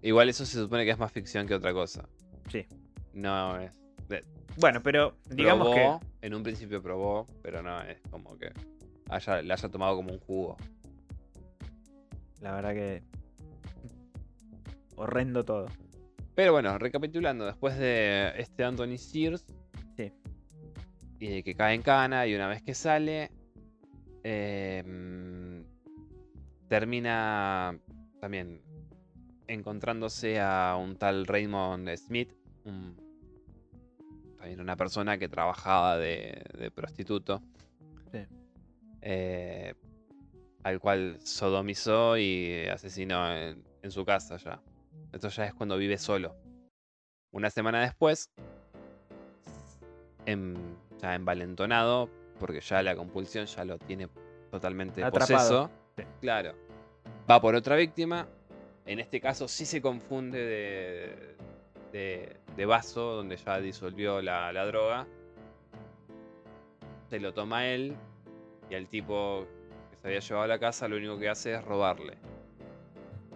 [0.01, 2.07] Igual eso se supone que es más ficción que otra cosa.
[2.49, 2.65] Sí.
[3.13, 3.82] No es.
[4.57, 8.51] Bueno, pero digamos probó, en un principio probó, pero no es como que
[9.09, 10.57] haya, le haya tomado como un jugo.
[10.57, 10.63] que.
[12.41, 13.03] La verdad que.
[14.95, 15.67] Horrendo todo.
[16.35, 19.45] Pero bueno, recapitulando, después de este Anthony Sears.
[19.97, 20.11] Sí.
[21.19, 23.31] Y de que cae en cana y una vez que sale.
[24.23, 25.65] em,
[26.69, 27.77] termina
[28.21, 28.61] también
[29.47, 32.31] encontrándose a un tal Raymond Smith.
[32.65, 32.95] un-
[34.59, 37.41] una persona que trabajaba de, de prostituto.
[38.11, 38.19] Sí.
[39.01, 39.73] eh,
[40.63, 44.61] al cual sodomizó y asesinó en, en su casa ya.
[45.11, 46.35] Esto ya es cuando vive solo.
[47.31, 48.29] Una semana después,
[50.25, 52.09] em- ya envalentonado,
[52.39, 54.07] porque ya la compulsión ya lo tiene
[54.51, 55.37] totalmente Atrapado.
[55.37, 55.71] poseso.
[55.97, 56.03] Sí.
[56.21, 56.53] Claro.
[57.29, 58.27] Va por otra víctima.
[58.85, 61.35] En este caso sí se confunde de,
[61.91, 65.07] de, de vaso, donde ya disolvió la, la droga.
[67.09, 67.95] Se lo toma él
[68.69, 69.45] y al tipo
[69.91, 72.17] que se había llevado a la casa lo único que hace es robarle.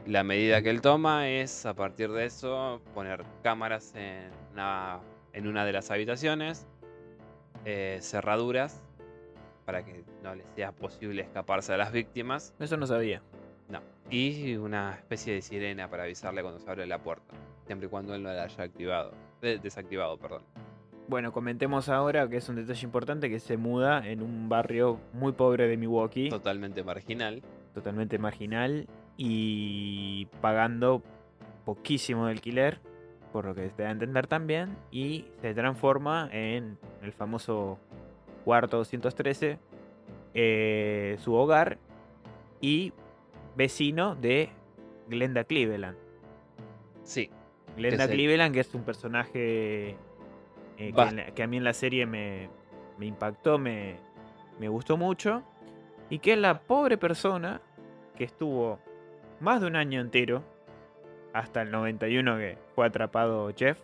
[0.05, 4.99] La medida que él toma es, a partir de eso, poner cámaras en una,
[5.33, 6.65] en una de las habitaciones,
[7.65, 8.81] eh, cerraduras,
[9.65, 13.21] para que no les sea posible escaparse a las víctimas, Eso no sabía.
[13.67, 17.33] no, y una especie de sirena para avisarle cuando se abre la puerta,
[17.67, 19.11] siempre y cuando él no la haya activado,
[19.41, 20.41] desactivado, perdón.
[21.07, 25.31] Bueno, comentemos ahora que es un detalle importante que se muda en un barrio muy
[25.31, 26.29] pobre de Milwaukee.
[26.29, 27.43] Totalmente marginal.
[27.73, 28.87] totalmente marginal
[29.17, 31.03] y pagando
[31.63, 32.79] poquísimo de alquiler,
[33.31, 37.77] por lo que se da a entender también, y se transforma en el famoso
[38.43, 39.59] cuarto 213,
[40.33, 41.77] eh, su hogar
[42.61, 42.93] y
[43.55, 44.49] vecino de
[45.07, 45.97] Glenda Cleveland.
[47.03, 47.29] Sí,
[47.77, 49.95] Glenda el- Cleveland, que es un personaje eh,
[50.77, 52.49] que, la- que a mí en la serie me,
[52.97, 53.95] me impactó, me,
[54.59, 55.43] me gustó mucho.
[56.09, 57.61] Y que es la pobre persona
[58.17, 58.79] que estuvo
[59.39, 60.43] más de un año entero,
[61.33, 63.77] hasta el 91 que fue atrapado Jeff,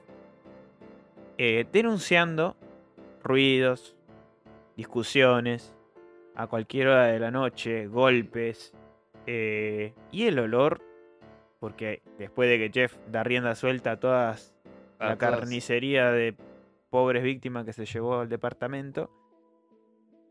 [1.38, 2.56] eh, denunciando
[3.24, 3.96] ruidos,
[4.76, 5.74] discusiones,
[6.36, 8.74] a cualquier hora de la noche, golpes,
[9.28, 10.82] eh, y el olor
[11.64, 14.54] porque después de que Jeff da rienda suelta a todas
[15.00, 16.36] A la todas- carnicería de
[16.90, 19.10] pobres víctimas que se llevó al departamento,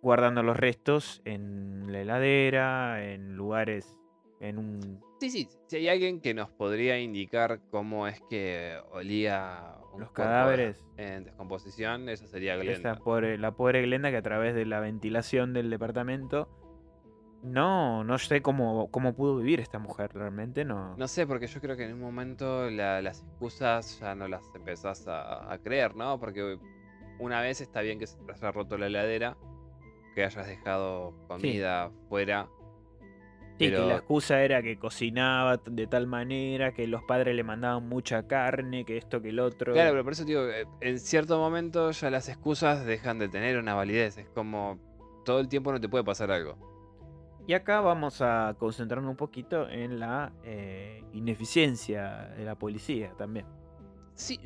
[0.03, 3.97] guardando los restos en la heladera, en lugares,
[4.41, 5.01] en un...
[5.21, 10.11] Sí, sí, si hay alguien que nos podría indicar cómo es que olía un Los
[10.13, 10.85] cadáveres.
[10.99, 12.93] en descomposición, esa sería Glenda.
[12.93, 16.47] Esa pobre, la pobre Glenda que a través de la ventilación del departamento...
[17.43, 20.97] No, no sé cómo, cómo pudo vivir esta mujer realmente, no.
[20.97, 24.45] No sé, porque yo creo que en un momento la- las excusas ya no las
[24.55, 26.21] empezás a, a creer, ¿no?
[26.21, 26.59] Porque
[27.19, 29.37] una vez está bien que se te haya roto la heladera,
[30.15, 32.49] que hayas dejado comida fuera.
[33.59, 37.89] Sí, que la excusa era que cocinaba de tal manera, que los padres le mandaban
[37.89, 39.73] mucha carne, que esto, que el otro.
[39.75, 43.59] Claro, pero por eso digo, eh, en cierto momento ya las excusas dejan de tener
[43.59, 44.17] una validez.
[44.19, 44.79] Es como
[45.25, 46.72] todo el tiempo no te puede pasar algo.
[47.47, 53.47] Y acá vamos a concentrarnos un poquito en la eh, ineficiencia de la policía también.
[54.15, 54.39] Sí,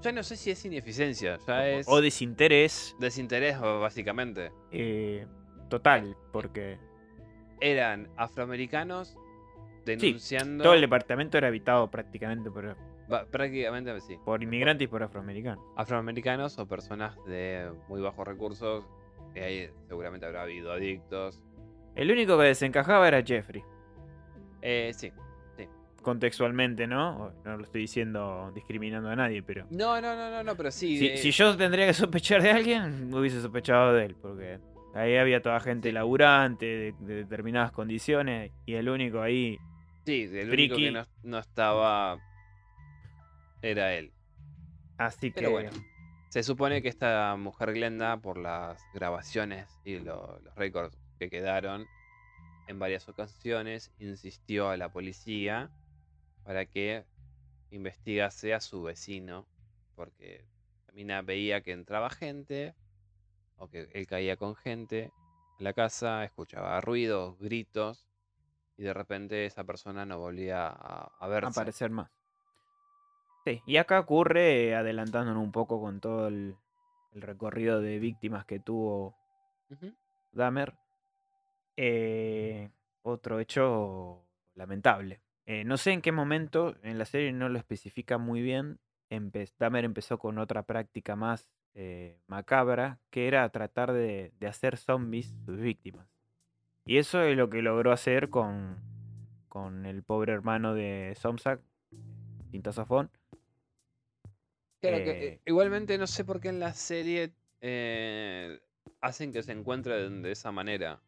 [0.00, 4.52] ya no sé si es ineficiencia, ya es O desinterés desinterés o- básicamente.
[4.70, 5.26] eh,
[5.68, 6.78] total, porque
[7.60, 9.16] Eran afroamericanos
[9.84, 10.62] denunciando...
[10.62, 12.76] todo el departamento era habitado prácticamente por,
[13.32, 14.16] prácticamente sí.
[14.24, 15.64] por inmigrantes y por afroamericanos.
[15.76, 18.84] Afroamericanos o personas de muy bajos recursos,
[19.34, 21.42] que ahí seguramente habrá habido adictos.
[21.98, 23.62] El único que desencajaba era Jeffrey,
[24.62, 25.12] Eh, sí.
[26.02, 27.32] contextualmente, ¿no?
[27.44, 29.66] No lo estoy diciendo discriminando a nadie, pero...
[29.70, 30.96] No, no, no, no, no, pero sí.
[30.96, 34.58] Si, eh, si yo tendría que sospechar de alguien, hubiese sospechado de él, porque
[34.94, 39.58] ahí había toda gente laburante, de, de determinadas condiciones, y el único ahí,
[40.06, 40.84] sí, el único friki.
[40.84, 42.18] que no, no estaba
[43.60, 44.12] era él.
[44.98, 45.46] así que...
[45.48, 45.70] Bueno.
[46.30, 51.86] Se supone que esta mujer Glenda, por las grabaciones y lo- los récords que quedaron,
[52.66, 55.70] en varias ocasiones insistió a la policía
[56.44, 57.04] para que
[57.70, 59.46] investigase a su vecino,
[59.96, 60.44] porque
[60.86, 62.74] la mina veía que entraba gente,
[63.58, 65.12] o que él caía con gente
[65.58, 68.06] en la casa, escuchaba ruidos, gritos,
[68.76, 71.48] y de repente esa persona no volvía a, a verse.
[71.50, 72.10] aparecer más.
[73.44, 76.56] Sí, y acá ocurre, eh, adelantándonos un poco con todo el,
[77.14, 79.14] el recorrido de víctimas que tuvo
[79.70, 79.92] Ujú.
[80.32, 80.74] Dahmer,
[81.80, 82.70] eh,
[83.02, 84.26] otro hecho
[84.56, 85.20] lamentable.
[85.46, 88.80] Eh, no sé en qué momento, en la serie no lo especifica muy bien,
[89.10, 94.76] empe- Dahmer empezó con otra práctica más eh, macabra, que era tratar de, de hacer
[94.76, 96.08] zombies sus víctimas.
[96.84, 98.76] Y eso es lo que logró hacer con,
[99.48, 101.60] con el pobre hermano de Somsak,
[102.50, 103.08] Tintasafón.
[104.80, 107.32] Claro que, igualmente no sé por qué en la serie
[109.00, 111.00] hacen que se encuentren de esa manera.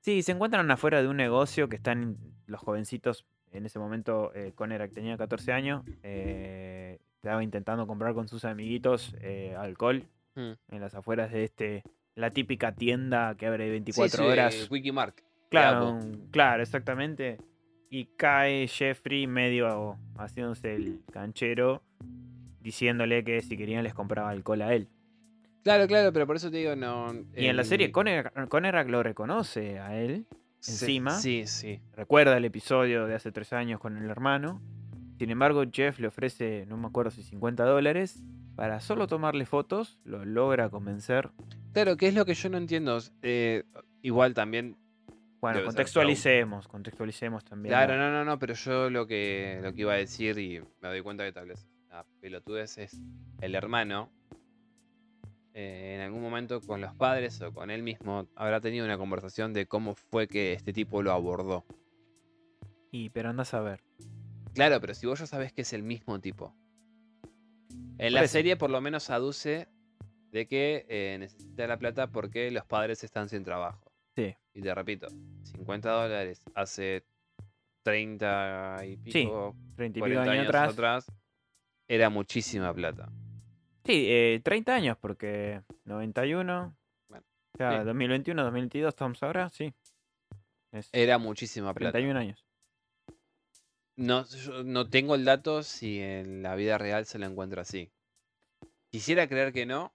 [0.00, 2.16] Sí, se encuentran afuera de un negocio que están
[2.46, 3.26] los jovencitos.
[3.52, 5.82] En ese momento, eh, Conerac tenía 14 años.
[6.02, 10.04] eh, estaba intentando comprar con sus amiguitos eh, alcohol
[10.36, 10.52] Mm.
[10.70, 11.82] en las afueras de este.
[12.14, 14.68] La típica tienda que abre Sí, 24 sí, horas.
[14.70, 15.22] Wikimark.
[15.50, 17.36] Claro, un- claro, exactamente.
[17.90, 21.82] Y cae Jeffrey medio haciéndose el canchero,
[22.60, 24.88] diciéndole que si querían les compraba alcohol a él.
[25.62, 27.12] Claro, claro, pero por eso te digo, no.
[27.36, 30.26] Y en la serie Conerac, Conerac lo reconoce a él.
[30.66, 31.12] encima.
[31.12, 31.80] Sí, sí.
[31.94, 34.60] recuerda el episodio de hace tres años con el hermano.
[35.18, 38.22] Sin embargo, Jeff le ofrece, no me acuerdo si 50 dólares,
[38.56, 41.30] para solo tomarle fotos, lo logra convencer.
[41.72, 42.98] Claro, que es lo que yo no entiendo.
[43.22, 43.64] eh,
[44.02, 44.76] igual también.
[45.42, 47.70] Bueno, contextualicemos, contextualicemos también.
[47.72, 50.60] Claro, la- no, no, no, pero yo lo que, lo que iba a decir, y
[50.80, 53.00] me doy cuenta que tal vez la pelotudez es
[53.40, 54.10] el hermano.
[55.54, 59.52] Eh, en algún momento con los padres o con él mismo habrá tenido una conversación
[59.52, 61.64] de cómo fue que este tipo lo abordó.
[62.92, 63.82] Y, pero andás a ver.
[64.54, 66.54] Claro, pero si vos ya sabés que es el mismo tipo.
[67.98, 69.68] En la serie por lo menos aduce
[70.32, 73.92] de que eh, necesita la plata porque los padres están sin trabajo.
[74.16, 74.34] Sí.
[74.54, 75.08] Y te repito,
[75.42, 77.04] 50 dólares hace
[77.82, 80.72] 30 y Sí, pico, 30 y pico 40 años años atrás.
[80.72, 81.06] atrás,
[81.88, 83.10] era muchísima plata.
[83.90, 86.76] Sí, eh, 30 años, porque 91.
[87.08, 87.24] Bueno,
[87.58, 87.84] ya, sí.
[87.86, 89.74] 2021, 2022 estamos ahora, sí.
[90.70, 91.92] Es Era muchísima plata.
[91.92, 92.46] 31 años.
[93.96, 97.90] No, yo no tengo el dato si en la vida real se lo encuentra así.
[98.92, 99.92] Quisiera creer que no,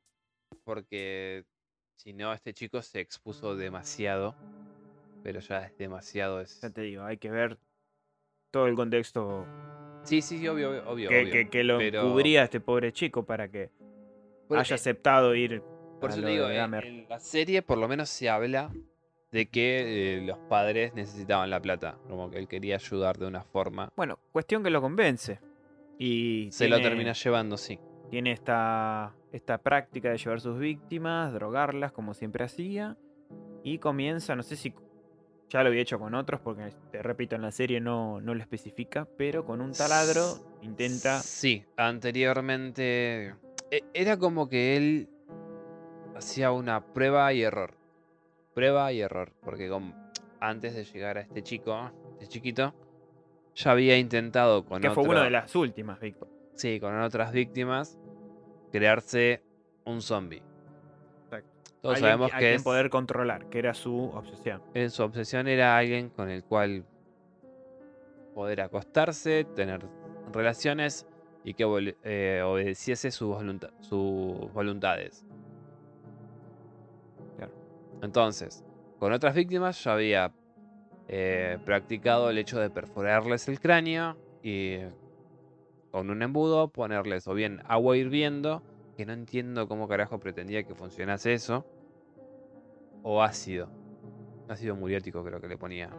[0.65, 1.45] porque
[1.95, 4.35] si no, este chico se expuso demasiado.
[5.23, 6.41] Pero ya es demasiado.
[6.41, 6.59] Es...
[6.59, 7.57] Ya te digo, hay que ver
[8.51, 9.45] todo el contexto
[10.03, 11.09] Sí, sí, sí, obvio, obvio.
[11.09, 11.31] que, obvio.
[11.33, 13.71] que- que lo pero- cubría este pobre chico para que
[14.49, 15.61] Haya eh, aceptado ir
[15.99, 16.85] Por eso te digo, en, Dahmer.
[16.85, 18.71] en la serie por lo menos se habla
[19.31, 23.43] de que eh, los padres necesitaban la plata, como que él quería ayudar de una
[23.43, 23.91] forma.
[23.95, 25.39] Bueno, cuestión que lo convence.
[25.97, 27.79] Y Se lo termina llevando, sí.
[28.09, 32.97] Tiene esta, esta práctica de llevar sus víctimas, drogarlas como siempre hacía.
[33.63, 34.73] Y comienza, no sé si
[35.49, 38.41] ya lo había hecho con otros, porque te repito, en la serie no, no lo
[38.41, 41.19] especifica, pero con un taladro intenta.
[41.19, 43.35] Sí, anteriormente
[43.93, 45.09] era como que él
[46.15, 47.75] hacía una prueba y error.
[48.53, 49.69] Prueba y error, porque
[50.39, 52.73] antes de llegar a este chico, este chiquito,
[53.53, 56.33] ya había intentado con Que fue una de las últimas víctimas.
[56.53, 57.97] sí, con otras víctimas
[58.71, 59.41] crearse
[59.85, 60.41] un zombie.
[61.81, 64.59] Todos Alguien sabemos que quien es, poder controlar, que era su obsesión.
[64.73, 66.83] eh, su obsesión era alguien con el cual
[68.33, 69.85] poder acostarse, tener
[70.33, 71.05] relaciones
[71.45, 75.23] y que eh, obedeciese sus, volunta- sus voluntades.
[77.37, 77.53] Claro.
[78.01, 78.65] Entonces,
[78.99, 80.33] con otras víctimas ya había
[81.07, 84.77] eh, practicado el hecho de perforarles el cráneo y
[85.91, 88.63] con un embudo ponerles o bien agua hirviendo,
[88.97, 91.63] que no entiendo cómo carajo pretendía que funcionase eso,
[93.03, 93.69] o ácido.
[94.47, 95.89] Ácido muriático creo que le ponía.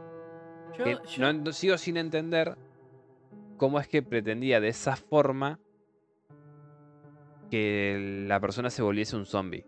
[0.76, 2.56] Yo- Que yo- no, no sigo sin entender
[3.56, 5.58] cómo es que pretendía de esa forma
[7.50, 9.66] que la persona se volviese un zombie.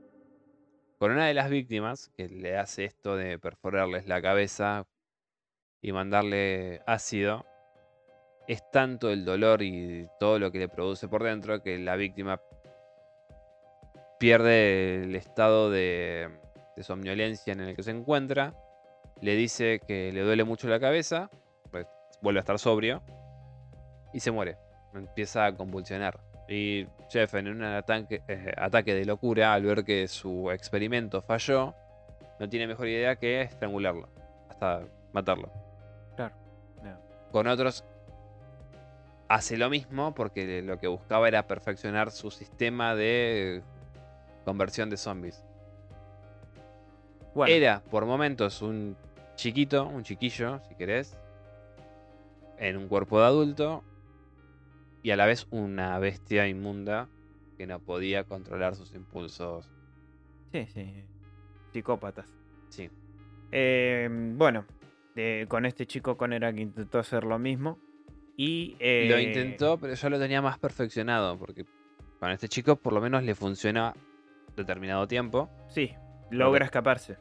[0.98, 4.86] Con una de las víctimas que le hace esto de perforarles la cabeza
[5.80, 7.46] y mandarle ácido,
[8.48, 12.40] es tanto el dolor y todo lo que le produce por dentro que la víctima
[14.18, 16.30] pierde el estado de,
[16.80, 18.54] somnolencia en el que se encuentra,
[19.20, 21.30] le dice que le duele mucho la cabeza,
[21.70, 21.86] pues,
[22.22, 23.02] vuelve a estar sobrio
[24.12, 24.56] y se muere.
[24.94, 26.20] Empieza a convulsionar.
[26.48, 31.74] Y Jeff, en un ataque, eh, ataque de locura, al ver que su experimento falló,
[32.40, 34.08] no tiene mejor idea que estrangularlo,
[34.48, 34.82] hasta
[35.12, 35.50] matarlo.
[36.16, 36.34] Claro.
[37.30, 37.84] Con otros
[39.28, 43.62] hace lo mismo porque lo que buscaba era perfeccionar su sistema de
[44.44, 45.44] conversión de zombies.
[47.34, 48.96] Bueno, Era por momentos un
[49.36, 51.16] chiquito, un chiquillo, si querés,
[52.56, 53.84] en un cuerpo de adulto
[55.08, 57.08] y a la vez una bestia inmunda
[57.56, 59.72] que no podía controlar sus impulsos.
[60.52, 61.02] sí, sí.
[61.72, 62.26] Psicópatas.
[62.68, 62.90] Sí,
[63.50, 64.66] Eh, bueno,
[65.48, 67.78] con este chico Conerak intentó hacer lo mismo.
[68.36, 71.64] Y lo eh, intentó, pero yo lo tenía más perfeccionado porque
[72.20, 73.94] con este chico por lo menos le funciona
[74.56, 75.48] determinado tiempo.
[75.70, 75.94] Sí,
[76.30, 77.16] logra escaparse.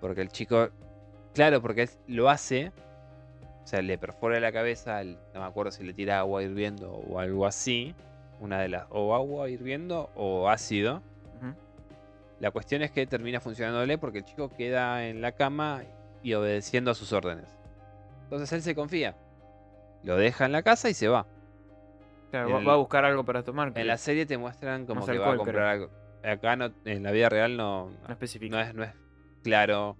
[0.00, 0.70] Porque el chico,
[1.34, 2.72] claro, porque lo hace,
[3.68, 7.18] o sea, le perfora la cabeza, no me acuerdo si le tira agua hirviendo o
[7.20, 7.94] algo así,
[8.40, 11.02] una de las, o agua hirviendo o ácido.
[12.40, 15.82] La cuestión es que termina funcionándole porque el chico queda en la cama
[16.22, 17.44] y obedeciendo a sus órdenes.
[18.22, 19.16] Entonces él se confía,
[20.02, 21.26] lo deja en la casa y se va.
[22.30, 23.72] Claro, va- El- va a buscar algo para tomar.
[23.74, 25.90] En la serie te muestran como que va a comprar algo.
[26.24, 28.16] Acá no, en la vida real no, No
[28.48, 28.94] no es, no es
[29.42, 29.98] claro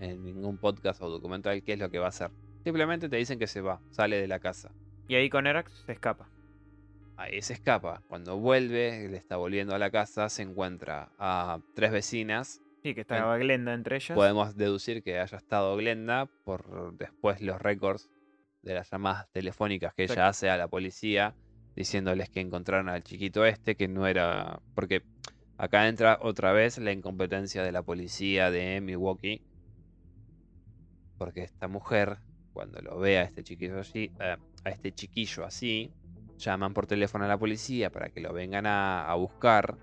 [0.00, 2.30] en ningún podcast o documental qué es lo que va a hacer.
[2.64, 4.72] Simplemente te dicen que se va, sale de la casa.
[5.06, 6.28] Y ahí Conerak se escapa.
[7.16, 8.02] Ahí se escapa.
[8.08, 12.62] Cuando vuelve, le está volviendo a la casa, se encuentra a tres vecinas.
[12.82, 14.16] Sí, que estaba Glenda entre ellas.
[14.16, 18.10] Podemos deducir que haya estado Glenda por después los récords
[18.62, 21.34] de las llamadas telefónicas que ella hace a la policía
[21.76, 24.60] diciéndoles que encontraron al chiquito este, que no era...
[24.74, 25.02] Porque
[25.58, 29.42] acá entra otra vez la incompetencia de la policía de Milwaukee.
[31.18, 32.18] Porque esta mujer,
[32.54, 35.92] cuando lo ve a este chiquillo así, eh, a este chiquillo así,
[36.38, 39.76] llaman por teléfono a la policía para que lo vengan a buscar.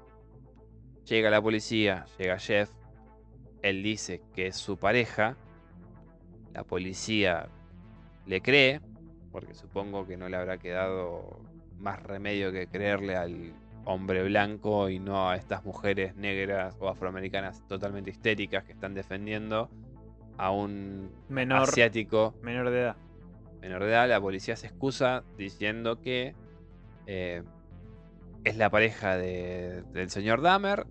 [1.06, 2.72] Llega la policía, llega Jeff,
[3.62, 5.38] él dice que es su pareja.
[6.54, 7.48] La policía
[8.26, 8.82] le cree,
[9.32, 11.40] porque supongo que no le habrá quedado
[11.78, 13.54] más remedio que creerle al
[13.86, 19.70] hombre blanco y no a estas mujeres negras o afroamericanas totalmente histéricas que están defendiendo
[20.42, 22.96] a un menor, asiático menor de edad.
[23.62, 24.10] menor de edad.
[24.10, 26.34] La policía se excusa diciendo que
[27.06, 27.44] eh,
[28.44, 30.88] es la pareja de- del señor Dahmer.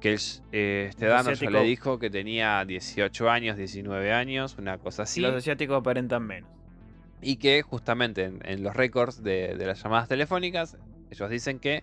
[0.00, 0.20] Que el-
[0.52, 5.02] eh, este Los Dahmer ya le dijo que tenía 18 años, 19 años, una cosa
[5.02, 5.20] así.
[5.20, 6.48] Los asiáticos aparentan menos.
[7.20, 10.78] Y que justamente en, en los récords de, de las llamadas telefónicas,
[11.10, 11.82] ellos dicen que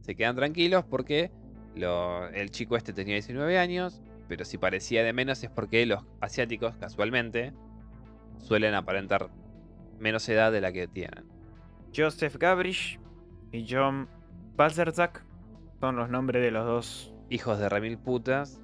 [0.00, 1.30] se quedan tranquilos porque
[1.74, 4.00] lo- el chico este tenía 19 años,
[4.30, 7.52] pero si parecía de menos es porque los asiáticos, casualmente,
[8.38, 9.28] suelen aparentar
[9.98, 11.24] menos edad de la que tienen.
[11.94, 13.00] Joseph Gabrish
[13.50, 14.08] y John
[14.56, 15.24] Balzerzak
[15.80, 17.12] son los nombres de los dos.
[17.28, 18.60] Hijos de remil putas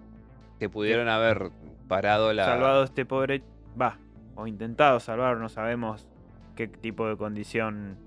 [0.61, 1.51] que pudieron haber
[1.89, 2.45] parado la.
[2.45, 3.43] salvado este pobre.
[3.81, 3.99] Va,
[4.37, 6.07] o intentado salvar, no sabemos
[6.55, 7.99] qué tipo de condición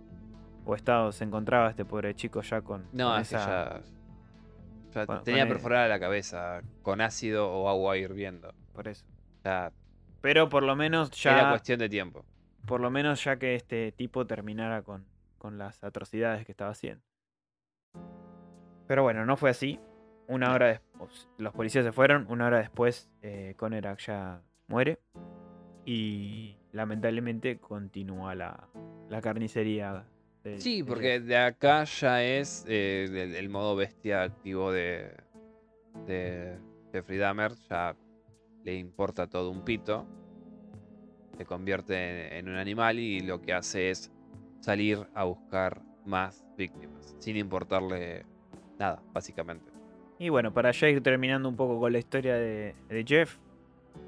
[0.64, 2.86] o estado se encontraba este pobre chico ya con.
[2.94, 3.82] No, esa- ya.
[4.94, 8.54] Bueno, tenía perforada la cabeza con ácido o agua hirviendo.
[8.74, 9.06] Por eso.
[10.22, 11.50] Pero por lo menos era ya.
[11.50, 12.26] cuestión de tiempo.
[12.66, 15.06] Por lo menos ya que este tipo terminara con,
[15.38, 17.04] con las atrocidades que estaba haciendo.
[18.88, 19.80] Pero bueno, no fue así.
[20.28, 22.28] Una hora después, los policías se fueron.
[22.30, 25.00] Una hora después, eh, Conerak ya muere.
[25.86, 28.68] Y lamentablemente continúa la,
[29.10, 30.06] la carnicería.
[30.44, 35.12] De- Sí, porque de acá ya es eh, el, el modo bestia activo de,
[36.08, 36.58] de
[36.92, 37.54] Jeffrey Dahmer.
[37.70, 37.96] Ya
[38.64, 40.06] le importa todo un pito.
[41.38, 44.12] Se convierte en, en un animal y lo que hace es
[44.60, 47.16] salir a buscar más víctimas.
[47.20, 48.26] Sin importarle
[48.78, 49.72] nada, básicamente.
[50.18, 53.38] Y bueno, para ya ir terminando un poco con la historia de, de Jeff,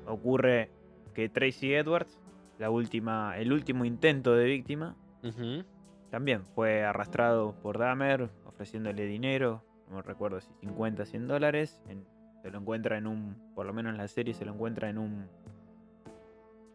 [0.05, 0.69] ocurre
[1.13, 2.19] que Tracy Edwards,
[2.57, 5.63] la última, el último intento de víctima, Ujú.
[6.11, 11.81] También fue arrastrado por Dahmer, ofreciéndole dinero, no recuerdo si 50, 100 dólares.
[11.89, 12.05] en-
[12.41, 14.97] se lo encuentra en un, por lo menos en la serie, se lo encuentra en
[14.97, 15.27] un,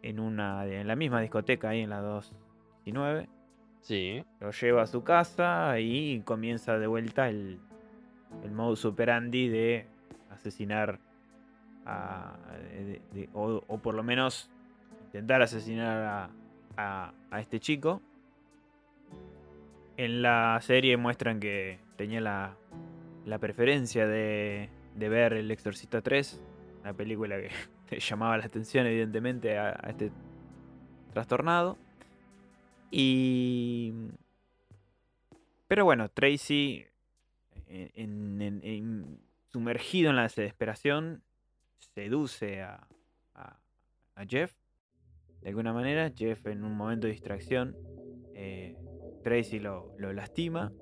[0.03, 3.29] en una, en la misma discoteca ahí en la 219.
[3.81, 4.25] Sí.
[4.41, 7.59] Lo lleva a su casa y comienza de vuelta el,
[8.45, 9.87] el modus operandi de
[10.31, 11.01] asesinar
[11.85, 12.37] a,
[12.73, 14.49] de- de- o, o por lo menos
[15.07, 16.31] intentar asesinar a,
[16.77, 18.01] a- a este chico.
[19.97, 22.57] En la serie muestran que tenía la,
[23.25, 26.41] la preferencia de, de ver El Exorcista 3,
[26.83, 27.37] una película
[27.89, 30.11] que llamaba la atención evidentemente a, este
[31.13, 31.79] trastornado.
[32.91, 33.93] Y...
[35.67, 36.85] Pero bueno, Tracy,
[39.51, 41.23] sumergido en la desesperación,
[41.79, 42.87] seduce a,
[43.35, 43.59] a-
[44.15, 44.55] a Jeff.
[45.41, 47.75] De alguna manera, Jeff en un momento de distracción,
[48.35, 48.77] eh,
[49.27, 50.73] Tracy lo, lo lastima.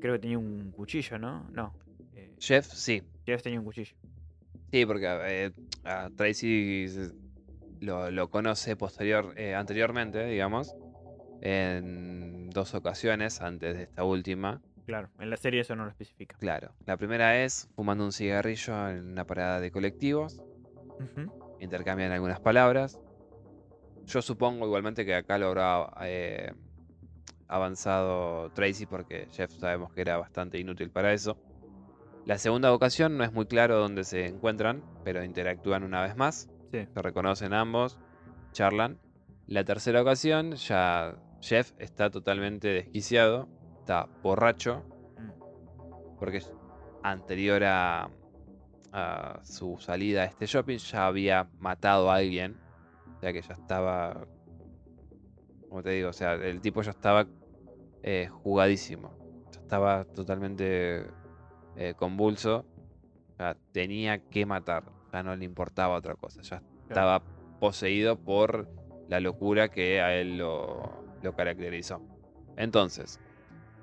[0.00, 1.48] Creo que tenía un cuchillo, ¿no?
[1.50, 1.74] No.
[2.14, 3.02] eh, Jeff, sí.
[3.24, 3.96] Jeff tenía un cuchillo.
[4.70, 5.50] Sí, porque eh,
[5.82, 6.86] a Tracy
[7.80, 10.76] lo, lo conoce posterior, eh, anteriormente, digamos,
[11.40, 14.62] en dos ocasiones antes de esta última.
[14.86, 16.36] Claro, en la serie eso no lo especifica.
[16.38, 20.40] Claro, la primera es fumando un cigarrillo en una parada de colectivos,
[21.58, 23.00] intercambian algunas palabras.
[24.04, 26.52] Yo supongo igualmente que acá lo habrá eh,
[27.48, 31.36] avanzado Tracy porque Jeff sabemos que era bastante inútil para eso.
[32.24, 36.48] La segunda ocasión no es muy claro dónde se encuentran, pero interactúan una vez más.
[36.72, 36.86] Sí.
[36.92, 37.98] Se reconocen ambos,
[38.52, 38.98] charlan.
[39.46, 43.48] La tercera ocasión ya Jeff está totalmente desquiciado,
[43.78, 44.82] está borracho,
[45.18, 46.18] Mm.
[46.18, 46.42] porque
[47.04, 48.10] anterior a,
[48.92, 52.58] a su salida a este shopping ya había matado a alguien.
[53.16, 54.26] O sea que ya estaba,
[55.76, 57.26] como te digo, o sea, el tipo ya estaba
[58.02, 59.12] eh, jugadísimo.
[59.52, 61.04] Ya estaba totalmente
[61.76, 62.64] eh, convulso.
[63.34, 64.84] O sea, tenía que matar.
[65.12, 66.40] Ya no le importaba otra cosa.
[66.40, 67.22] Ya estaba
[67.60, 68.70] poseído por
[69.10, 72.00] la locura que a él lo, lo caracterizó.
[72.56, 73.20] Entonces,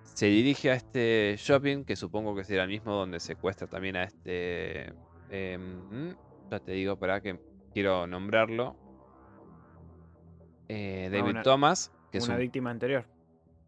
[0.01, 4.05] se dirige a este shopping, que supongo que será el mismo donde secuestra también a
[4.05, 4.91] este...
[5.29, 6.15] em,
[6.49, 7.39] ya te digo, para que
[7.71, 8.82] quiero nombrarlo.
[10.75, 13.05] Eh, David una- Thomas, que es Una un- víctima anterior.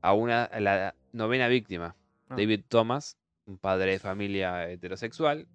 [0.01, 1.95] a una, a la novena víctima.
[2.29, 2.35] Ah.
[2.35, 5.47] David Thomas, un padre de familia heterosexual,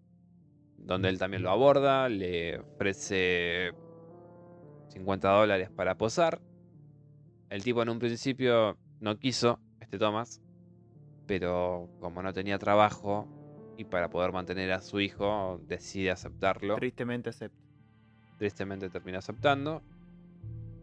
[0.77, 3.73] donde él también lo aborda, le ofrece
[4.89, 6.41] 50 dólares para posar.
[7.49, 10.41] El tipo en un principio no quiso, este Thomas,
[11.27, 13.29] pero como no tenía trabajo
[13.77, 16.77] y para poder mantener a su hijo, decide aceptarlo.
[16.77, 17.59] Tristemente acepta.
[18.39, 19.83] Tristemente termina aceptando.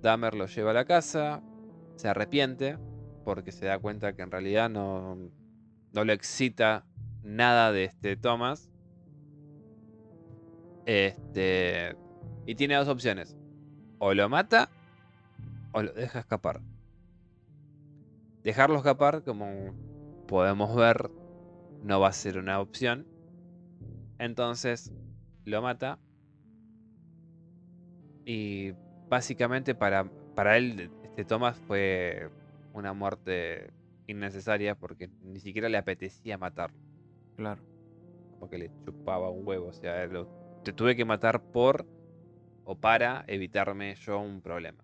[0.01, 1.41] Dahmer lo lleva a la casa,
[1.95, 2.77] se arrepiente
[3.23, 5.17] porque se da cuenta que en realidad no,
[5.91, 6.85] no lo excita
[7.23, 8.71] nada de este Thomas.
[10.85, 11.97] Este,
[12.45, 13.35] y tiene dos opciones.
[13.99, 14.69] O lo mata
[15.73, 16.61] o lo deja escapar.
[18.43, 19.73] Dejarlo escapar, como
[20.27, 21.11] podemos ver,
[21.83, 23.05] no va a ser una opción.
[24.19, 24.93] Entonces
[25.43, 25.99] lo mata.
[28.25, 28.71] Y
[29.09, 30.05] básicamente para,
[30.35, 32.29] para él, este Thomas fue
[32.73, 33.71] una muerte
[34.07, 36.77] innecesaria porque ni siquiera le apetecía matarlo.
[37.35, 37.61] Claro.
[38.39, 39.67] Porque le chupaba un huevo.
[39.67, 40.27] O sea, lo-
[40.63, 41.85] te tuve que matar por
[42.65, 44.83] o para evitarme yo un problema.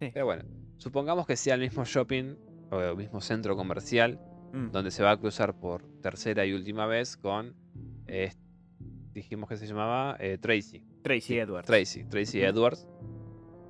[0.00, 0.10] Sí.
[0.12, 0.44] Pero bueno,
[0.76, 2.34] supongamos que sea el mismo shopping
[2.70, 4.20] o el mismo centro comercial
[4.52, 4.70] Mm.
[4.70, 7.54] donde se va a cruzar por tercera y última vez con
[8.06, 8.30] eh,
[9.12, 10.84] dijimos que se llamaba eh, Tracy.
[11.02, 11.66] Tracy Edwards.
[11.66, 12.40] Tracy, Tracy.
[12.42, 12.86] Edwards.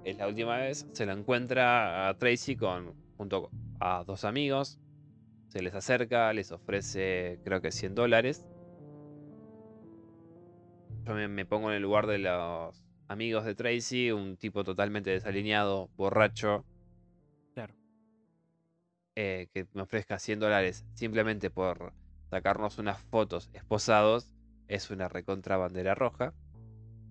[0.04, 3.50] Es la última vez, se la encuentra a Tracy con, junto
[3.80, 4.78] a dos amigos.
[5.48, 8.44] Se les acerca, les ofrece creo que 100 dólares.
[11.06, 15.10] Yo me, me pongo en el lugar de los amigos de Tracy, un tipo totalmente
[15.10, 16.64] desalineado, borracho,
[17.54, 17.74] Claro.
[19.16, 21.92] eh, que me ofrezca 100 dólares simplemente por
[22.30, 24.28] sacarnos unas fotos esposados,
[24.68, 26.34] es una recontra bandera roja.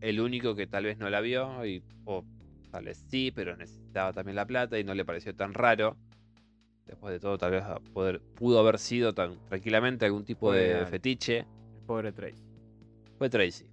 [0.01, 2.25] El único que tal vez no la vio, y, o
[2.73, 5.95] tal vez sí, pero necesitaba también la plata y no le pareció tan raro.
[6.87, 7.63] Después de todo, tal vez
[7.93, 11.37] poder- pudo haber sido tan tranquilamente algún tipo de al- fetiche.
[11.39, 12.43] El pobre Tracy.
[13.19, 13.65] Fue Tracy,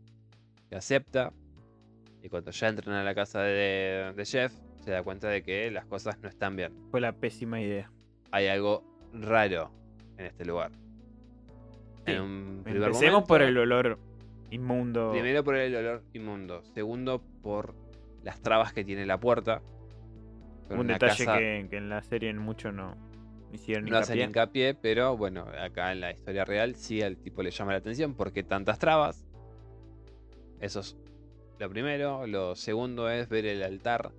[0.68, 1.32] que acepta.
[2.22, 4.52] Y cuando ya entran a la casa de, de Jeff,
[4.85, 6.72] se da cuenta de que las cosas no están bien.
[6.90, 7.90] Fue la pésima idea.
[8.31, 9.70] Hay algo raro
[10.18, 10.70] en este lugar.
[12.06, 13.98] Sí, En Empecemos por momento- el olor
[14.51, 15.10] inmundo.
[15.12, 16.62] Primero por el olor inmundo.
[16.74, 17.74] Segundo por
[18.22, 19.62] las trabas que tiene la puerta.
[20.70, 22.97] Un detalle casa- que, que en la serie en mucho no
[23.52, 24.68] hicieron no hacen hincapié.
[24.68, 28.14] hincapié, pero bueno, acá en la historia real sí al tipo le llama la atención
[28.14, 29.26] porque tantas trabas.
[30.60, 30.97] Eso es
[31.59, 32.26] lo primero.
[32.26, 34.12] Lo segundo es ver el altar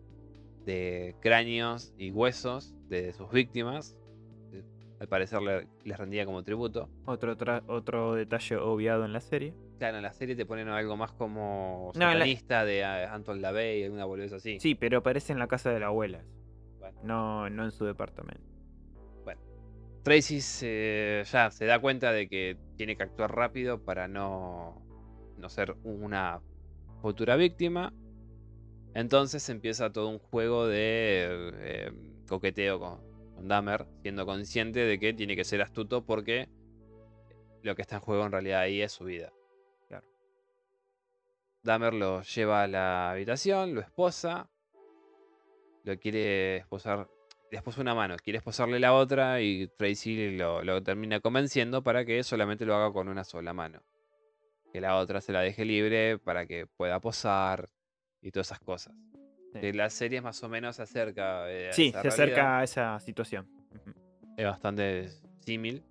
[0.65, 3.95] de cráneos y huesos de sus víctimas.
[4.52, 4.64] Eh,
[4.99, 6.90] Al parecer le- les rendía como tributo.
[7.06, 7.36] Otro,
[7.68, 9.53] otro detalle obviado en la serie.
[9.82, 13.41] Claro, en la serie te ponen algo más como No, la- satanista de ah, Anton
[13.41, 14.60] LaVey, alguna boludez así.
[14.60, 16.24] Sí, pero aparece en la casa de la abuela.
[16.78, 16.99] Bueno.
[17.03, 18.45] No, no en su departamento.
[20.03, 24.86] Tracy se- ya se da cuenta de que tiene que actuar rápido para no,
[25.38, 26.41] no ser una
[27.02, 27.91] futura víctima.
[28.94, 31.91] Entonces empieza todo un juego de eh,
[32.30, 32.99] coqueteo con,
[33.34, 36.49] con Dahmer, siendo consciente de que tiene que ser astuto porque
[37.64, 39.34] lo que está en juego en realidad ahí es su vida.
[41.64, 44.50] Dahmer lo lleva a la habitación, lo esposa,
[45.84, 47.08] lo quiere esposar,
[47.52, 52.06] le esposa una mano, quiere esposarle la otra y Tracy lo, lo termina convenciendo para
[52.06, 53.82] que solamente lo haga con una sola mano.
[54.74, 57.68] Que la otra se la deje libre para que pueda posar
[58.22, 58.94] y todas esas cosas.
[59.54, 59.60] Sí.
[59.60, 61.44] Que la serie más o menos se acerca.
[61.52, 63.50] eh, Sí, se acerca a esa situación.
[64.38, 65.10] Es bastante
[65.46, 65.84] símil.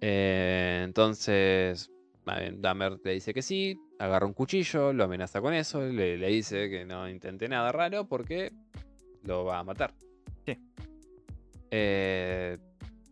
[0.00, 1.90] Eh, entonces,
[2.24, 6.68] Dahmer le dice que sí, agarra un cuchillo, lo amenaza con eso, le, le dice
[6.68, 8.52] que no intente nada raro porque
[9.22, 9.94] lo va a matar.
[10.44, 10.56] Sí.
[11.70, 12.58] Eh,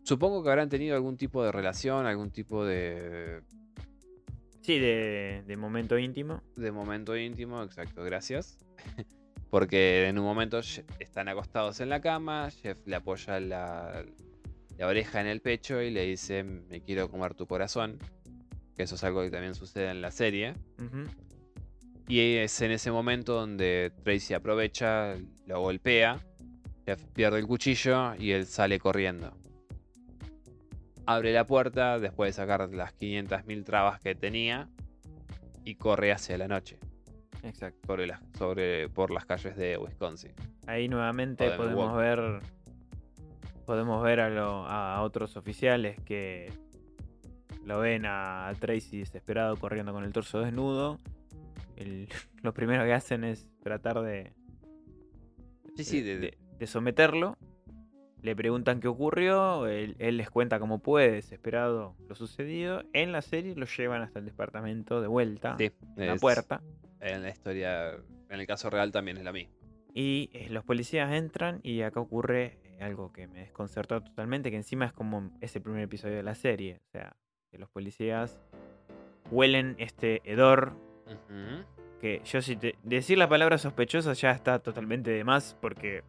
[0.03, 3.41] supongo que habrán tenido algún tipo de relación, algún tipo de,
[4.61, 6.41] Sí, de, de momento íntimo.
[6.55, 8.57] de momento íntimo, exacto, gracias.
[9.51, 10.59] Porque en un momento
[10.99, 14.03] están acostados en la cama, Jeff le apoya la,
[14.77, 17.99] la oreja en el pecho y le dice, me quiero comer tu corazón.
[18.75, 20.53] Que eso es algo que también sucede en la serie.
[22.07, 25.15] Y es en ese momento donde Tracy aprovecha,
[25.47, 26.19] lo golpea,
[26.85, 29.35] Jeff pierde el cuchillo y él sale corriendo.
[31.07, 34.69] Abre la puerta después de sacar las 500.000 trabas que tenía
[35.63, 36.77] y corre hacia la noche
[37.43, 37.79] Exacto.
[37.87, 40.33] sobre las, sobre, por las calles de Wisconsin.
[40.67, 41.97] Ahí nuevamente podemos Milwaukee.
[42.03, 42.41] ver
[43.65, 46.51] podemos ver a, lo- a otros oficiales que
[47.65, 50.99] lo ven a Tracy desesperado corriendo con el torso desnudo.
[51.75, 52.07] El-
[52.43, 54.33] lo primero que hacen es tratar de,
[55.75, 57.37] Sí, sí, de- de- de someterlo.
[58.21, 62.81] Le preguntan qué ocurrió, él, él les cuenta cómo puede, desesperado, lo sucedido.
[62.93, 66.61] En la serie lo llevan hasta el departamento de vuelta, sí, la es- puerta.
[67.01, 67.91] En la historia,
[68.29, 69.53] en el caso real también es la misma.
[69.93, 74.85] Y eh, los policías entran y acá ocurre algo que me desconcertó totalmente, que encima
[74.85, 76.81] es como ese primer episodio de la serie.
[76.87, 77.15] O sea,
[77.55, 78.37] que los policías
[79.31, 80.73] huelen este hedor,
[82.01, 82.75] que yo si te...
[82.83, 86.03] Decir la palabra sospechosa ya está totalmente de más, porque...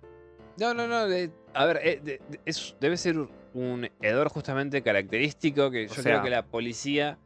[0.58, 1.06] No, no, no.
[1.06, 3.16] de- a ver, eh, de- de- es- debe ser
[3.54, 7.16] un hedor justamente característico que O yo sea- creo que la policía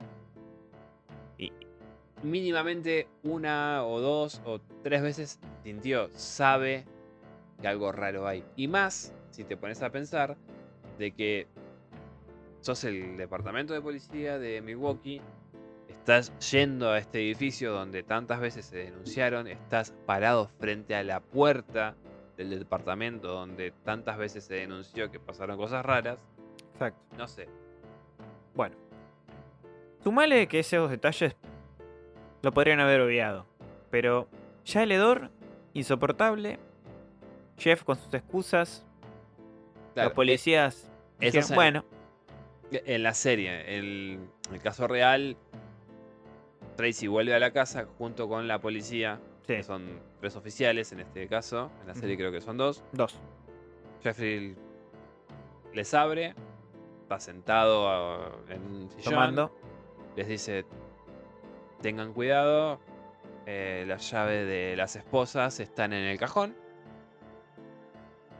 [1.38, 1.51] Y,
[2.22, 6.84] mínimamente una o dos o tres veces sintió, sabe
[7.62, 8.44] que algo raro hay.
[8.56, 10.36] Y más si te pones a pensar
[10.98, 11.47] de que
[12.60, 15.20] sos el departamento de policía de Milwaukee,
[15.88, 21.20] estás yendo a este edificio donde tantas veces se denunciaron, estás parado frente a la
[21.20, 21.94] puerta
[22.36, 26.18] del departamento donde tantas veces se denunció que pasaron cosas raras,
[26.72, 27.00] exacto.
[27.16, 27.48] no sé.
[28.54, 28.76] Bueno.
[30.02, 31.36] Sumale que esos detalles
[32.42, 33.46] lo podrían haber obviado.
[33.90, 34.28] Pero
[34.64, 35.30] ya el hedor,
[35.74, 36.58] insoportable.
[37.58, 38.86] Jeff con sus excusas.
[39.92, 41.84] Claro, los policías dijeron, bueno,
[42.72, 44.20] En la serie, el,
[44.52, 45.36] el caso real,
[46.76, 51.01] Tracy vuelve a la casa junto con la policía, Sí, que son tres oficiales en
[51.01, 51.70] este caso.
[51.80, 52.84] En la serie creo que son dos.
[52.92, 53.18] dos.
[54.02, 54.55] Jeffrey
[55.74, 56.34] les abre,
[57.02, 59.14] está sentado ah, en un sillón.
[59.14, 59.56] Tomando.
[60.16, 60.64] Les dice:
[61.82, 62.78] Tengan cuidado,
[63.47, 66.55] eh, las llaves de las esposas están en el cajón.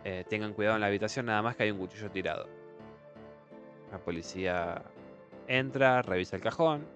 [0.05, 2.60] Eh, tengan cuidado en la habitación, nada más que hay un cuchillo tirado.
[3.91, 4.83] La policía
[5.47, 6.87] entra, revisa el cajón,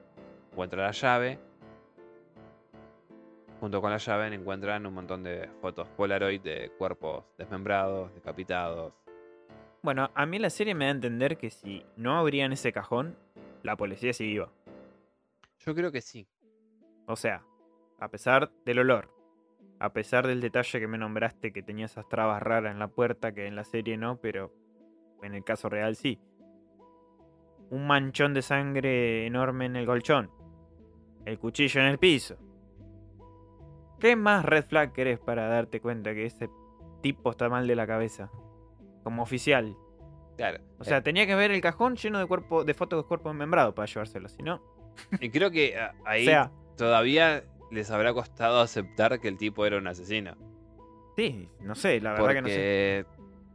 [0.52, 1.38] encuentra la llave.
[3.60, 8.92] Junto con la llave encuentran un montón de fotos Polaroid de cuerpos desmembrados, decapitados.
[9.82, 13.16] Bueno, a mí la serie me da a entender que si no abrían ese cajón,
[13.62, 14.50] la policía sí iba.
[15.58, 16.26] Yo creo que sí.
[17.06, 17.42] O sea,
[17.98, 19.10] a pesar del olor,
[19.78, 23.32] a pesar del detalle que me nombraste que tenía esas trabas raras en la puerta,
[23.32, 24.52] que en la serie no, pero
[25.22, 26.18] en el caso real sí.
[27.70, 30.30] Un manchón de sangre enorme en el colchón.
[31.24, 32.36] El cuchillo en el piso.
[33.98, 36.50] ¿Qué más red flag querés para darte cuenta que ese
[37.00, 38.30] tipo está mal de la cabeza?
[39.02, 39.76] Como oficial.
[40.36, 40.62] Claro.
[40.78, 43.74] O sea, tenía que ver el cajón lleno de cuerpo, de fotos de cuerpos desmembrados
[43.74, 44.62] para llevárselo, si no.
[45.20, 49.64] Y creo que ah, O ahí sea, todavía les habrá costado aceptar que el tipo
[49.66, 50.36] era un asesino.
[51.16, 53.06] sí, no sé, la verdad que no sé.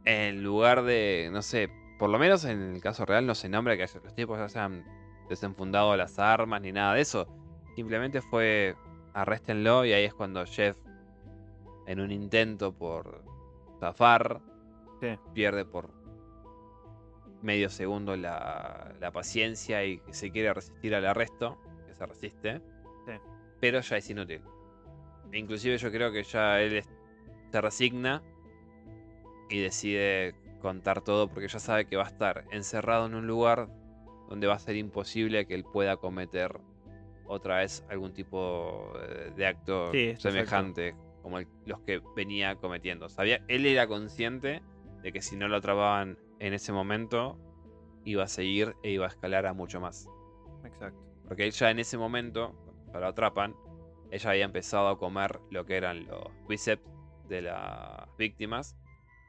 [0.04, 1.70] En lugar de, no sé,
[2.00, 4.84] por lo menos en el caso real no se nombra que los tipos han
[5.28, 7.28] desenfundado las armas ni nada de eso.
[7.76, 8.74] Simplemente fue
[9.12, 10.78] arréstenlo y ahí es cuando Jeff,
[11.86, 13.22] en un intento por
[13.80, 14.40] zafar,
[15.00, 15.18] Sí.
[15.34, 15.90] pierde por
[17.42, 22.62] medio segundo la, la paciencia y se quiere resistir al arresto, que se resiste,
[23.06, 23.12] Sí.
[23.60, 24.42] pero ya es inútil.
[25.32, 26.82] E Inclusive yo creo que ya él
[27.52, 28.22] se resigna
[29.50, 33.68] y decide contar todo porque ya sabe que va a estar encerrado en un lugar
[34.28, 36.60] donde va a ser imposible que él pueda cometer
[37.26, 43.08] otra vez algún tipo de- de acto Sí, semejante como el- los que venía cometiendo.
[43.08, 44.62] Sabía, él era consciente
[45.02, 47.38] de que si no lo atrapaban en ese momento
[48.04, 50.08] iba a seguir e iba a escalar a mucho más.
[50.64, 50.98] Exacto.
[51.28, 52.54] Porque él ya en ese momento,
[52.84, 53.54] cuando lo atrapan,
[54.10, 56.82] ella había empezado a comer lo que eran los bíceps
[57.28, 58.76] de las víctimas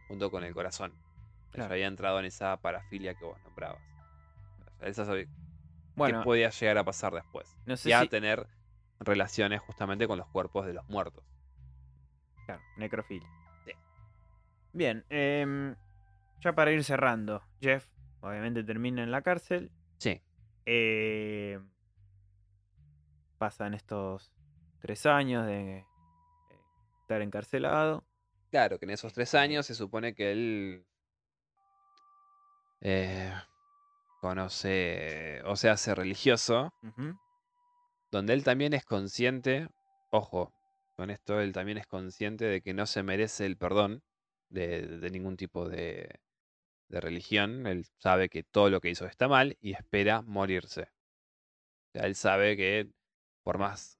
[0.07, 0.93] junto con el corazón.
[1.51, 1.73] Ella Claro.
[1.73, 3.81] había entrado en esa parafilia que vos nombrabas.
[4.79, 5.27] Esa sabía
[5.95, 7.57] Bueno, qué podía llegar a pasar después.
[7.65, 8.07] no sé Ya si.
[8.07, 8.47] tener
[8.99, 11.23] relaciones justamente con los cuerpos de los muertos.
[12.45, 13.27] Claro, necrofilia.
[13.65, 13.71] Sí.
[14.73, 15.75] Bien, em,
[16.39, 17.87] ya para ir cerrando, Jeff
[18.21, 19.71] obviamente termina en la cárcel.
[19.97, 20.21] Sí.
[20.65, 21.59] Eh,
[23.37, 24.31] pasan estos
[24.79, 25.85] tres años de
[27.01, 28.03] estar encarcelado.
[28.51, 30.85] Claro, que en esos tres años se supone que él
[32.81, 33.33] eh,
[34.19, 36.73] conoce o se hace religioso,
[38.11, 39.67] donde él también es consciente,
[40.11, 40.53] ojo,
[40.95, 44.03] con esto él también es consciente de que no se merece el perdón
[44.49, 46.19] de, de ningún tipo de,
[46.89, 47.65] de religión.
[47.65, 50.83] Él sabe que todo lo que hizo está mal y espera morirse.
[50.83, 52.89] O sea, él sabe que
[53.43, 53.97] por más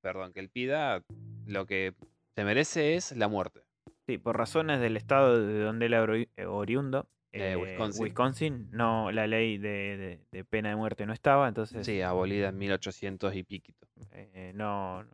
[0.00, 1.02] perdón que él pida,
[1.46, 1.94] lo que
[2.34, 3.62] se merece es la muerte.
[4.06, 8.02] Sí, por razones del estado de donde él era oriundo, Eh, eh, Wisconsin.
[8.02, 12.48] Wisconsin, no, la ley de, de- de pena de muerte no estaba, entonces Sí, abolida
[12.48, 13.86] en 1800 y piquito.
[14.12, 15.04] eh, no,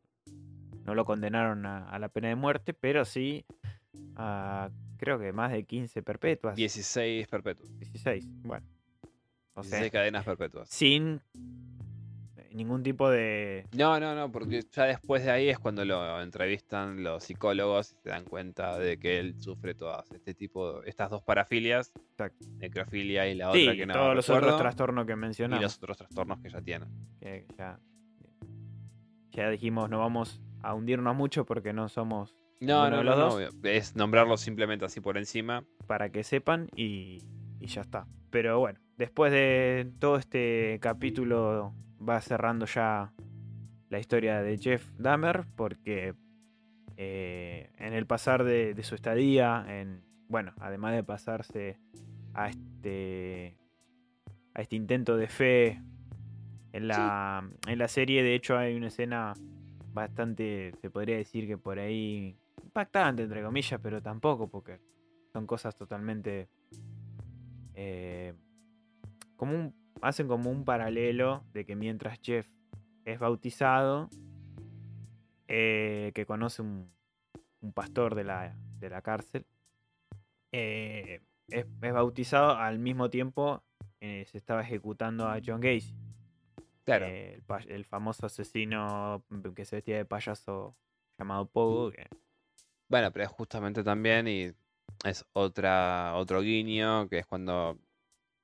[0.84, 3.44] no lo condenaron a, a la pena de muerte, pero sí
[4.16, 6.56] a creo que más de 15 perpetuas.
[6.56, 7.68] 16 perpetuos.
[7.78, 8.66] 16, bueno.
[9.54, 10.68] O sea, 16 cadenas perpetuas.
[10.70, 11.20] sin
[12.52, 13.66] ningún tipo de...
[13.76, 17.96] No, no, no, porque ya después de ahí es cuando lo entrevistan los psicólogos y
[18.02, 22.46] se dan cuenta de que él sufre todas este tipo, estas dos parafilias, Exacto.
[22.58, 25.62] necrofilia y la Sí, otra que no todos los recuerdo, otros trastornos que y mencionamos.
[25.62, 26.86] los otros trastornos que ya tiene.
[27.20, 27.78] que ya,
[29.32, 33.16] ya dijimos, no vamos a hundirnos mucho porque no somos No, no, de no, los
[33.18, 33.34] no, dos.
[33.34, 33.50] obvio.
[33.70, 35.64] es nombrarlo simplemente así por encima.
[35.86, 37.22] para que sepan y,
[37.60, 38.06] y ya está.
[38.30, 41.74] Pero bueno, después de todo este capítulo
[42.06, 43.12] va cerrando ya
[43.90, 46.14] la historia de Jeff Dahmer porque
[46.96, 51.78] eh, en el pasar de, de su estadía, en bueno, además de pasarse
[52.36, 53.56] a este
[54.54, 55.82] a este intento de fe
[56.72, 59.34] en la, en la serie, de hecho hay una escena
[59.92, 64.78] bastante, se podría decir que por ahí impactante entre comillas, pero tampoco porque
[65.32, 66.48] son cosas totalmente
[67.74, 68.34] eh,
[69.36, 72.48] como un, hacen como un paralelo de que mientras Jeff
[73.04, 74.08] es bautizado
[75.48, 76.90] eh, que conoce un,
[77.60, 79.46] un pastor de la, de la cárcel
[80.52, 83.62] eh, es, es bautizado al mismo tiempo
[84.00, 85.94] eh, se estaba ejecutando a John Gacy
[86.86, 87.06] Claro.
[87.08, 89.24] eh, el, famoso asesino
[89.56, 90.76] que se vestía de payaso
[91.18, 91.90] llamado Pogo.
[91.90, 92.06] que-
[92.88, 94.52] Bueno, pero es justamente también y
[95.04, 97.76] es otra otro guiño que es cuando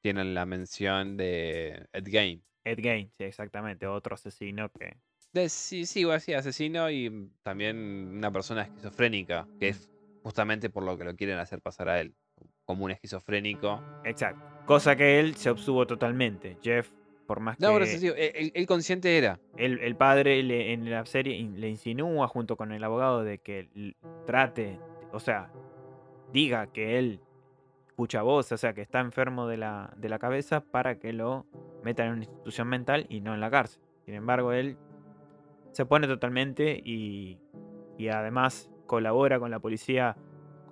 [0.03, 2.45] tienen la mención de Ed Gein.
[2.65, 4.97] Ed Gein, sí, exactamente, otro asesino que...
[5.33, 7.77] De, sí, sí, sí, asesino y también
[8.16, 9.89] una persona esquizofrénica, que es
[10.24, 12.15] justamente por lo que lo quieren hacer pasar a él,
[12.64, 13.82] como un esquizofrénico.
[14.05, 14.44] Exacto.
[14.66, 16.56] Cosa que él se obtuvo totalmente.
[16.62, 16.90] Jeff,
[17.26, 17.64] por más que...
[17.66, 19.40] No, pero sí, el, el- el consciente era.
[19.56, 23.68] El, el padre le- en la serie le insinúa junto con el abogado de que
[24.26, 24.78] trate,
[25.12, 25.51] o sea,
[26.32, 27.20] diga que él
[27.89, 31.44] escucha voz, o sea, que está enfermo de la, de la cabeza para que lo
[31.82, 33.82] metan en una institución mental y no en la cárcel.
[34.06, 34.76] Sin embargo, él
[35.72, 37.39] se pone totalmente y,
[37.98, 40.16] y además colabora con la policía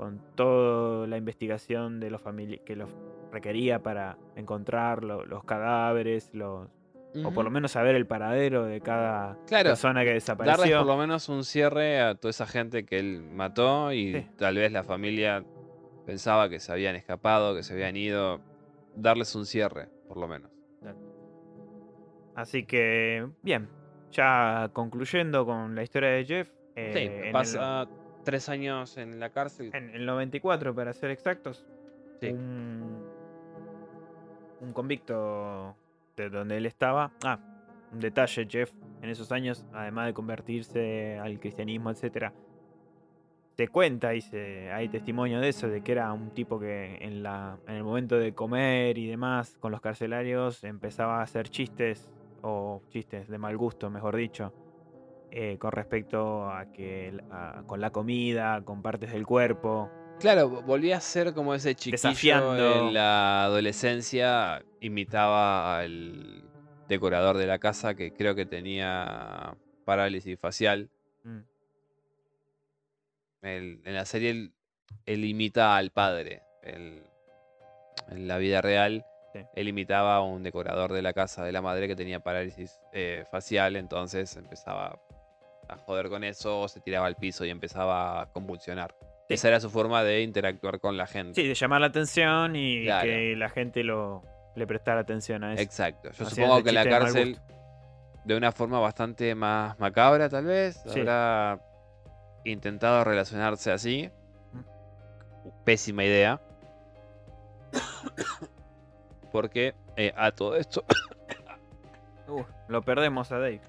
[0.00, 2.22] con toda la investigación de los
[2.64, 2.88] que los
[3.30, 6.70] requería para encontrar lo- los cadáveres, los,
[7.22, 10.78] o por lo menos saber el paradero de cada Claro, persona que darles desapareció.
[10.78, 14.26] por lo menos un cierre a toda esa gente que él mató y Sí.
[14.38, 15.44] tal vez la familia
[16.06, 18.40] pensaba que se habían escapado, que se habían ido.
[18.96, 20.50] Darles un cierre, por lo menos.
[22.34, 23.68] Así que, bien,
[24.12, 26.48] ya concluyendo con la historia de Jeff.
[26.74, 27.86] eh, Sí, el, pasa
[28.24, 29.70] tres años en la cárcel.
[29.74, 31.66] en el 94, para ser exactos,
[32.20, 32.28] Sí.
[32.28, 33.04] un,
[34.60, 35.74] un convicto
[36.16, 37.12] de donde él estaba.
[37.24, 37.38] Ah,
[37.92, 38.70] un detalle, Jeff,
[39.02, 42.32] en esos años, además de convertirse al cristianismo, etcétera,
[43.56, 47.22] se cuenta y se, hay testimonio de eso, de que era un tipo que en,
[47.22, 52.08] la, en el momento de comer y demás con los carcelarios empezaba a hacer chistes,
[52.42, 54.52] o chistes de mal gusto, mejor dicho,
[55.30, 59.90] eh, con respecto a que a- con la comida, con partes del cuerpo.
[60.18, 62.88] Claro, vo- volvía a ser como ese chiquillo Desafiando.
[62.88, 64.62] en la adolescencia.
[64.80, 66.44] Imitaba al
[66.88, 70.90] decorador de la casa que creo que tenía parálisis facial.
[71.24, 71.38] Mm,
[73.42, 74.52] en la serie él,
[75.06, 76.42] él imita al padre.
[76.62, 77.02] En
[78.28, 79.40] la vida real, Sí.
[79.54, 83.24] él imitaba a un decorador de la casa de la madre que tenía parálisis eh,
[83.30, 83.76] facial.
[83.76, 84.98] Entonces empezaba
[85.74, 88.94] a joder con eso, se tiraba al piso y empezaba a convulsionar.
[89.28, 89.34] Sí.
[89.34, 91.40] Esa era su forma de interactuar con la gente.
[91.40, 93.06] Sí, de llamar la atención y Claro.
[93.06, 94.22] que la gente lo,
[94.56, 95.62] le prestara atención a eso.
[95.62, 96.10] Exacto.
[96.12, 97.38] Yo supongo que en la cárcel,
[98.24, 101.00] de una forma bastante más macabra, tal vez, Sí.
[101.00, 101.60] habrá
[102.44, 104.10] intentado relacionarse así.
[105.64, 106.40] Pésima idea.
[109.32, 110.84] Porque eh, a todo esto,
[112.28, 113.60] Uh, lo perdemos a Dave.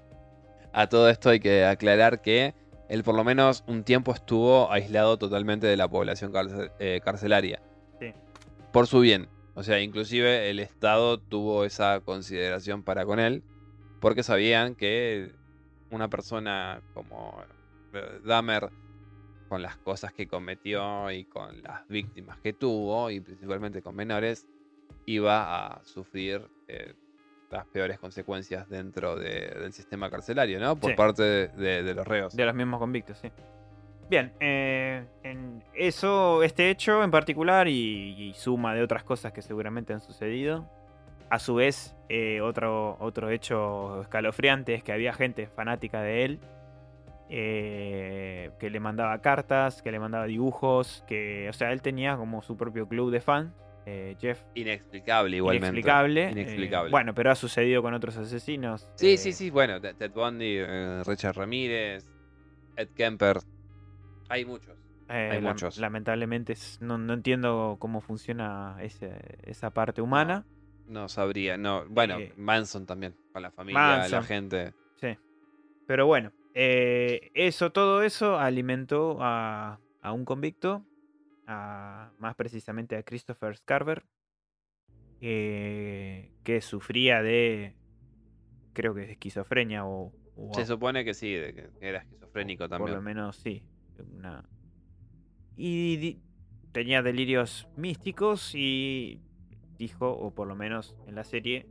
[0.72, 2.54] A todo esto hay que aclarar que
[2.88, 6.32] él por lo menos un tiempo estuvo aislado totalmente de la población
[6.78, 7.62] eh, carcelaria.
[7.98, 8.12] Sí.
[8.72, 9.28] Por su bien.
[9.54, 13.42] O sea, inclusive el Estado tuvo esa consideración para con él,
[14.00, 15.32] porque sabían que
[15.90, 17.42] una persona como
[17.92, 18.70] eh, Dahmer,
[19.48, 24.46] con las cosas que cometió y con las víctimas que tuvo, y principalmente con menores,
[25.04, 26.94] iba a sufrir eh,
[27.52, 30.74] las peores consecuencias dentro de- del sistema carcelario, ¿no?
[30.76, 30.96] Por Sí.
[30.96, 32.34] parte de, los reos.
[32.34, 33.30] De los mismos convictos, sí.
[34.10, 39.42] Bien, eh, en eso, este hecho en particular y, y suma de otras cosas que
[39.42, 40.68] seguramente han sucedido.
[41.30, 46.40] A su vez, eh, otro, otro hecho escalofriante es que había gente fanática de él
[47.30, 52.42] eh, que le mandaba cartas, que le mandaba dibujos, que, o sea, él tenía como
[52.42, 53.52] su propio club de fans,
[53.86, 54.42] eh, Jeff.
[54.54, 55.66] Inexplicable igualmente.
[55.68, 56.24] Inexplicable.
[56.28, 56.90] eh, Inexplicable.
[56.90, 58.88] bueno, pero ha sucedido con otros asesinos.
[58.94, 59.50] Sí, eh, sí, sí.
[59.50, 60.62] Bueno, Ted Bundy,
[61.04, 62.06] Richard Ramírez,
[62.76, 63.38] Ed Kemper.
[64.28, 64.76] Hay muchos.
[65.08, 65.76] Hay muchos.
[65.78, 70.46] Lamentablemente no, no entiendo cómo funciona ese- esa parte humana.
[70.86, 71.84] No sabría, no.
[71.88, 74.72] Bueno, Manson también, con la familia, la gente.
[74.96, 75.18] Sí.
[75.86, 80.84] Pero bueno, eso, todo eso alimentó a, a un convicto,
[81.46, 84.04] a- más precisamente a Christopher Scarver,
[85.20, 87.74] eh, que sufría de,
[88.72, 92.80] creo que de esquizofrenia o, o Se supone que sí, de que era esquizofrénico Por
[92.80, 93.02] lo también.
[93.02, 93.62] menos sí.
[94.16, 94.44] Una...
[95.56, 96.20] Y di-
[96.72, 99.20] tenía delirios místicos y
[99.78, 101.66] dijo, o por lo menos en la serie,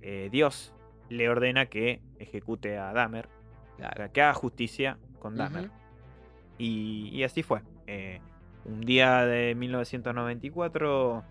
[0.00, 0.74] eh, Dios
[1.10, 3.28] le ordena que ejecute a Dahmer,
[3.74, 5.70] o sea, que haga justicia con Dahmer.
[6.58, 7.62] Y así fue.
[7.86, 8.20] Eh,
[8.66, 11.22] un día de 1994,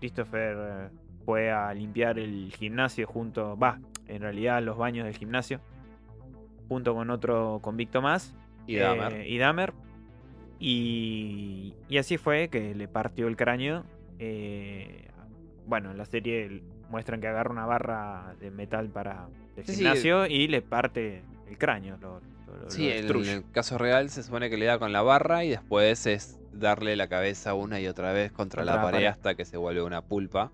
[0.00, 0.88] Christopher eh,
[1.24, 3.78] fue a limpiar el gimnasio junto, va,
[4.08, 5.60] en realidad los baños del gimnasio,
[6.68, 8.34] junto con otro convicto más.
[8.66, 9.26] Y eh, Dahmer.
[9.26, 9.72] y Dahmer.
[10.58, 13.84] Y, y así fue que le partió el cráneo.
[14.18, 15.08] eh,
[15.66, 19.76] bueno, en la serie muestran que agarra una barra de metal para el Sí, sí,
[19.78, 21.96] gimnasio y le parte el cráneo.
[21.98, 25.02] Lo, lo- lo Sí, en el caso real se supone que le da con la
[25.02, 28.96] barra y después es darle la cabeza una y otra vez contra, la, la pared,
[28.98, 29.06] pared.
[29.06, 30.52] hasta que se vuelve una pulpa.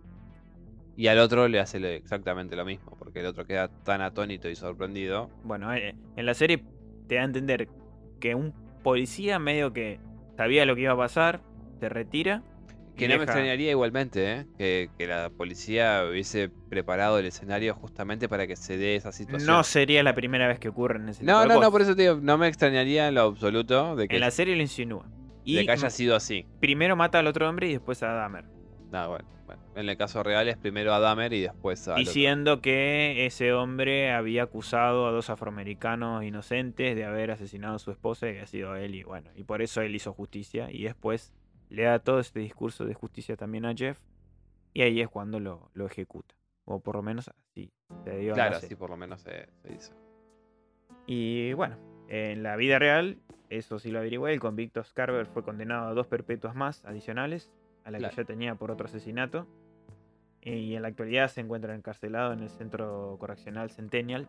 [0.97, 4.57] Y al otro le hace exactamente lo mismo, porque el otro queda tan atónito y
[4.57, 5.31] sorprendido.
[5.45, 6.65] Bueno, eh, en la serie
[7.07, 7.69] te da a entender
[8.19, 8.53] que un
[8.83, 10.01] policía medio que
[10.37, 11.41] sabía lo que iba a pasar,
[11.79, 12.43] se retira.
[12.97, 14.47] Que no me extrañaría igualmente, ¿eh?
[14.59, 19.47] que, que la policía hubiese preparado el escenario justamente para que se dé esa situación.
[19.47, 22.03] No sería la primera vez que ocurre en ese no, no, no, por eso te
[22.03, 25.07] digo, no me extrañaría en lo absoluto de que, En la serie lo insinúa.
[25.49, 26.47] Y de que haya sido así.
[26.61, 28.45] primero mata al otro hombre y después a Dahmer.
[28.91, 31.95] No, bueno, bueno, en el caso real es primero a Dahmer y después a.
[31.95, 37.91] Diciendo que ese hombre había acusado a dos afroamericanos inocentes de haber asesinado a su
[37.91, 38.95] esposa y había sido él.
[38.95, 40.71] Y bueno, y por eso él hizo justicia.
[40.71, 41.33] Y después
[41.71, 43.99] le da todo este discurso de justicia también a Jeff.
[44.75, 46.35] Y ahí es cuando lo, lo ejecuta.
[46.67, 47.73] O por lo menos así
[48.05, 49.93] se dio Claro, así por lo menos se, se dice.
[51.07, 53.19] Y bueno, en la vida real,
[53.51, 57.51] eso sí lo averigüé, el convicto Scarver fue condenado a dos perpetuas más adicionales
[57.85, 58.15] a la Claro.
[58.15, 59.47] que ya tenía por otro asesinato.
[60.41, 64.29] Y en la actualidad se encuentra encarcelado en el centro correccional Centennial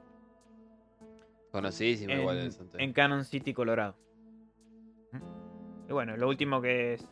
[1.51, 2.89] Conocidísimo igual el en, Centennial.
[2.89, 3.95] en Cannon City, Colorado.
[5.87, 7.09] Y bueno, lo último que es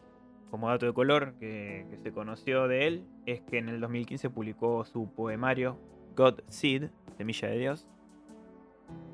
[0.52, 4.30] como dato de color que, que se conoció de él es que en el 2015
[4.30, 5.80] publicó su poemario
[6.16, 7.88] God Seed, Semilla de Dios,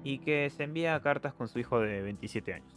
[0.04, 2.76] y que se envía cartas con su hijo de 27 años.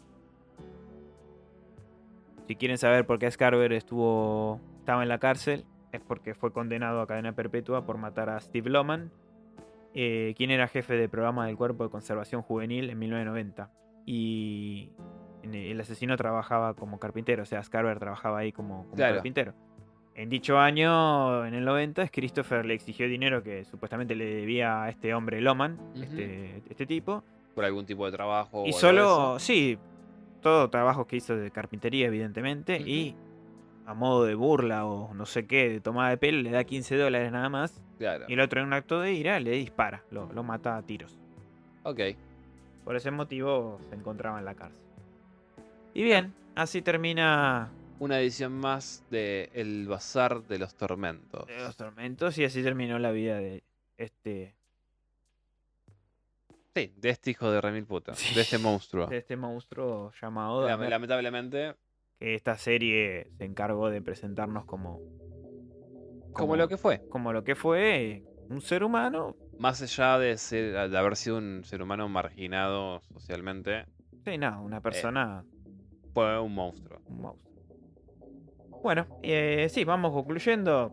[2.46, 7.00] Si quieren saber por qué Scarver estuvo estaba en la cárcel, es porque fue condenado
[7.00, 9.10] a cadena perpetua por matar a Steve Loman,
[9.94, 13.70] eh, quien era jefe de programa del Cuerpo de Conservación Juvenil en 1990.
[14.04, 14.90] Y
[15.42, 19.14] en el asesino trabajaba como carpintero, o sea, Scarver trabajaba ahí como, como Claro.
[19.16, 19.54] carpintero.
[20.14, 24.88] En dicho año, en el 90, Christopher le exigió dinero que supuestamente le debía a
[24.88, 27.22] este hombre Loman, este, este tipo.
[27.54, 28.64] Por algún tipo de trabajo.
[28.66, 29.76] Y solo, sí,
[30.46, 32.80] todo trabajo que hizo de carpintería, evidentemente.
[32.80, 33.16] Y
[33.84, 36.96] a modo de burla o no sé qué, de tomada de pelo, le da 15
[36.96, 37.82] dólares nada más.
[37.98, 38.26] Claro.
[38.28, 41.18] Y el otro, en un acto de ira, le dispara, lo, lo mata a tiros.
[41.82, 41.98] Ok.
[42.84, 44.78] Por ese motivo se encontraba en la cárcel.
[45.94, 51.44] Y bien, así termina Una edición más de El Bazar de los Tormentos.
[51.48, 53.64] de los tormentos y así terminó la vida de
[53.98, 54.54] este,
[56.76, 58.12] Sí, de este hijo de remil puta.
[58.14, 58.34] Sí.
[58.34, 59.06] De este monstruo.
[59.06, 61.74] de este monstruo llamado Lame- Lamentablemente,
[62.18, 65.00] que esta serie se encargó de presentarnos como,
[66.34, 67.00] como lo que fue.
[67.08, 69.34] como lo que fue un ser humano.
[69.58, 73.86] Más allá de, ser, de haber sido un ser humano marginado socialmente,
[74.26, 75.46] Sí, nada, una persona,
[76.12, 77.00] fue un monstruo.
[77.06, 77.62] un monstruo.
[78.82, 80.92] Bueno, eh, sí, vamos concluyendo.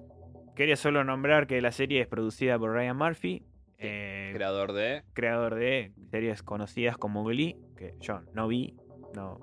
[0.55, 3.43] Quería solo nombrar que la serie es producida por Ryan Murphy,
[3.83, 5.03] eh, Creador de.
[5.13, 8.75] creador de series conocidas como Glee, que yo no vi,
[9.15, 9.39] no,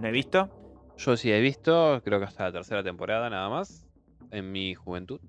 [0.00, 0.48] no he visto.
[0.96, 3.86] Yo sí he visto, creo que hasta la tercera temporada nada más.
[4.30, 5.20] En mi juventud.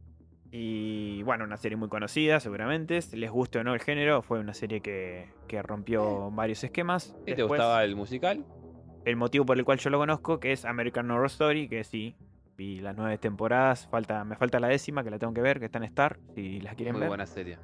[0.52, 3.02] Y bueno, una serie muy conocida, seguramente.
[3.02, 7.16] Si les guste o no el género, fue una serie que, que rompió varios esquemas.
[7.26, 8.46] ¿Y te gustaba el musical?
[9.06, 12.16] El motivo por el cual yo lo conozco, que es American Horror Story, que sí,
[12.58, 13.88] vi las nueve temporadas.
[13.90, 16.60] Falta, me falta la décima, que la tengo que ver, que está en Star, si
[16.60, 17.10] las quieren Muy ver.
[17.10, 17.58] buena serie.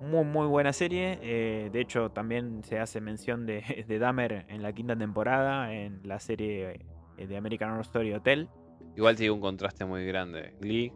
[0.00, 1.18] Muy, muy buena serie.
[1.22, 6.00] eh, de hecho, también se hace mención de, de Dahmer en la quinta temporada, en
[6.04, 6.80] la serie
[7.18, 8.48] eh, de American Horror Story Hotel.
[8.96, 10.54] Igual tiene un contraste muy grande.
[10.60, 10.92] Glee,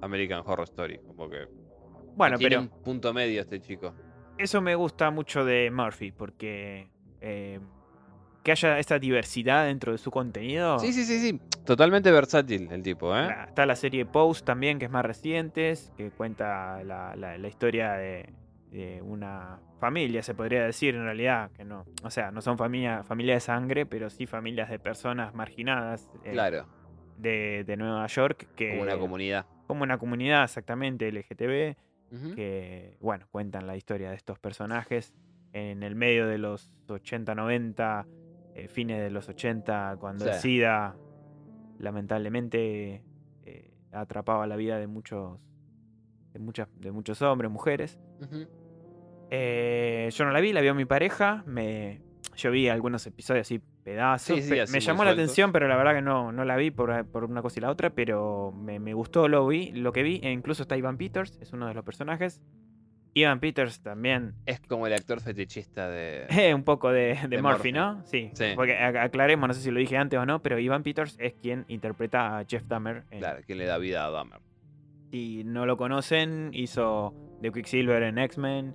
[0.00, 0.98] American Horror Story.
[1.06, 1.46] Como que.
[2.16, 3.92] Bueno, tiene pero un punto medio este chico.
[4.38, 6.88] eso me gusta mucho de Murphy, porque
[7.20, 7.58] eh,
[8.44, 10.78] que haya esta diversidad dentro de su contenido.
[10.78, 11.40] Sí, sí, sí, sí.
[11.64, 13.28] Totalmente versátil el tipo, ¿eh?
[13.48, 17.92] Está la serie Post también, que es más reciente, que cuenta la, la- la historia
[17.94, 18.32] de,
[18.74, 23.04] de una familia, se podría decir en realidad, que no, o sea, no son familia,
[23.04, 26.66] familia de sangre, pero sí familias de personas marginadas eh, Claro.
[27.16, 29.46] de, de Nueva York, que Como una comunidad.
[29.68, 31.76] como una comunidad exactamente LGTB,
[32.10, 32.34] Ujú.
[32.34, 35.14] que, bueno, cuentan la historia de estos personajes
[35.52, 38.08] en el medio de los 80, 90,
[38.56, 40.34] eh, fines de los 80, cuando el.
[40.34, 40.96] SIDA
[41.78, 43.04] lamentablemente
[43.44, 45.38] eh, atrapaba la vida de muchos,
[46.32, 48.00] de, muchas, de muchos hombres, mujeres.
[49.30, 52.00] Eh, yo no la vi, la vio mi pareja, me,
[52.36, 55.76] yo vi algunos episodios así, pedazos, Sí, sí, así me llamó la atención, pero la
[55.76, 58.78] verdad que no, no la vi por, por una cosa y la otra, pero me,
[58.78, 61.74] me gustó lo, vi, lo que vi, e incluso está Ivan Peters, es uno de
[61.74, 62.40] los personajes.
[63.16, 66.26] Ivan Peters también Es como el actor fetichista de.
[66.30, 67.72] eh, un poco de, de De Murphy, Murphy.
[67.72, 68.02] ¿no?
[68.06, 68.46] Sí, Sí.
[68.56, 71.34] porque ac- aclaremos, no sé si lo dije antes o no, pero Ivan Peters es
[71.34, 74.40] quien interpreta a Jeff Dahmer en, Claro, que le da vida a Dahmer.
[75.12, 78.74] Si no lo conocen, hizo The Quicksilver en X-Men.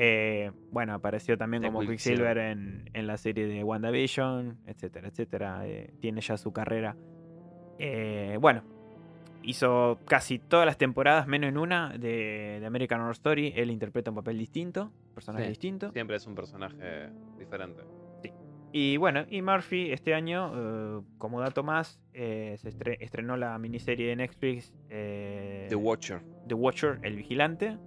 [0.00, 2.36] Eh, bueno, apareció también The como Quicksilver.
[2.36, 5.66] Quicksilver en, en la serie de WandaVision, etcétera, etcétera.
[5.66, 6.94] Eh, tiene ya su carrera.
[7.80, 8.62] Eh, bueno,
[9.42, 13.52] hizo casi todas las temporadas, menos en una, de, de American Horror Story.
[13.56, 15.48] Él interpreta un papel distinto, personaje Sí.
[15.50, 15.90] distinto.
[15.92, 17.08] Siempre es un personaje
[17.38, 17.82] diferente.
[18.70, 23.58] Y bueno, y Murphy este año, eh, como dato más, eh, se estre- estrenó la
[23.58, 26.20] miniserie de Netflix eh, The Watcher.
[26.46, 27.78] The Watcher, El Vigilante.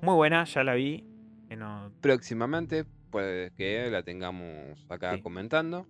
[0.00, 1.04] Muy buena, ya la vi.
[1.54, 5.22] No- Próximamente puede que la tengamos acá Sí.
[5.22, 5.86] comentando.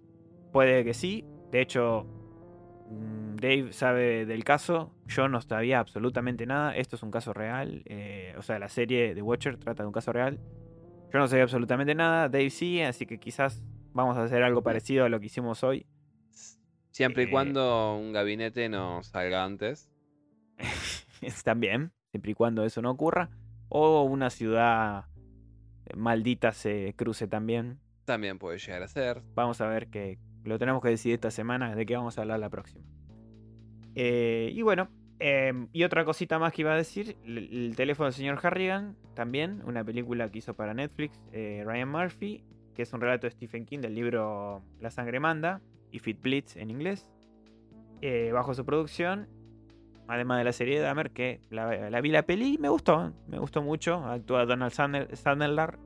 [0.53, 1.25] puede que sí.
[1.51, 2.07] De hecho,
[2.91, 4.93] mm, Dave sabe del caso.
[5.07, 6.75] Yo no sabía absolutamente nada.
[6.77, 7.83] Esto es un caso real.
[7.87, 10.39] eh, o sea, la serie The Watcher trata de un caso real.
[11.13, 12.29] Yo no sabía absolutamente nada.
[12.29, 13.63] Dave sí, así que quizás
[13.93, 15.87] vamos a hacer algo parecido a lo que hicimos hoy.
[16.91, 17.31] Siempre y Eh.
[17.31, 19.91] cuando un gabinete no salga antes.
[21.45, 23.31] También, siempre y cuando eso no ocurra.
[23.69, 25.05] O una ciudad
[25.95, 27.79] maldita se cruce también.
[28.05, 29.23] También puede llegar a ser.
[29.35, 32.41] Vamos a ver que lo tenemos que decidir esta semana de qué vamos a hablar
[32.41, 32.85] la próxima.
[33.95, 34.89] Eh, y bueno,
[35.19, 38.97] em, y otra cosita más que iba a decir, el, el teléfono del señor Harrigan,
[39.15, 42.45] también, una película que hizo para Netflix, eh, Ryan Murphy,
[42.75, 46.57] que es un relato de Stephen King del libro La sangre manda, y Fit Blitz
[46.57, 47.11] en inglés,
[48.03, 49.29] eh, bajo su producción,
[50.09, 53.13] además de la serie de Dahmer, que la, la vi la peli y me gustó,
[53.29, 55.79] me gustó mucho, actúa Donald Sander- Sandler,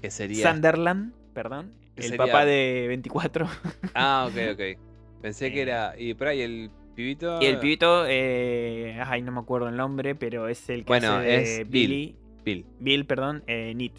[0.00, 0.50] Que sería.
[0.50, 3.46] Sunderland, perdón, el sería- papá de 24.
[3.94, 4.78] Ah, ok, ok.
[5.20, 5.62] Pensé que Eh.
[5.62, 5.94] era.
[5.96, 7.40] Y por ahí el pibito.
[7.40, 11.12] Y el pibito, eh, ay, no me acuerdo el nombre, pero es el que Bueno,
[11.16, 11.88] hace es Bill.
[11.90, 12.66] Billy, Bill.
[12.80, 13.94] Bill, perdón, eh, Nit.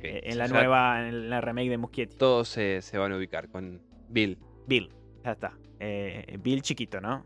[0.00, 2.16] Eh, en la nueva, en la remake de Muschietti.
[2.16, 4.38] Todos se, se van a ubicar con Bill.
[4.66, 4.90] Bill,
[5.24, 5.52] ya está.
[5.80, 7.24] Eh, Bill chiquito, ¿no?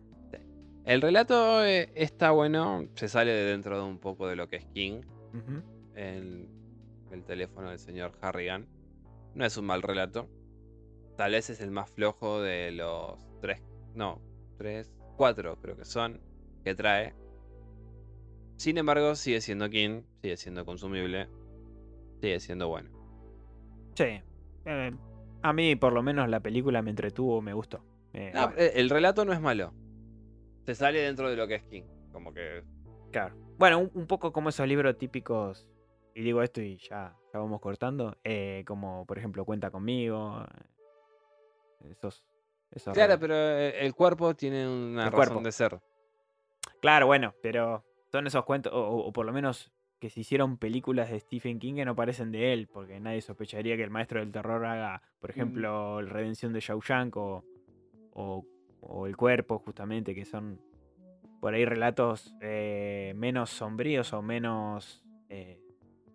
[0.88, 2.88] El relato eh, está bueno.
[2.94, 5.02] Se sale de dentro de un poco de lo que es King.
[5.94, 6.48] El,
[7.10, 8.66] el teléfono del señor Harrigan.
[9.34, 10.30] No es un mal relato.
[11.18, 13.62] Tal vez es el más flojo de los tres.
[13.94, 14.22] No,
[14.56, 16.22] tres, cuatro creo que son.
[16.64, 17.14] Que trae.
[18.56, 20.04] Sin embargo, sigue siendo King.
[20.22, 21.28] Sigue siendo consumible.
[22.22, 22.88] Sigue siendo bueno.
[23.94, 24.22] Sí.
[24.64, 24.92] Eh,
[25.42, 27.84] a mí, por lo menos, la película me entretuvo, me gustó.
[28.14, 29.74] Bueno, eh, el relato no es malo.
[30.68, 31.84] Se sale dentro de lo que es King.
[32.12, 32.62] Como que.
[33.10, 33.34] claro.
[33.56, 35.66] Bueno, un, un poco como esos libros típicos,
[36.14, 40.42] y digo esto y ya, ya vamos cortando, eh, como por ejemplo Cuenta conmigo.
[41.80, 42.22] eh, Esos,
[42.70, 45.40] esos Claro, pero eh, el cuerpo tiene una El razón cuerpo.
[45.40, 45.80] de ser.
[46.82, 47.82] Claro, bueno, pero
[48.12, 51.86] son esos cuentos, o, por lo menos que se hicieron películas de Stephen King que
[51.86, 55.98] no parecen de él, porque nadie sospecharía que el maestro del terror haga, por ejemplo,
[55.98, 57.42] el Redención de Shawshank o,
[58.12, 58.44] o,
[58.88, 60.60] o El Cuerpo, justamente, que son
[61.40, 65.60] por ahí relatos eh, menos sombríos o menos, eh,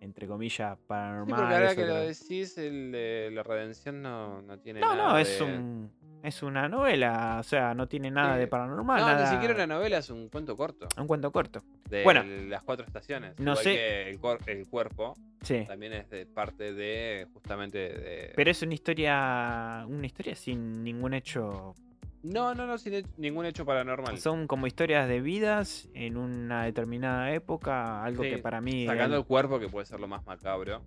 [0.01, 1.35] entre comillas, Sí, paranormales.
[1.39, 5.17] porque ahora que lo decís, el de la redención no, no tiene No, nada no,
[5.17, 5.91] es, de- un,
[6.23, 8.49] es una novela, o sea, no tiene nada de Sí.
[8.49, 8.99] paranormal.
[8.99, 10.89] No, nada- ni siquiera una novela, es un cuento corto.
[10.99, 11.61] Un cuento corto.
[11.89, 12.21] De Bueno.
[12.23, 13.39] las cuatro estaciones.
[13.39, 14.19] No Igual sé- que el,
[14.57, 15.63] el cuerpo Sí.
[15.65, 18.33] también es de parte de, justamente de...
[18.35, 19.85] Pero es una historia.
[19.87, 21.75] Una historia sin ningún hecho.
[22.23, 24.17] No, no, no, sin he- ningún hecho paranormal.
[24.17, 28.03] Son como historias de vidas en una determinada época.
[28.03, 28.85] Algo Sí, que para mí.
[28.87, 30.81] Sacando el cuerpo, que puede ser lo más macabro.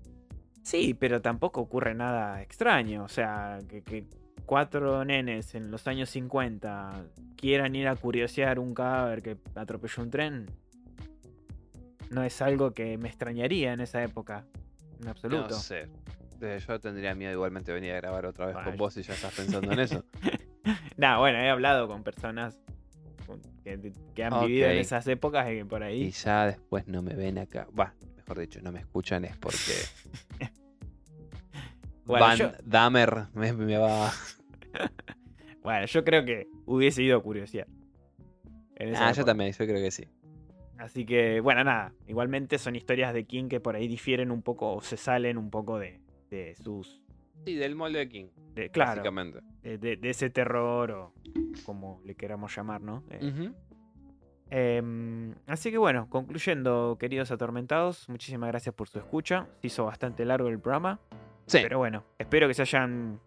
[0.62, 3.04] Sí, pero tampoco ocurre nada extraño.
[3.04, 4.06] O sea, que, que
[4.46, 7.04] cuatro nenes en los años 50
[7.36, 10.46] quieran ir a curiosear un cadáver que atropelló un tren.
[12.10, 14.44] No es algo que me extrañaría en esa época.
[15.00, 15.48] En absoluto.
[15.50, 15.88] No sé.
[16.66, 19.34] Yo tendría miedo igualmente de venir a grabar otra vez con vos si ya estás
[19.34, 20.04] pensando en eso.
[20.96, 22.58] Nah, bueno, he hablado con personas
[23.64, 26.10] que, que han vivido en esas épocas y que por ahí.
[26.10, 27.66] Ya después no me ven acá.
[27.78, 29.72] Va, mejor dicho, no me escuchan es porque
[32.06, 34.12] Bueno, Van yo, Damer me, me va.
[35.62, 37.66] bueno, yo creo que hubiese ido a curiosidad.
[38.96, 40.04] Ah, yo también, yo creo que sí.
[40.78, 41.92] Así que, bueno, nada.
[42.06, 45.50] Igualmente son historias de King que por ahí difieren un poco o se salen un
[45.50, 46.00] poco de,
[46.30, 47.02] de sus.
[47.44, 49.40] Sí, del molde de King, de- claro, básicamente.
[49.62, 51.12] de, de- de ese terror o
[51.64, 53.04] como le queramos llamar, ¿no?
[53.10, 53.52] Eh.
[54.48, 59.46] Em, así que bueno, concluyendo, queridos atormentados, muchísimas gracias por su escucha.
[59.60, 61.00] Se hizo bastante largo el programa,
[61.46, 63.20] Sí, pero bueno, espero que se hayan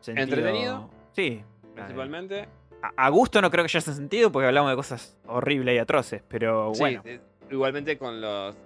[0.00, 0.24] sentido.
[0.24, 0.90] ¿Entretenido?
[1.12, 1.42] Sí.
[1.74, 2.48] principalmente.
[2.82, 6.22] A, a gusto no creo que se sentido porque hablamos de cosas horribles y atroces,
[6.28, 7.02] pero Sí, bueno.
[7.04, 7.20] eh,
[7.50, 8.56] igualmente con los,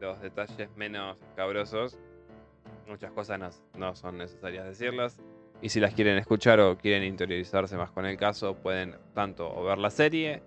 [0.00, 1.98] los detalles menos cabrosos,
[2.92, 5.18] muchas cosas no, no son necesarias decirlas.
[5.60, 9.64] Y si las quieren escuchar o quieren interiorizarse más con el caso, pueden tanto o
[9.64, 10.42] ver la serie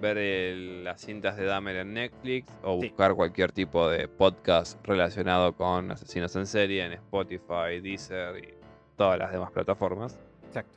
[0.00, 2.88] ver el- las cintas de Dahmer en Netflix o Sí.
[2.88, 8.54] buscar cualquier tipo de podcast relacionado con asesinos en serie en Spotify, Deezer y
[8.96, 10.18] todas las demás plataformas.
[10.46, 10.72] Exacto.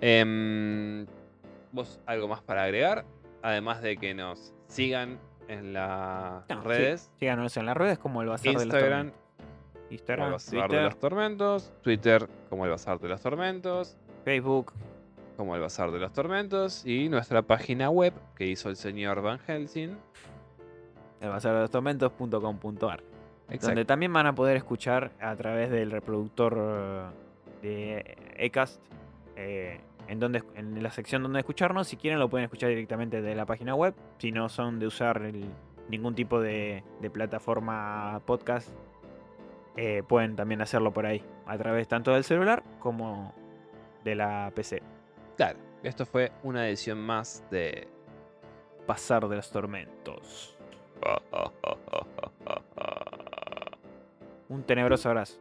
[0.00, 1.06] Em,
[1.72, 3.04] ¿Vos algo más para agregar?
[3.42, 8.22] Además de que nos sigan en las No, sí, redes, Síganos en las redes como
[8.22, 8.74] el Bazar de los
[9.90, 14.72] Instagram, como el Bazar de los Tormentos, Twitter como el Bazar de los Tormentos, Facebook.
[15.36, 19.38] como el Bazar de los Tormentos y nuestra página web que hizo el señor Van
[19.38, 19.96] Helsing.
[21.20, 23.02] El Bazar de los Tormentos.com.ar.
[23.48, 23.66] Exacto.
[23.68, 27.04] Donde también van a poder escuchar a través del reproductor eh,
[27.62, 28.80] de Ecast.
[29.36, 31.88] eh, en, donde, en la sección donde escucharnos.
[31.88, 33.94] Si quieren lo pueden escuchar directamente de la página web.
[34.18, 35.44] Si no son de usar el-
[35.88, 38.68] ningún tipo de, de plataforma podcast.
[39.80, 41.24] Eh, pueden también hacerlo por ahí.
[41.46, 43.32] A través tanto del celular como
[44.02, 44.82] de la PC.
[45.36, 47.86] Claro, esto fue una edición más de
[48.88, 50.58] Bazar de los Tormentos.
[54.48, 55.38] Un tenebroso abrazo.